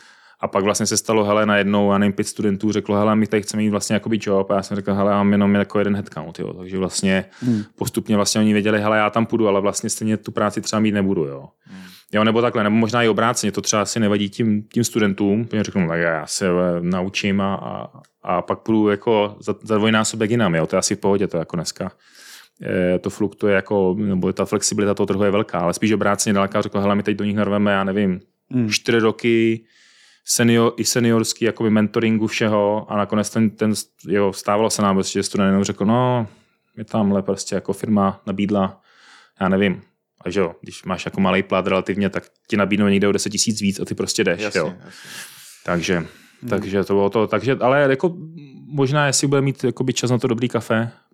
A 0.43 0.49
pak 0.49 0.65
vlastně 0.65 0.87
se 0.87 0.97
stalo, 0.97 1.25
hele, 1.25 1.47
najednou, 1.47 1.93
já 1.93 1.99
nevím, 1.99 2.13
pět 2.13 2.29
studentů 2.29 2.73
řeklo, 2.73 2.97
hele, 2.97 3.17
my 3.17 3.27
tady 3.27 3.43
chceme 3.43 3.63
mít 3.63 3.71
vlastně 3.71 3.95
jakoby 3.95 4.19
job. 4.23 4.51
A 4.51 4.55
já 4.55 4.63
jsem 4.63 4.75
řekl, 4.75 4.95
hele, 4.95 5.11
já 5.13 5.17
mám 5.17 5.33
jenom 5.33 5.55
jako 5.55 5.79
jeden 5.79 5.95
headcount, 5.97 6.39
jo. 6.39 6.53
Takže 6.55 6.79
vlastně 6.79 7.25
Hmm. 7.41 7.63
postupně 7.77 8.17
vlastně 8.17 8.41
oni 8.41 8.53
věděli, 8.53 8.81
hele, 8.81 8.99
já 8.99 9.11
tam 9.11 9.27
půjdu, 9.27 9.49
ale 9.49 9.61
vlastně 9.61 9.91
stejně 9.91 10.17
tu 10.17 10.31
práci 10.33 10.61
třeba 10.61 10.81
mít 10.81 10.93
nebudu, 10.93 11.25
jo. 11.25 11.49
Jo, 12.13 12.25
nebo 12.25 12.43
takhle, 12.43 12.63
nebo 12.65 12.77
možná 12.77 13.03
i 13.03 13.09
obráceně, 13.09 13.53
to 13.53 13.61
třeba 13.61 13.83
asi 13.83 14.01
nevadí 14.01 14.29
tím, 14.31 14.63
tím 14.73 14.85
studentům, 14.85 15.45
protože 15.45 15.63
řeknu, 15.63 15.89
tak 15.89 16.01
já 16.01 16.27
se 16.27 16.47
eh, 16.47 16.51
naučím 16.81 17.41
a, 17.41 17.55
a, 17.55 17.91
a 18.23 18.43
pak 18.43 18.59
půjdu 18.59 18.89
jako 18.89 19.37
za, 19.41 19.55
za 19.63 19.77
dvojnásobek 19.79 20.31
jinam, 20.31 20.55
jo, 20.55 20.67
to 20.67 20.77
je 20.77 20.79
asi 20.79 20.97
v 20.97 20.99
pohodě, 20.99 21.27
to 21.27 21.37
jako 21.37 21.57
dneska 21.57 21.85
e, 21.85 21.89
to 23.01 23.11
fluktuje 23.11 23.55
jako, 23.55 23.97
nebo 23.99 24.33
ta 24.33 24.45
flexibilita 24.45 24.95
toho 24.95 25.07
trhu 25.07 25.25
je 25.25 25.31
velká, 25.31 25.59
ale 25.59 25.75
spíš 25.75 25.93
obráceně 25.93 26.35
daleka 26.35 26.63
řekl, 26.63 26.81
hele, 26.81 26.95
my 26.95 27.03
teď 27.03 27.17
do 27.17 27.25
nich 27.25 27.37
narveme, 27.37 27.73
já 27.73 27.85
nevím, 27.85 28.21
hmm. 28.51 28.71
čtyři 28.71 28.99
roky, 28.99 29.65
senior, 30.25 30.73
i 30.77 30.85
seniorský 30.85 31.45
jakoby 31.45 31.71
mentoringu 31.71 32.27
všeho 32.27 32.87
a 32.93 32.97
nakonec 32.97 33.31
ten, 33.31 33.51
ten 33.51 33.73
jo, 34.09 34.33
stávalo 34.33 34.71
se 34.71 34.83
nám, 34.83 34.97
prostě, 34.97 35.19
že 35.19 35.23
student 35.23 35.49
jenom 35.49 35.65
řekl, 35.65 35.85
no, 35.85 36.27
je 36.77 36.85
tamhle 36.85 37.23
prostě 37.23 37.55
jako 37.55 37.73
firma 37.73 38.21
nabídla, 38.27 38.81
já 39.41 39.49
nevím, 39.49 39.83
a 40.25 40.31
že 40.31 40.41
jo, 40.41 40.55
když 40.61 40.85
máš 40.85 41.05
jako 41.05 41.21
malý 41.21 41.43
plat 41.43 41.67
relativně, 41.67 42.11
tak 42.11 42.25
ti 42.49 42.57
nabídnou 42.57 42.89
někde 42.89 43.09
o 43.09 43.13
10 43.13 43.31
tisíc 43.31 43.61
víc 43.61 43.81
a 43.81 43.85
ty 43.85 43.95
prostě 43.95 44.25
jdeš, 44.25 44.41
jasně, 44.41 44.59
jo. 44.59 44.67
Jasně. 44.67 44.91
Takže, 45.65 45.99
hmm. 45.99 46.09
takže 46.49 46.85
to 46.85 46.95
bylo 46.95 47.11
to, 47.11 47.27
takže, 47.27 47.57
ale 47.61 47.87
jako 47.91 48.17
možná, 48.67 49.07
jestli 49.07 49.27
bude 49.27 49.41
mít 49.41 49.65
jakoby 49.65 49.93
čas 49.93 50.11
na 50.11 50.19
to 50.19 50.29
dobrý 50.29 50.49
kafe, 50.49 50.91
eh, 50.93 51.10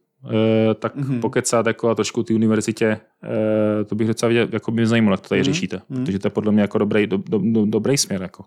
tak 0.74 0.96
mm-hmm. 0.96 1.20
pokecat 1.20 1.66
jako 1.66 1.88
a 1.88 1.94
trošku 1.94 2.22
ty 2.22 2.34
univerzitě, 2.34 3.00
eh, 3.24 3.84
to 3.84 3.94
bych 3.94 4.06
docela 4.06 4.28
viděl, 4.28 4.48
jako 4.52 4.70
by 4.70 4.74
mě 4.74 4.86
zajímalo, 4.86 5.14
jak 5.14 5.20
to 5.20 5.28
tady 5.28 5.40
mm-hmm. 5.40 5.44
řešíte, 5.44 5.76
mm-hmm. 5.76 6.04
protože 6.04 6.18
to 6.18 6.26
je 6.26 6.30
podle 6.30 6.52
mě 6.52 6.62
jako 6.62 6.78
dobrý, 6.78 7.06
do, 7.06 7.16
do, 7.16 7.38
do, 7.42 7.66
dobrý 7.66 7.98
směr. 7.98 8.22
Jako. 8.22 8.44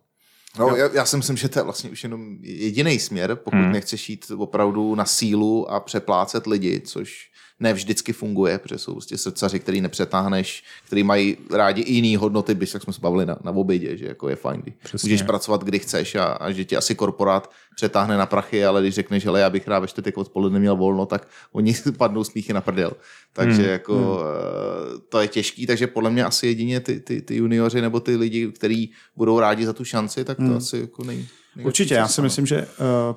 No, 0.60 0.76
já, 0.76 0.90
já 0.94 1.06
si 1.06 1.18
myslím, 1.18 1.38
že 1.38 1.50
to 1.50 1.60
je 1.60 1.64
vlastně 1.64 1.90
už 1.90 2.04
jenom 2.04 2.38
jediný 2.42 3.00
směr, 3.00 3.36
pokud 3.36 3.58
hmm. 3.58 3.72
nechceš 3.72 4.10
jít 4.10 4.26
opravdu 4.38 4.96
na 4.96 5.06
sílu 5.06 5.72
a 5.72 5.80
přeplácet 5.80 6.48
lidi, 6.48 6.82
což 6.82 7.30
ne 7.60 7.74
vždycky 7.74 8.14
funguje, 8.14 8.60
protože 8.60 8.78
jsou 8.78 8.92
prostě 8.92 9.18
srdcaři, 9.18 9.60
který 9.60 9.82
nepřetáhneš, 9.82 10.64
který 10.86 11.04
mají 11.04 11.38
rádi 11.52 11.82
i 11.82 11.94
jiný 11.94 12.16
hodnoty, 12.16 12.56
bys, 12.56 12.74
jak 12.74 12.84
jsme 12.84 12.94
se 12.94 13.02
bavili 13.02 13.26
na, 13.26 13.38
na 13.44 13.52
obědě, 13.52 13.98
že 13.98 14.06
jako 14.06 14.30
je 14.30 14.36
fajn, 14.36 14.64
Přesně. 14.84 15.08
můžeš 15.08 15.22
pracovat, 15.22 15.64
kdy 15.64 15.80
chceš 15.80 16.16
a, 16.16 16.26
a, 16.26 16.52
že 16.52 16.66
ti 16.66 16.78
asi 16.78 16.96
korporát 16.96 17.52
přetáhne 17.76 18.18
na 18.18 18.26
prachy, 18.26 18.66
ale 18.66 18.82
když 18.82 18.96
řekneš, 18.96 19.24
že 19.24 19.30
já 19.36 19.50
bych 19.50 19.68
rád 19.68 19.80
ve 19.80 19.88
čtvrtek 19.88 20.18
odpoledne 20.18 20.60
měl 20.60 20.76
volno, 20.76 21.06
tak 21.06 21.28
oni 21.52 21.76
padnou 21.98 22.24
smíchy 22.24 22.54
na 22.54 22.62
prdel. 22.62 22.92
Takže 23.34 23.62
hmm. 23.62 23.72
jako 23.72 23.96
hmm. 23.96 25.02
to 25.10 25.22
je 25.22 25.28
těžký, 25.28 25.68
takže 25.68 25.88
podle 25.88 26.10
mě 26.10 26.26
asi 26.26 26.48
jedině 26.48 26.80
ty, 26.80 27.00
ty, 27.00 27.22
ty 27.22 27.36
junioři 27.36 27.82
nebo 27.82 28.00
ty 28.00 28.16
lidi, 28.16 28.52
kteří 28.52 28.92
budou 29.16 29.40
rádi 29.40 29.66
za 29.66 29.74
tu 29.74 29.86
šanci, 29.86 30.26
tak 30.26 30.38
to 30.38 30.44
hmm. 30.44 30.58
asi 30.58 30.78
jako 30.78 31.04
nej, 31.04 31.26
Určitě, 31.64 31.94
já 31.94 32.08
si 32.08 32.22
myslím, 32.22 32.46
že 32.46 32.58
uh, 32.58 32.66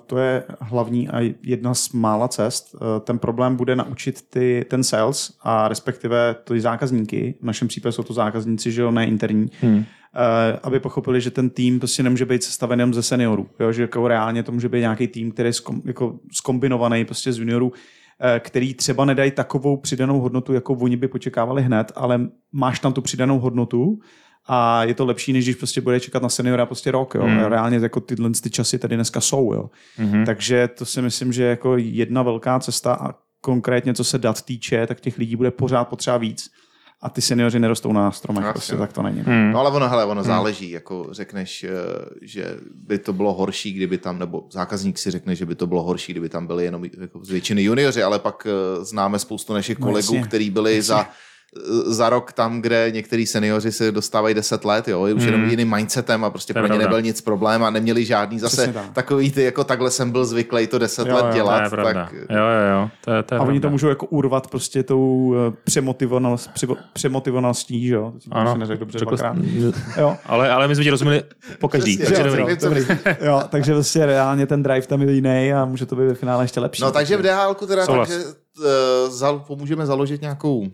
to 0.06 0.18
je 0.18 0.44
hlavní 0.60 1.08
a 1.08 1.34
jedna 1.42 1.74
z 1.74 1.92
mála 1.92 2.28
cest. 2.28 2.74
Uh, 2.74 2.80
ten 3.00 3.18
problém 3.18 3.56
bude 3.56 3.76
naučit 3.76 4.22
ty, 4.30 4.64
ten 4.70 4.84
sales 4.84 5.32
a 5.42 5.68
respektive 5.68 6.36
ty 6.44 6.60
zákazníky, 6.60 7.34
v 7.40 7.44
našem 7.44 7.68
případě 7.68 7.92
jsou 7.92 8.02
to 8.02 8.12
zákazníci, 8.12 8.72
že 8.72 8.82
jo, 8.82 8.90
ne 8.90 9.06
interní, 9.06 9.50
hmm. 9.60 9.76
uh, 9.76 9.84
aby 10.62 10.80
pochopili, 10.80 11.20
že 11.20 11.30
ten 11.30 11.50
tým 11.50 11.78
prostě 11.78 12.02
nemůže 12.02 12.26
být 12.26 12.42
sestaven 12.42 12.80
jenom 12.80 12.94
ze 12.94 13.02
seniorů, 13.02 13.48
jo, 13.60 13.72
že 13.72 13.82
jako 13.82 14.08
reálně 14.08 14.42
to 14.42 14.52
může 14.52 14.68
být 14.68 14.80
nějaký 14.80 15.06
tým, 15.06 15.32
který 15.32 15.48
je 15.48 15.52
skom, 15.52 15.82
jako 15.84 16.18
skombinovaný 16.32 17.04
prostě 17.04 17.32
z 17.32 17.38
juniorů, 17.38 17.72
který 18.38 18.74
třeba 18.74 19.04
nedají 19.04 19.30
takovou 19.30 19.76
přidanou 19.76 20.20
hodnotu, 20.20 20.52
jako 20.52 20.74
oni 20.74 20.96
by 20.96 21.08
počekávali 21.08 21.62
hned, 21.62 21.92
ale 21.94 22.20
máš 22.52 22.80
tam 22.80 22.92
tu 22.92 23.02
přidanou 23.02 23.38
hodnotu 23.38 23.98
a 24.46 24.84
je 24.84 24.94
to 24.94 25.06
lepší, 25.06 25.32
než 25.32 25.44
když 25.44 25.56
prostě 25.56 25.80
bude 25.80 26.00
čekat 26.00 26.22
na 26.22 26.28
seniora 26.28 26.66
prostě 26.66 26.90
rok. 26.90 27.14
Jo. 27.14 27.26
Mm. 27.26 27.38
Reálně 27.38 27.78
jako 27.82 28.00
tyhle 28.00 28.30
ty 28.42 28.50
časy 28.50 28.78
tady 28.78 28.94
dneska 28.94 29.20
jsou. 29.20 29.52
Jo. 29.52 29.70
Mm. 29.98 30.24
Takže 30.26 30.68
to 30.68 30.84
si 30.84 31.02
myslím, 31.02 31.32
že 31.32 31.42
je 31.42 31.50
jako 31.50 31.76
jedna 31.76 32.22
velká 32.22 32.60
cesta 32.60 32.94
a 32.94 33.14
konkrétně 33.40 33.94
co 33.94 34.04
se 34.04 34.18
dat 34.18 34.42
týče, 34.42 34.86
tak 34.86 35.00
těch 35.00 35.18
lidí 35.18 35.36
bude 35.36 35.50
pořád 35.50 35.84
potřeba 35.84 36.16
víc 36.16 36.50
a 37.02 37.10
ty 37.10 37.20
seniori 37.20 37.58
nerostou 37.58 37.92
na 37.92 38.10
stromech, 38.10 38.44
Asi, 38.44 38.52
prostě, 38.52 38.76
tak 38.76 38.92
to 38.92 39.02
není. 39.02 39.20
Hmm. 39.20 39.52
No 39.52 39.60
ale 39.60 39.70
ono, 39.70 39.88
hele, 39.88 40.04
ono 40.04 40.20
hmm. 40.20 40.26
záleží, 40.26 40.70
jako 40.70 41.06
řekneš, 41.10 41.64
eh, 41.64 41.70
že 42.22 42.56
by 42.74 42.98
to 42.98 43.12
bylo 43.12 43.32
horší, 43.32 43.72
kdyby 43.72 43.98
tam, 43.98 44.18
nebo 44.18 44.46
zákazník 44.52 44.98
si 44.98 45.10
řekne, 45.10 45.34
že 45.34 45.46
by 45.46 45.54
to 45.54 45.66
bylo 45.66 45.82
horší, 45.82 46.12
kdyby 46.12 46.28
tam 46.28 46.46
byli 46.46 46.64
jenom 46.64 46.84
jako 47.00 47.24
z 47.24 47.30
většiny 47.30 47.62
junioři, 47.62 48.02
ale 48.02 48.18
pak 48.18 48.46
eh, 48.46 48.84
známe 48.84 49.18
spoustu 49.18 49.52
našich 49.52 49.78
no, 49.78 49.86
kolegů, 49.86 50.16
no, 50.16 50.22
kteří 50.22 50.50
byli 50.50 50.76
jasně. 50.76 50.82
za 50.82 51.08
za 51.86 52.08
rok 52.08 52.32
tam, 52.32 52.60
kde 52.62 52.90
některý 52.90 53.26
seniori 53.26 53.72
se 53.72 53.92
dostávají 53.92 54.34
10 54.34 54.64
let, 54.64 54.88
jo, 54.88 55.02
už 55.02 55.10
hmm. 55.10 55.20
jenom 55.22 55.50
jiným 55.50 55.76
mindsetem 55.76 56.24
a 56.24 56.30
prostě 56.30 56.54
pro 56.54 56.66
ně 56.66 56.78
nebyl 56.78 57.02
nic 57.02 57.20
problém 57.20 57.64
a 57.64 57.70
neměli 57.70 58.04
žádný 58.04 58.38
zase 58.38 58.74
takový 58.92 59.30
ty, 59.30 59.42
jako 59.42 59.64
takhle 59.64 59.90
jsem 59.90 60.10
byl 60.10 60.24
zvyklý 60.24 60.66
to 60.66 60.78
10 60.78 61.08
jo, 61.08 61.14
let 61.14 61.24
jo, 61.26 61.32
dělat. 61.32 61.70
To 61.70 61.80
je 61.80 61.94
tak... 61.94 62.12
Jo, 62.12 62.36
jo, 62.36 62.80
jo. 62.80 62.90
To 63.04 63.12
je, 63.12 63.22
to 63.22 63.34
je 63.34 63.38
a 63.38 63.42
oni 63.42 63.60
to 63.60 63.70
můžou 63.70 63.88
jako 63.88 64.06
urvat 64.06 64.46
prostě 64.46 64.82
tou 64.82 65.34
eh, 65.34 65.56
přemotivovanost, 65.64 66.50
přemotivovaností, 66.92 67.86
že 67.86 67.94
jo? 67.94 68.12
To 68.28 68.36
ano. 68.36 68.56
neřekl 68.56 68.80
dobře 68.80 68.98
Řekl 68.98 69.16
jo. 69.96 70.16
Ale, 70.26 70.50
ale 70.50 70.68
my 70.68 70.74
jsme 70.74 70.84
ti 70.84 70.90
rozuměli 70.90 71.22
po 71.60 71.68
každý. 71.68 71.98
takže 71.98 72.22
jo, 72.22 72.36
dobrý. 72.36 72.56
dobrý. 72.56 72.86
jo, 73.20 73.42
takže 73.48 73.74
vlastně 73.74 74.06
reálně 74.06 74.46
ten 74.46 74.62
drive 74.62 74.86
tam 74.86 75.02
je 75.02 75.12
jiný 75.12 75.52
a 75.52 75.64
může 75.64 75.86
to 75.86 75.96
být 75.96 76.06
ve 76.06 76.14
finále 76.14 76.44
ještě 76.44 76.60
lepší. 76.60 76.82
No 76.82 76.90
takže 76.90 77.16
v 77.16 77.22
DHL 77.22 77.54
teda, 77.54 77.86
takže 77.86 78.18
uh, 78.58 79.42
pomůžeme 79.46 79.86
založit 79.86 80.20
nějakou 80.20 80.58
uh, 80.58 80.68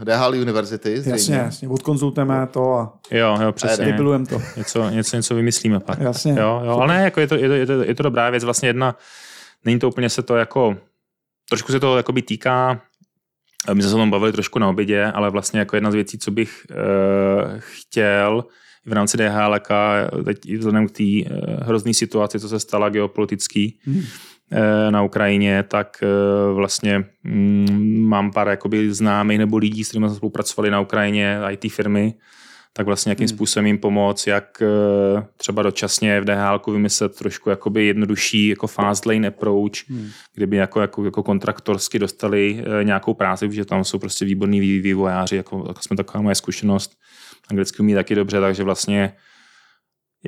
eh, 0.00 0.04
DHL 0.04 0.34
University. 0.34 1.00
Zřejmě. 1.00 1.12
Jasně, 1.12 1.34
jasně, 1.34 1.68
odkonzultujeme 1.68 2.46
to 2.46 2.74
a 2.74 2.98
jo, 3.10 3.38
jo, 3.42 3.52
přesně. 3.52 3.98
to. 4.28 4.42
Něco, 4.56 4.90
něco, 4.90 5.16
něco 5.16 5.34
vymyslíme 5.34 5.80
pak. 5.80 6.00
Jasně. 6.00 6.32
Jo, 6.32 6.62
jo, 6.64 6.70
ale 6.70 6.88
ne, 6.88 7.04
jako 7.04 7.20
je, 7.20 7.26
to, 7.26 7.34
je, 7.34 7.48
to, 7.48 7.54
je, 7.54 7.66
to, 7.66 7.72
je 7.72 7.94
to 7.94 8.02
dobrá 8.02 8.30
věc, 8.30 8.44
vlastně 8.44 8.68
jedna, 8.68 8.96
není 9.64 9.78
to 9.78 9.88
úplně 9.88 10.08
se 10.08 10.22
to 10.22 10.36
jako, 10.36 10.76
trošku 11.48 11.72
se 11.72 11.80
to 11.80 11.96
jakoby 11.96 12.22
týká, 12.22 12.82
my 13.72 13.82
jsme 13.82 13.90
se 13.90 13.96
o 13.96 13.98
tom 13.98 14.10
bavili 14.10 14.32
trošku 14.32 14.58
na 14.58 14.68
obědě, 14.68 15.04
ale 15.04 15.30
vlastně 15.30 15.60
jako 15.60 15.76
jedna 15.76 15.90
z 15.90 15.94
věcí, 15.94 16.18
co 16.18 16.30
bych 16.30 16.66
uh, 16.70 16.76
chtěl 17.58 18.44
v 18.86 18.92
rámci 18.92 19.16
DHL, 19.16 19.58
teď 20.24 20.38
vzhledem 20.58 20.88
k 20.88 20.90
té 20.90 21.02
uh, 21.02 21.66
hrozné 21.66 21.94
situaci, 21.94 22.40
co 22.40 22.48
se 22.48 22.60
stala 22.60 22.88
geopolitický, 22.88 23.78
hmm 23.84 24.02
Eh, 24.02 24.39
na 24.90 25.02
Ukrajině, 25.02 25.62
tak 25.62 25.96
eh, 26.02 26.52
vlastně 26.52 27.04
mm, 27.24 28.04
mám 28.08 28.32
pár 28.32 28.48
jakoby 28.48 28.94
známých 28.94 29.38
nebo 29.38 29.56
lidí, 29.56 29.84
s 29.84 29.88
kterými 29.88 30.08
jsme 30.08 30.16
spolupracovali 30.16 30.70
na 30.70 30.80
Ukrajině, 30.80 31.38
IT 31.50 31.72
firmy, 31.72 32.14
tak 32.72 32.86
vlastně 32.86 33.10
jakým 33.10 33.24
hmm. 33.24 33.36
způsobem 33.36 33.66
jim 33.66 33.78
pomoct, 33.78 34.26
jak 34.26 34.62
eh, 34.62 35.26
třeba 35.36 35.62
dočasně 35.62 36.20
v 36.20 36.24
DHL 36.24 36.72
vymyslet 36.72 37.16
trošku 37.16 37.50
jakoby 37.50 37.86
jednodušší 37.86 38.48
jako 38.48 38.66
fast 38.66 39.06
lane 39.06 39.28
approach, 39.28 39.88
hmm. 39.88 40.08
kdyby 40.34 40.56
jako, 40.56 40.80
jako, 40.80 41.04
jako 41.04 41.22
kontraktorsky 41.22 41.98
dostali 41.98 42.64
nějakou 42.82 43.14
práci, 43.14 43.48
protože 43.48 43.64
tam 43.64 43.84
jsou 43.84 43.98
prostě 43.98 44.24
výborní 44.24 44.60
vývojáři, 44.60 45.36
jako, 45.36 45.64
jako 45.68 45.82
jsme 45.82 45.96
taková 45.96 46.22
moje 46.22 46.34
zkušenost, 46.34 46.92
anglicky 47.50 47.82
umí 47.82 47.94
taky 47.94 48.14
dobře, 48.14 48.40
takže 48.40 48.62
vlastně 48.62 49.12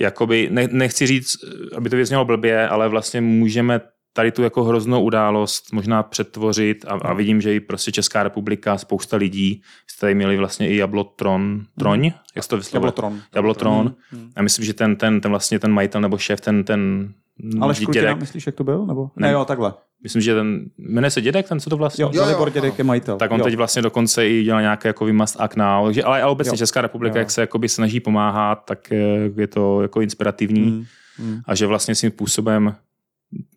jakoby, 0.01 0.49
ne, 0.51 0.68
nechci 0.73 1.07
říct, 1.07 1.37
aby 1.77 1.91
to 1.91 1.97
věznělo 1.97 2.25
blbě, 2.25 2.68
ale 2.68 2.89
vlastně 2.89 3.20
můžeme 3.20 3.81
tady 4.12 4.32
tu 4.32 4.42
jako 4.42 4.64
hroznou 4.64 5.02
událost 5.02 5.72
možná 5.72 6.02
přetvořit 6.02 6.84
a, 6.88 6.90
a 6.90 7.12
vidím, 7.14 7.40
že 7.40 7.54
i 7.54 7.60
prostě 7.60 7.92
Česká 7.92 8.22
republika, 8.22 8.78
spousta 8.78 9.16
lidí, 9.16 9.62
jste 9.90 10.00
tady 10.00 10.14
měli 10.14 10.36
vlastně 10.36 10.68
i 10.68 10.76
Jablotron, 10.76 11.62
Troň, 11.78 12.00
hmm. 12.00 12.12
jak 12.36 12.46
to 12.46 12.56
vyslovuje? 12.56 12.88
Jablotron. 12.88 13.20
Jablotron. 13.34 13.94
Hmm. 14.10 14.30
A 14.36 14.42
myslím, 14.42 14.64
že 14.64 14.74
ten, 14.74 14.96
ten, 14.96 15.20
ten 15.20 15.30
vlastně 15.30 15.58
ten 15.58 15.72
majitel 15.72 16.00
nebo 16.00 16.18
šéf, 16.18 16.40
ten, 16.40 16.64
ten 16.64 17.12
ale 17.60 17.74
dědek. 17.92 18.20
myslíš, 18.20 18.46
jak 18.46 18.54
to 18.54 18.64
byl? 18.64 18.86
Nebo? 18.86 19.10
Ne, 19.16 19.26
ne 19.26 19.32
jo, 19.32 19.44
takhle. 19.44 19.74
Myslím, 20.02 20.22
že 20.22 20.34
ten, 20.34 20.64
jmenuje 20.78 21.10
se 21.10 21.20
dědek, 21.20 21.48
ten 21.48 21.60
co 21.60 21.70
to 21.70 21.76
vlastně? 21.76 22.02
Jo, 22.02 22.10
jo, 22.12 22.28
jo, 22.28 22.48
dědek 22.48 22.78
je 22.78 22.84
majitel. 22.84 23.16
Tak 23.16 23.30
on 23.30 23.38
jo. 23.38 23.44
teď 23.44 23.56
vlastně 23.56 23.82
dokonce 23.82 24.28
i 24.28 24.42
dělá 24.42 24.60
nějaké 24.60 24.88
jako 24.88 25.06
must 25.12 25.40
act 25.40 25.56
now, 25.56 25.86
takže, 25.86 26.02
ale, 26.02 26.22
ale 26.22 26.32
obecně 26.32 26.50
jo. 26.50 26.56
Česká 26.56 26.80
republika, 26.80 27.16
jo. 27.16 27.20
jak 27.20 27.30
se 27.30 27.40
jakoby 27.40 27.68
snaží 27.68 28.00
pomáhat, 28.00 28.64
tak 28.64 28.90
je 29.36 29.46
to 29.46 29.82
jako 29.82 30.00
inspirativní. 30.00 30.62
Hmm. 30.62 30.84
Hmm. 31.16 31.40
A 31.46 31.54
že 31.54 31.66
vlastně 31.66 31.94
svým 31.94 32.10
způsobem 32.10 32.74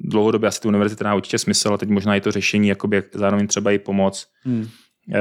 dlouhodobě 0.10 0.48
asi 0.48 0.62
ty 0.62 0.68
univerzity 0.68 1.04
dá 1.04 1.16
určitě 1.16 1.38
smysl, 1.38 1.74
a 1.74 1.78
teď 1.78 1.90
možná 1.90 2.16
i 2.16 2.22
to 2.22 2.32
řešení, 2.32 2.68
jakoby 2.68 3.04
zároveň 3.14 3.48
třeba 3.48 3.72
i 3.72 3.80
pomoc. 3.80 4.28
Hmm. 4.44 4.68
E, 5.14 5.20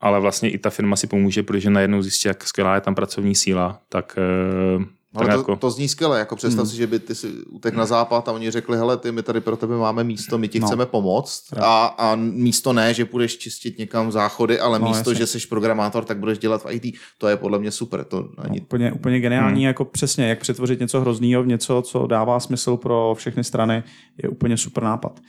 ale 0.00 0.20
vlastně 0.20 0.50
i 0.50 0.58
ta 0.58 0.70
firma 0.70 0.96
si 0.96 1.06
pomůže, 1.06 1.42
protože 1.42 1.70
najednou 1.70 2.02
zjistí, 2.02 2.28
jak 2.28 2.44
skvělá 2.44 2.74
je 2.74 2.80
tam 2.80 2.94
pracovní 2.94 3.34
síla, 3.34 3.80
tak 3.88 4.18
e, 4.18 4.84
ale 5.14 5.28
to, 5.28 5.32
jako... 5.32 5.56
to 5.56 5.70
zní 5.70 5.88
skvěle, 5.88 6.18
jako 6.18 6.36
představ 6.36 6.64
hmm. 6.64 6.70
si, 6.70 6.76
že 6.76 6.86
by 6.86 6.98
ty 6.98 7.14
si 7.14 7.32
utek 7.50 7.74
na 7.74 7.86
západ 7.86 8.28
a 8.28 8.32
oni 8.32 8.50
řekli, 8.50 8.76
hele, 8.76 8.96
ty, 8.96 9.12
my 9.12 9.22
tady 9.22 9.40
pro 9.40 9.56
tebe 9.56 9.76
máme 9.76 10.04
místo, 10.04 10.38
my 10.38 10.48
ti 10.48 10.60
no. 10.60 10.66
chceme 10.66 10.86
pomoct 10.86 11.42
a, 11.60 11.86
a 11.86 12.14
místo 12.14 12.72
ne, 12.72 12.94
že 12.94 13.04
půjdeš 13.04 13.38
čistit 13.38 13.78
někam 13.78 14.12
záchody, 14.12 14.60
ale 14.60 14.78
no, 14.78 14.88
místo, 14.88 15.10
jasně. 15.10 15.26
že 15.26 15.26
jsi 15.26 15.46
programátor, 15.46 16.04
tak 16.04 16.18
budeš 16.18 16.38
dělat 16.38 16.64
v 16.64 16.66
IT, 16.70 16.94
to 17.18 17.28
je 17.28 17.36
podle 17.36 17.58
mě 17.58 17.70
super. 17.70 18.04
To 18.04 18.28
ani... 18.38 18.58
no, 18.58 18.64
úplně, 18.64 18.92
úplně 18.92 19.20
geniální, 19.20 19.60
hmm. 19.60 19.66
jako 19.66 19.84
přesně, 19.84 20.28
jak 20.28 20.40
přetvořit 20.40 20.80
něco 20.80 21.00
hroznýho 21.00 21.42
v 21.42 21.46
něco, 21.46 21.82
co 21.82 22.06
dává 22.06 22.40
smysl 22.40 22.76
pro 22.76 23.14
všechny 23.18 23.44
strany, 23.44 23.82
je 24.22 24.28
úplně 24.28 24.56
super 24.56 24.84
nápad. 24.84 25.20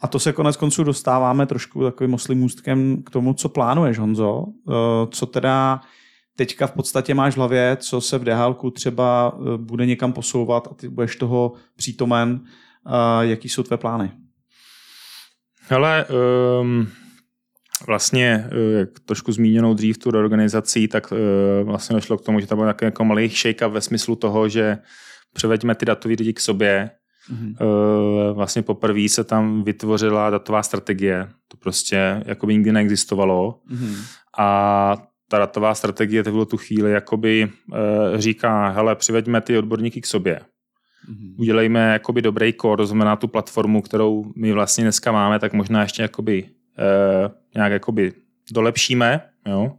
A 0.00 0.08
to 0.08 0.18
se 0.18 0.32
konec 0.32 0.56
konců 0.56 0.84
dostáváme 0.84 1.46
trošku 1.46 1.82
takovým 1.82 2.14
oslým 2.14 2.38
můstkem 2.38 3.02
k 3.02 3.10
tomu, 3.10 3.34
co 3.34 3.48
plánuješ, 3.48 3.98
Honzo. 3.98 4.44
Eh, 4.68 4.72
co 5.10 5.26
teda 5.26 5.80
teďka 6.36 6.66
v 6.66 6.72
podstatě 6.72 7.14
máš 7.14 7.34
v 7.34 7.36
hlavě, 7.36 7.76
co 7.80 8.00
se 8.00 8.18
v 8.18 8.24
DHL 8.24 8.70
třeba 8.70 9.38
eh, 9.38 9.58
bude 9.58 9.86
někam 9.86 10.12
posouvat 10.12 10.68
a 10.70 10.74
ty 10.74 10.88
budeš 10.88 11.16
toho 11.16 11.52
přítomen. 11.76 12.40
Jaký 13.20 13.48
jsou 13.48 13.62
tvé 13.62 13.76
plány? 13.76 14.12
Hele, 15.68 16.04
um, 16.60 16.88
vlastně, 17.86 18.48
eh, 18.50 18.78
jak 18.78 18.88
trošku 19.00 19.32
zmíněnou 19.32 19.74
dřív 19.74 19.98
tu 19.98 20.10
reorganizací, 20.10 20.88
tak 20.88 21.12
eh, 21.12 21.64
vlastně 21.64 21.94
došlo 21.94 22.18
k 22.18 22.24
tomu, 22.24 22.40
že 22.40 22.46
tam 22.46 22.58
byl 22.58 22.66
takový 22.66 22.86
jako 22.86 23.04
malý 23.04 23.28
shake 23.28 23.68
ve 23.68 23.80
smyslu 23.80 24.16
toho, 24.16 24.48
že 24.48 24.78
převeďme 25.32 25.74
ty 25.74 25.86
datové 25.86 26.14
lidi 26.18 26.32
k 26.32 26.40
sobě. 26.40 26.90
Mm-hmm. 27.32 27.56
Vlastně 28.34 28.62
poprvé 28.62 29.08
se 29.08 29.24
tam 29.24 29.64
vytvořila 29.64 30.30
datová 30.30 30.62
strategie. 30.62 31.28
To 31.48 31.56
prostě 31.56 32.22
jako 32.26 32.46
by 32.46 32.54
nikdy 32.54 32.72
neexistovalo. 32.72 33.60
Mm-hmm. 33.70 34.04
A 34.38 34.96
ta 35.28 35.38
datová 35.38 35.74
strategie 35.74 36.22
v 36.22 36.44
tu 36.44 36.56
chvíli 36.56 36.92
jakoby 36.92 37.50
říká, 38.16 38.68
hele, 38.68 38.94
přiveďme 38.94 39.40
ty 39.40 39.58
odborníky 39.58 40.00
k 40.00 40.06
sobě. 40.06 40.40
Mm-hmm. 41.10 41.34
Udělejme 41.38 41.92
jakoby 41.92 42.22
dobrý 42.22 42.52
core, 42.52 42.76
to 42.76 42.86
znamená 42.86 43.16
tu 43.16 43.28
platformu, 43.28 43.82
kterou 43.82 44.32
my 44.36 44.52
vlastně 44.52 44.84
dneska 44.84 45.12
máme, 45.12 45.38
tak 45.38 45.52
možná 45.52 45.82
ještě 45.82 46.02
jakoby 46.02 46.44
eh, 46.78 47.30
nějak 47.54 47.72
jakoby 47.72 48.12
dolepšíme, 48.52 49.20
jo. 49.46 49.72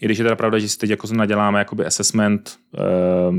I 0.00 0.04
když 0.04 0.18
je 0.18 0.24
teda 0.24 0.36
pravda, 0.36 0.58
že 0.58 0.68
si 0.68 0.78
teď 0.78 0.90
jako 0.90 1.06
naděláme 1.12 1.58
jakoby 1.58 1.86
assessment, 1.86 2.56
eh, 2.74 2.80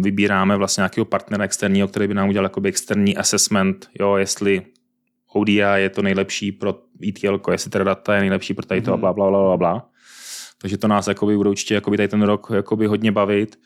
vybíráme 0.01 0.57
vlastně 0.57 0.81
nějakého 0.81 1.05
partnera 1.05 1.43
externího, 1.43 1.87
který 1.87 2.07
by 2.07 2.13
nám 2.13 2.29
udělal 2.29 2.45
jakoby 2.45 2.69
externí 2.69 3.17
assessment, 3.17 3.89
jo, 3.99 4.15
jestli 4.15 4.61
ODI 5.33 5.61
je 5.75 5.89
to 5.89 6.01
nejlepší 6.01 6.51
pro 6.51 6.79
ETL, 7.07 7.41
jestli 7.51 7.71
teda 7.71 7.83
data 7.83 8.15
je 8.15 8.21
nejlepší 8.21 8.53
pro 8.53 8.65
tady 8.65 8.81
to 8.81 8.93
a 8.93 8.97
bla, 8.97 9.13
bla, 9.13 9.29
bla, 9.29 9.41
bla, 9.43 9.57
bla. 9.57 9.89
Takže 10.61 10.77
to 10.77 10.87
nás 10.87 11.07
jakoby 11.07 11.37
bude 11.37 11.49
určitě 11.49 11.73
jakoby 11.73 11.97
tady 11.97 12.07
ten 12.07 12.21
rok 12.21 12.47
jakoby 12.55 12.87
hodně 12.87 13.11
bavit. 13.11 13.59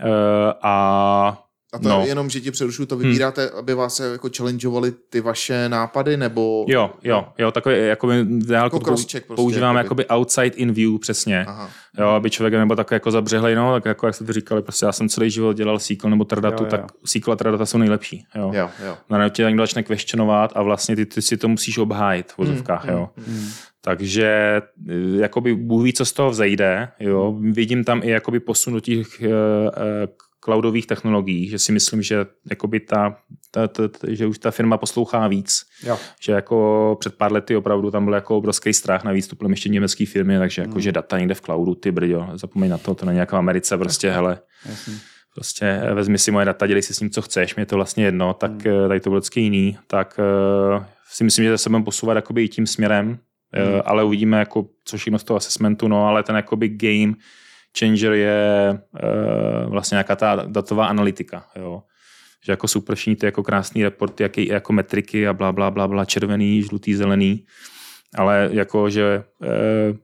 Eh, 0.00 0.52
a 0.62 1.46
a 1.76 1.78
to 1.78 1.88
no. 1.88 2.00
je 2.00 2.08
jenom, 2.08 2.30
že 2.30 2.40
ti 2.40 2.50
přerušu, 2.50 2.86
to 2.86 2.96
vybíráte, 2.96 3.42
hmm. 3.46 3.58
aby 3.58 3.74
vás 3.74 4.00
jako 4.00 4.28
challengeovali 4.36 4.92
ty 5.10 5.20
vaše 5.20 5.68
nápady, 5.68 6.16
nebo... 6.16 6.64
Jo, 6.68 6.90
jo, 7.02 7.26
jo, 7.38 7.50
takové 7.50 7.78
jako 7.78 8.10
jako 8.50 8.80
prostě, 8.80 9.20
používáme 9.20 9.80
jakoby. 9.80 10.02
jakoby 10.02 10.20
outside 10.20 10.56
in 10.56 10.72
view, 10.72 10.98
přesně. 10.98 11.44
Aha. 11.44 11.70
Jo, 11.98 12.08
aby 12.08 12.30
člověk 12.30 12.54
nebo 12.54 12.76
tak 12.76 12.90
jako 12.90 13.10
zabřehlej, 13.10 13.54
no, 13.54 13.72
tak 13.72 13.84
jako 13.84 14.06
jak 14.06 14.14
jste 14.14 14.24
to 14.24 14.32
říkali, 14.32 14.62
prostě 14.62 14.86
já 14.86 14.92
jsem 14.92 15.08
celý 15.08 15.30
život 15.30 15.52
dělal 15.52 15.78
SQL 15.78 16.10
nebo 16.10 16.24
Tradatu, 16.24 16.62
jo, 16.64 16.66
jo. 16.66 16.70
tak 16.70 16.92
SQL 17.04 17.32
a 17.32 17.36
Tradata 17.36 17.66
jsou 17.66 17.78
nejlepší, 17.78 18.26
jo. 18.34 18.50
jo, 18.54 18.70
jo. 18.86 18.96
Na 19.10 19.28
tě 19.28 19.42
někdo 19.42 19.62
začne 19.62 19.82
questionovat 19.82 20.52
a 20.54 20.62
vlastně 20.62 20.96
ty, 20.96 21.06
ty 21.06 21.22
si 21.22 21.36
to 21.36 21.48
musíš 21.48 21.78
obhájit 21.78 22.32
v 22.32 22.38
vozovkách, 22.38 22.84
hmm, 22.84 22.92
jo. 22.92 23.08
Hmm, 23.16 23.36
hmm. 23.36 23.50
Takže 23.86 24.26
eh, 24.26 24.94
jakoby 25.20 25.54
Bůh 25.54 25.84
ví, 25.84 25.92
co 25.92 26.04
z 26.04 26.12
toho 26.12 26.30
vzejde. 26.30 26.88
Jo. 27.00 27.36
Vidím 27.40 27.84
tam 27.84 28.00
i 28.04 28.10
jakoby 28.10 28.40
posunutí 28.40 28.98
uh, 28.98 29.04
cloudových 30.44 30.86
technologií, 30.86 31.48
že 31.48 31.58
si 31.58 31.72
myslím, 31.72 32.02
že 32.02 32.26
jakoby 32.50 32.80
ta, 32.80 33.16
ta, 33.50 33.68
ta, 33.68 33.88
ta, 33.88 34.06
že 34.10 34.26
už 34.26 34.38
ta 34.38 34.50
firma 34.50 34.76
poslouchá 34.76 35.28
víc. 35.28 35.62
Jo. 35.82 35.98
Že 36.20 36.32
jako 36.32 36.96
před 37.00 37.14
pár 37.14 37.32
lety 37.32 37.56
opravdu 37.56 37.90
tam 37.90 38.04
byl 38.04 38.14
jako 38.14 38.36
obrovský 38.36 38.72
strach 38.72 39.04
na 39.04 39.12
výstup 39.12 39.42
ještě 39.48 39.68
německé 39.68 40.06
firmy, 40.06 40.38
takže 40.38 40.62
jako, 40.62 40.72
hmm. 40.72 40.80
že 40.80 40.92
data 40.92 41.18
někde 41.18 41.34
v 41.34 41.40
cloudu, 41.40 41.74
ty 41.74 41.90
brďo, 41.92 42.28
zapomeň 42.34 42.70
na 42.70 42.78
to, 42.78 42.94
to 42.94 43.06
není 43.06 43.18
jako 43.18 43.36
v 43.36 43.38
Americe, 43.38 43.78
prostě, 43.78 44.06
Jasně. 44.06 44.16
hele, 44.16 44.38
Jasně. 44.68 44.94
prostě 45.34 45.64
eh, 45.66 45.94
vezmi 45.94 46.18
si 46.18 46.30
moje 46.30 46.46
data, 46.46 46.66
dělej 46.66 46.82
si 46.82 46.94
s 46.94 47.00
ním, 47.00 47.10
co 47.10 47.22
chceš, 47.22 47.54
mě 47.54 47.62
je 47.62 47.66
to 47.66 47.76
vlastně 47.76 48.04
jedno, 48.04 48.34
tak 48.34 48.50
hmm. 48.50 48.84
Eh, 48.84 48.88
tady 48.88 49.00
to 49.00 49.10
bylo 49.10 49.20
vždycky 49.20 49.40
jiný, 49.40 49.78
tak 49.86 50.20
si 51.10 51.24
myslím, 51.24 51.44
že 51.44 51.58
se 51.58 51.68
budeme 51.70 51.84
posouvat 51.84 52.16
jakoby 52.16 52.44
i 52.44 52.48
tím 52.48 52.66
směrem, 52.66 53.18
hmm. 53.64 53.80
ale 53.84 54.04
uvidíme, 54.04 54.38
jako, 54.38 54.66
co 54.84 54.96
všechno 54.96 55.18
z 55.18 55.24
toho 55.24 55.36
assessmentu, 55.36 55.88
no, 55.88 56.06
ale 56.06 56.22
ten 56.22 56.36
jakoby 56.36 56.68
game, 56.68 57.12
changer 57.78 58.12
je 58.12 58.70
uh, 58.70 59.70
vlastně 59.70 59.94
nějaká 59.94 60.16
ta 60.16 60.36
datová 60.46 60.86
analytika. 60.86 61.44
Jo. 61.56 61.82
Že 62.44 62.52
jako 62.52 62.68
jsou 62.68 62.80
prší 62.80 63.16
ty 63.16 63.26
jako 63.26 63.42
krásný 63.42 63.82
reporty, 63.82 64.22
jaký, 64.22 64.46
jako 64.46 64.72
metriky 64.72 65.28
a 65.28 65.32
bla, 65.32 65.52
bla, 65.52 65.70
bla, 65.70 65.88
bla, 65.88 66.04
červený, 66.04 66.62
žlutý, 66.62 66.94
zelený, 66.94 67.44
ale 68.14 68.48
jako, 68.52 68.90
že 68.90 69.24
uh, 69.40 69.96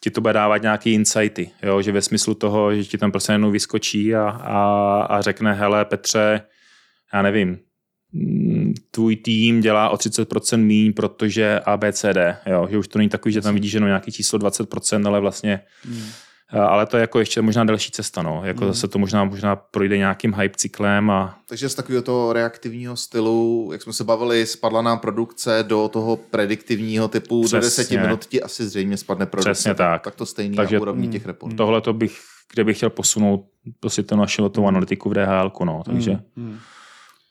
ti 0.00 0.10
to 0.10 0.20
bude 0.20 0.32
dávat 0.32 0.62
nějaký 0.62 0.92
insighty, 0.92 1.50
jo? 1.62 1.82
že 1.82 1.92
ve 1.92 2.02
smyslu 2.02 2.34
toho, 2.34 2.74
že 2.74 2.84
ti 2.84 2.98
tam 2.98 3.10
prostě 3.10 3.32
jenom 3.32 3.52
vyskočí 3.52 4.14
a, 4.14 4.28
a, 4.28 5.00
a 5.02 5.20
řekne, 5.20 5.52
hele 5.52 5.84
Petře, 5.84 6.40
já 7.14 7.22
nevím, 7.22 7.58
tvůj 8.90 9.16
tým 9.16 9.60
dělá 9.60 9.88
o 9.88 9.96
30% 9.96 10.58
míň, 10.58 10.92
protože 10.92 11.60
ABCD, 11.60 12.18
jo? 12.46 12.66
že 12.70 12.78
už 12.78 12.88
to 12.88 12.98
není 12.98 13.08
takový, 13.08 13.32
že 13.32 13.40
tam 13.40 13.54
vidíš 13.54 13.72
jenom 13.72 13.88
nějaký 13.88 14.12
číslo 14.12 14.38
20%, 14.38 15.06
ale 15.06 15.20
vlastně 15.20 15.60
hmm 15.84 16.02
Eh, 16.52 16.58
ale 16.58 16.86
to 16.86 16.96
je 16.96 17.00
jako 17.00 17.18
ještě 17.18 17.42
možná 17.42 17.64
další 17.64 17.90
cesta, 17.90 18.22
no. 18.22 18.40
Jako 18.44 18.64
mm. 18.64 18.70
zase 18.70 18.88
to 18.88 18.98
možná, 18.98 19.24
možná 19.24 19.56
projde 19.56 19.98
nějakým 19.98 20.34
hype 20.34 20.56
cyklem 20.56 21.10
a... 21.10 21.38
Takže 21.48 21.68
z 21.68 21.74
takového 21.74 22.02
toho 22.02 22.32
reaktivního 22.32 22.96
stylu, 22.96 23.68
jak 23.72 23.82
jsme 23.82 23.92
se 23.92 24.04
bavili, 24.04 24.46
spadla 24.46 24.82
nám 24.82 24.98
produkce 24.98 25.64
do 25.68 25.88
toho 25.88 26.16
prediktivního 26.16 27.08
typu, 27.08 27.42
Přesně. 27.42 27.58
do 27.58 27.62
deseti 27.62 27.98
minut 27.98 28.26
ti 28.26 28.42
asi 28.42 28.68
zřejmě 28.68 28.96
spadne 28.96 29.26
produkce. 29.26 29.52
Přesně 29.52 29.74
tak. 29.74 30.02
Tak 30.02 30.14
to 30.14 30.26
stejný 30.26 30.56
Takže, 30.56 30.76
na 30.76 30.82
úrovni 30.82 31.08
těch 31.08 31.26
reportů. 31.26 31.56
Tohle 31.56 31.80
to 31.80 31.92
bych, 31.92 32.18
kde 32.54 32.64
bych 32.64 32.76
chtěl 32.76 32.90
posunout 32.90 33.46
prostě 33.80 34.02
to 34.02 34.16
naši 34.16 34.42
letovou 34.42 34.64
mm. 34.64 34.68
analytiku 34.68 35.10
v 35.10 35.14
DHL, 35.14 35.52
no. 35.64 35.82
Takže, 35.84 36.18
mm. 36.36 36.58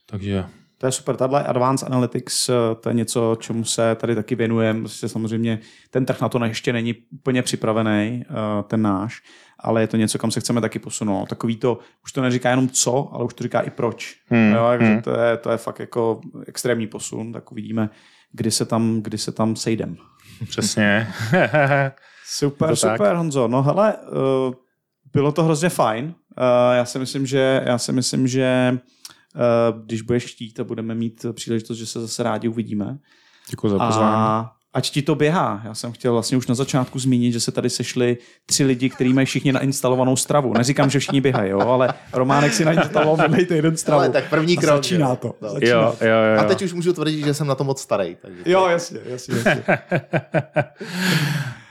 takže 0.06 0.46
to 0.78 0.86
je 0.86 0.92
super. 0.92 1.16
Tahle 1.16 1.44
Advanced 1.44 1.88
Analytics, 1.88 2.50
eh, 2.50 2.54
to 2.80 2.90
je 2.90 2.96
něco, 2.96 3.38
čemu 3.40 3.64
se 3.64 3.96
tady 3.96 4.16
taky 4.16 4.36
věnujeme. 4.36 4.80
Prostě 4.80 5.10
samozřejmě 5.10 5.60
ten 5.90 6.06
trh 6.06 6.22
na 6.22 6.30
to 6.30 6.46
ještě 6.46 6.74
není 6.74 6.96
úplně 7.12 7.42
připravený, 7.42 8.24
eh, 8.30 8.64
ten 8.64 8.82
náš, 8.82 9.22
ale 9.60 9.82
je 9.82 9.88
to 9.88 9.98
něco, 9.98 10.18
kam 10.18 10.32
se 10.32 10.40
chceme 10.40 10.62
taky 10.62 10.80
posunout. 10.80 11.30
Takový 11.30 11.56
to, 11.56 11.80
už 12.04 12.12
to 12.12 12.22
neříká 12.22 12.50
jenom 12.50 12.70
co, 12.70 13.10
ale 13.14 13.24
už 13.24 13.34
to 13.34 13.44
říká 13.44 13.62
i 13.62 13.70
proč. 13.70 14.16
Hmm. 14.28 14.52
Jo, 14.52 14.66
takže 14.70 14.88
hmm. 14.88 15.02
to, 15.02 15.20
je, 15.20 15.38
to 15.38 15.52
je 15.52 15.58
fakt 15.58 15.80
jako 15.80 16.22
extrémní 16.48 16.88
posun, 16.88 17.34
tak 17.34 17.52
uvidíme, 17.52 17.90
kdy 18.32 18.52
se 18.52 18.66
tam, 18.66 19.02
kdy 19.02 19.18
se 19.18 19.32
tam 19.32 19.56
sejdem. 19.56 19.98
Přesně. 20.50 21.08
super, 22.26 22.76
super, 22.76 22.98
tak. 22.98 23.18
Honzo. 23.18 23.48
No 23.48 23.64
hele, 23.64 23.96
uh, 23.96 24.54
bylo 25.14 25.32
to 25.32 25.44
hrozně 25.44 25.70
fajn. 25.70 26.14
Já 26.74 26.86
si 26.86 27.00
myslím, 27.00 27.26
že, 27.26 27.62
já 27.66 27.78
si 27.78 27.92
myslím, 27.92 28.28
že 28.28 28.78
Eh, 28.78 29.17
když 29.86 30.02
budeš 30.02 30.26
chtít 30.26 30.60
a 30.60 30.64
budeme 30.64 30.96
mít 30.96 31.26
příležitost, 31.34 31.78
že 31.78 31.86
se 31.86 32.02
zase 32.02 32.24
rádi 32.24 32.48
uvidíme. 32.48 32.98
Děkuji 33.50 33.70
za 33.70 33.80
pozvání. 33.80 34.16
A 34.16 34.52
ať 34.74 34.90
ti 34.90 35.02
to 35.02 35.16
běhá. 35.16 35.62
Já 35.64 35.74
jsem 35.74 35.92
chtěl 35.92 36.14
vlastně 36.14 36.38
už 36.38 36.48
na 36.48 36.56
začátku 36.56 37.00
zmínit, 37.00 37.32
že 37.32 37.40
se 37.40 37.52
tady 37.52 37.70
sešli 37.70 38.18
tři 38.46 38.66
lidi, 38.66 38.90
kteří 38.90 39.14
mají 39.14 39.26
všichni 39.26 39.52
nainstalovanou 39.52 40.16
stravu. 40.16 40.54
Neříkám, 40.54 40.90
že 40.90 41.00
všichni 41.00 41.22
běhají, 41.22 41.52
jo, 41.52 41.60
ale 41.60 41.94
Románek 42.14 42.54
si 42.54 42.66
nainstaloval 42.66 43.30
minulý 43.30 43.48
jeden 43.50 43.78
stravu. 43.78 44.00
Ale 44.00 44.10
tak 44.10 44.30
první 44.30 44.58
krok. 44.58 44.76
Začíná 44.76 45.16
to. 45.16 45.34
No. 45.42 45.50
Začíná. 45.50 45.72
Jo, 45.72 45.96
jo, 46.02 46.08
jo. 46.08 46.40
A 46.40 46.44
teď 46.44 46.62
už 46.62 46.74
můžu 46.74 46.94
tvrdit, 46.94 47.26
že 47.26 47.34
jsem 47.34 47.48
na 47.48 47.56
to 47.56 47.64
moc 47.64 47.82
starý. 47.82 48.18
Takže 48.22 48.42
jo, 48.46 48.68
jasně, 48.68 49.00
jasně. 49.06 49.36
jasně. 49.36 49.64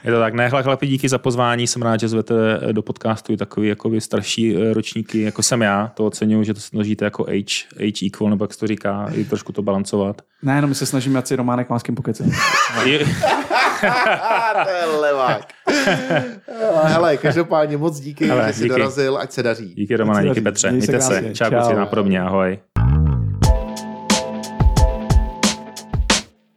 Je 0.07 0.13
to 0.13 0.19
tak. 0.19 0.35
Ne, 0.35 0.51
chlapi, 0.51 0.87
díky 0.87 1.09
za 1.09 1.19
pozvání. 1.19 1.67
Jsem 1.67 1.83
rád, 1.83 2.01
že 2.01 2.09
zvete 2.09 2.35
do 2.73 2.83
podcastu 2.83 3.33
i 3.33 3.37
takový 3.37 3.69
jako 3.69 3.91
starší 3.99 4.57
eh, 4.57 4.75
ročníky, 4.75 5.23
jako 5.23 5.43
jsem 5.43 5.63
já. 5.63 5.93
To 5.95 6.07
oceňuji, 6.07 6.45
že 6.45 6.55
to 6.55 6.61
snažíte 6.61 7.05
jako 7.05 7.25
age, 7.29 7.65
age 7.77 8.07
equal, 8.07 8.31
nebo 8.31 8.45
jak 8.45 8.53
se 8.53 8.59
to 8.61 8.67
říká, 8.67 9.09
i 9.15 9.25
trošku 9.25 9.53
to 9.53 9.63
balancovat. 9.63 10.23
Ne, 10.43 10.63
no 10.63 10.69
my 10.69 10.75
se 10.75 10.87
snažíme, 10.87 11.19
ať 11.19 11.27
si 11.27 11.37
Románek 11.37 11.71
má 11.71 11.79
s 11.79 11.83
kým 11.83 11.95
pokecet. 11.95 12.27
to 14.65 14.71
je 14.71 14.85
levák. 15.01 15.43
Hele, 16.83 17.17
každopádně 17.17 17.77
moc 17.77 18.01
díky, 18.01 18.27
Hele, 18.27 18.47
že 18.47 18.53
jsi 18.53 18.63
díky. 18.63 18.69
dorazil, 18.69 19.19
ať 19.19 19.33
se 19.33 19.43
daří. 19.43 19.75
Díky 19.75 19.97
Romane, 19.97 20.29
díky 20.29 20.41
Petře. 20.41 20.73
Mějte 20.73 21.01
se. 21.01 21.23
Čau, 21.23 21.33
Čau. 21.33 21.51
kluci, 21.51 21.75
napodobně, 21.75 22.21
ahoj. 22.21 22.59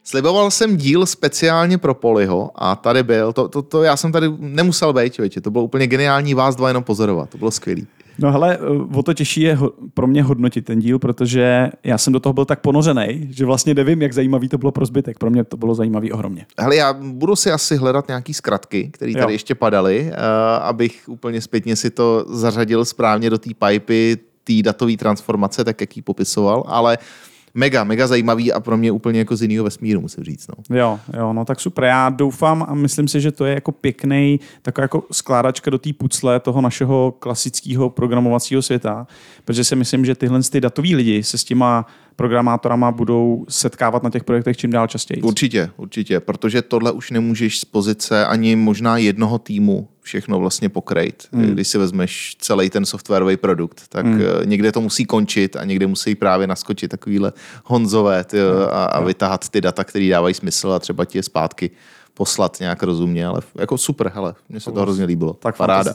Sliboval 0.10 0.52
jsem 0.52 0.78
díl 0.78 1.06
speciálně 1.06 1.78
pro 1.78 1.94
Poliho 1.94 2.52
a 2.56 2.76
tady 2.76 3.04
byl. 3.04 3.34
To, 3.34 3.48
to, 3.48 3.62
to 3.62 3.84
já 3.84 3.98
jsem 3.98 4.12
tady 4.12 4.28
nemusel 4.38 4.94
být, 4.94 5.14
člověče. 5.14 5.42
To 5.42 5.52
bylo 5.52 5.64
úplně 5.64 5.88
geniální 5.88 6.34
vás 6.34 6.56
dva 6.56 6.68
jenom 6.68 6.84
pozorovat. 6.84 7.30
To 7.30 7.38
bylo 7.38 7.52
skvělý. 7.52 7.88
No 8.20 8.32
hele, 8.32 8.58
o 8.94 9.04
to 9.04 9.14
těžší 9.14 9.42
je 9.42 9.58
pro 9.94 10.08
mě 10.08 10.24
hodnotit 10.24 10.66
ten 10.66 10.80
díl, 10.80 11.00
protože 11.00 11.70
já 11.84 11.98
jsem 11.98 12.14
do 12.14 12.20
toho 12.20 12.34
byl 12.34 12.46
tak 12.46 12.60
ponořený, 12.60 13.28
že 13.32 13.46
vlastně 13.46 13.74
nevím, 13.74 14.02
jak 14.02 14.14
zajímavý 14.14 14.50
to 14.50 14.58
bylo 14.58 14.72
pro 14.72 14.86
zbytek. 14.86 15.20
Pro 15.20 15.30
mě 15.30 15.44
to 15.44 15.58
bylo 15.58 15.76
zajímavý 15.76 16.12
ohromně. 16.12 16.46
Hele, 16.60 16.76
já 16.76 16.94
budu 16.94 17.36
si 17.36 17.52
asi 17.52 17.76
hledat 17.76 18.08
nějaký 18.08 18.34
zkratky, 18.34 18.90
které 18.94 19.14
tady 19.14 19.24
jo. 19.24 19.30
ještě 19.30 19.56
padaly, 19.56 20.12
uh, 20.12 20.14
abych 20.62 21.04
úplně 21.08 21.42
zpětně 21.42 21.76
si 21.76 21.90
to 21.90 22.26
zařadil 22.30 22.86
správně 22.86 23.30
do 23.30 23.38
té 23.38 23.50
pipy, 23.68 24.18
té 24.44 24.54
datové 24.64 24.98
transformace, 24.98 25.64
tak 25.64 25.82
jak 25.82 25.98
ji 25.98 26.02
popisoval, 26.02 26.64
ale 26.68 26.98
uh, 26.98 27.29
mega, 27.54 27.84
mega 27.84 28.08
zajímavý 28.08 28.54
a 28.54 28.60
pro 28.60 28.78
mě 28.78 28.92
úplně 28.92 29.20
jako 29.20 29.36
z 29.36 29.42
jiného 29.42 29.64
vesmíru, 29.64 30.02
musím 30.02 30.24
říct. 30.24 30.48
No. 30.48 30.78
Jo, 30.78 31.00
jo, 31.18 31.34
no 31.34 31.46
tak 31.46 31.60
super. 31.60 31.84
Já 31.84 32.10
doufám 32.10 32.66
a 32.70 32.74
myslím 32.74 33.08
si, 33.08 33.22
že 33.22 33.32
to 33.32 33.46
je 33.46 33.54
jako 33.54 33.72
pěkný, 33.72 34.40
taková 34.62 34.84
jako 34.84 35.04
skládačka 35.12 35.72
do 35.72 35.78
té 35.78 35.94
pucle 35.94 36.40
toho 36.40 36.62
našeho 36.62 37.14
klasického 37.20 37.90
programovacího 37.90 38.62
světa, 38.62 39.08
protože 39.46 39.64
si 39.64 39.76
myslím, 39.76 40.06
že 40.06 40.16
tyhle 40.16 40.40
ty 40.44 40.62
datoví 40.62 40.96
lidi 40.96 41.24
se 41.24 41.38
s 41.38 41.44
těma 41.44 41.86
programátorama 42.20 42.92
budou 42.92 43.46
setkávat 43.50 44.04
na 44.04 44.10
těch 44.10 44.24
projektech 44.24 44.58
čím 44.58 44.72
dál 44.72 44.88
častěji. 44.88 45.22
Určitě, 45.22 45.70
určitě, 45.78 46.20
protože 46.20 46.62
tohle 46.62 46.92
už 46.92 47.12
nemůžeš 47.12 47.60
z 47.60 47.66
pozice 47.66 48.26
ani 48.26 48.56
možná 48.56 48.98
jednoho 48.98 49.40
týmu 49.40 49.88
všechno 50.02 50.40
vlastně 50.40 50.70
pokrejt. 50.70 51.28
Hmm. 51.32 51.52
Když 51.52 51.68
si 51.68 51.78
vezmeš 51.78 52.36
celý 52.40 52.70
ten 52.70 52.86
softwarový 52.86 53.38
produkt, 53.38 53.82
tak 53.90 54.06
hmm. 54.06 54.20
někde 54.44 54.72
to 54.72 54.82
musí 54.82 55.06
končit 55.06 55.56
a 55.56 55.64
někde 55.66 55.88
musí 55.88 56.16
právě 56.16 56.48
naskočit 56.48 56.92
takovýhle 56.92 57.34
honzové 57.64 58.24
ty, 58.24 58.38
a, 58.72 58.84
a 58.84 59.04
vytahat 59.04 59.50
ty 59.50 59.62
data, 59.62 59.84
které 59.84 60.10
dávají 60.10 60.34
smysl 60.34 60.72
a 60.72 60.80
třeba 60.80 61.06
ti 61.06 61.18
je 61.18 61.24
zpátky 61.24 61.72
poslat 62.14 62.60
nějak 62.60 62.84
rozumně, 62.84 63.28
ale 63.28 63.42
jako 63.56 63.78
super, 63.78 64.12
hele, 64.16 64.36
mně 64.50 64.60
se 64.60 64.72
to 64.72 64.82
hrozně 64.82 65.06
líbilo. 65.06 65.34
Tak 65.34 65.58
Paráda. 65.58 65.94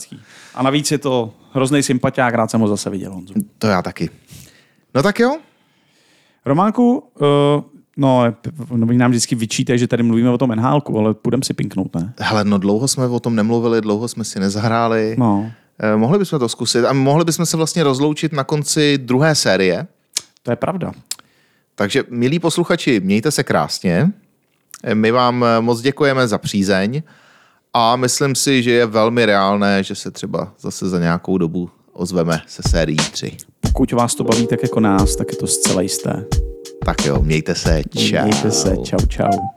A 0.55 0.63
navíc 0.63 0.91
je 0.91 0.99
to 0.99 1.33
hrozný 1.53 1.83
sympatiák, 1.83 2.35
rád 2.35 2.51
jsem 2.51 2.61
ho 2.61 2.69
zase 2.69 2.91
viděl. 2.91 3.13
Honzu. 3.13 3.35
To 3.59 3.67
já 3.67 3.83
taky. 3.83 4.11
No 4.95 5.03
tak 5.03 5.21
jo. 5.21 5.39
Románku, 6.47 6.99
uh, 6.99 7.27
no, 7.97 8.35
no 8.77 8.87
nám 8.87 9.11
vždycky 9.11 9.35
vyčítají, 9.35 9.79
že 9.79 9.87
tady 9.87 10.03
mluvíme 10.03 10.31
o 10.31 10.39
tom 10.39 10.51
nhl 10.51 10.83
ale 10.99 11.15
půjdeme 11.15 11.45
si 11.45 11.55
pinknout, 11.55 11.95
ne? 11.95 12.13
Hele, 12.19 12.45
no 12.45 12.59
dlouho 12.59 12.89
jsme 12.89 13.07
o 13.07 13.21
tom 13.21 13.37
nemluvili, 13.37 13.81
dlouho 13.81 14.09
jsme 14.09 14.25
si 14.25 14.41
nezahráli. 14.41 15.17
No. 15.19 15.51
Eh, 15.79 15.97
mohli 15.97 16.19
bychom 16.19 16.39
to 16.39 16.49
zkusit 16.49 16.85
a 16.85 16.93
mohli 16.93 17.25
bychom 17.25 17.47
se 17.47 17.57
vlastně 17.57 17.85
rozloučit 17.85 18.33
na 18.33 18.45
konci 18.45 18.99
druhé 18.99 19.35
série. 19.35 19.87
To 20.43 20.51
je 20.51 20.57
pravda. 20.57 20.93
Takže, 21.75 22.05
milí 22.11 22.39
posluchači, 22.39 23.01
mějte 23.01 23.31
se 23.31 23.45
krásně. 23.45 24.13
My 24.95 25.11
vám 25.11 25.45
eh, 25.45 25.61
moc 25.61 25.81
děkujeme 25.81 26.29
za 26.29 26.39
přízeň 26.39 27.03
a 27.73 27.97
myslím 27.97 28.35
si, 28.35 28.63
že 28.63 28.71
je 28.71 28.87
velmi 28.87 29.27
reálné, 29.27 29.83
že 29.83 29.95
se 29.95 30.11
třeba 30.11 30.53
zase 30.61 30.89
za 30.89 30.99
nějakou 30.99 31.39
dobu 31.39 31.71
ozveme 31.95 32.41
se 32.47 32.63
sérií 32.69 32.97
3. 32.97 33.37
Pokud 33.61 33.93
vás 33.93 34.15
to 34.15 34.25
baví 34.25 34.47
tak 34.47 34.63
jako 34.63 34.81
nás, 34.81 35.17
tak 35.17 35.33
je 35.33 35.37
to 35.37 35.47
zcela 35.47 35.81
jisté. 35.83 36.25
Tak 36.85 37.05
jo, 37.07 37.19
mějte 37.23 37.55
se, 37.55 37.83
čau. 37.97 38.25
Mějte 38.25 38.51
se, 38.51 38.77
čau, 38.77 39.07
čau. 39.09 39.54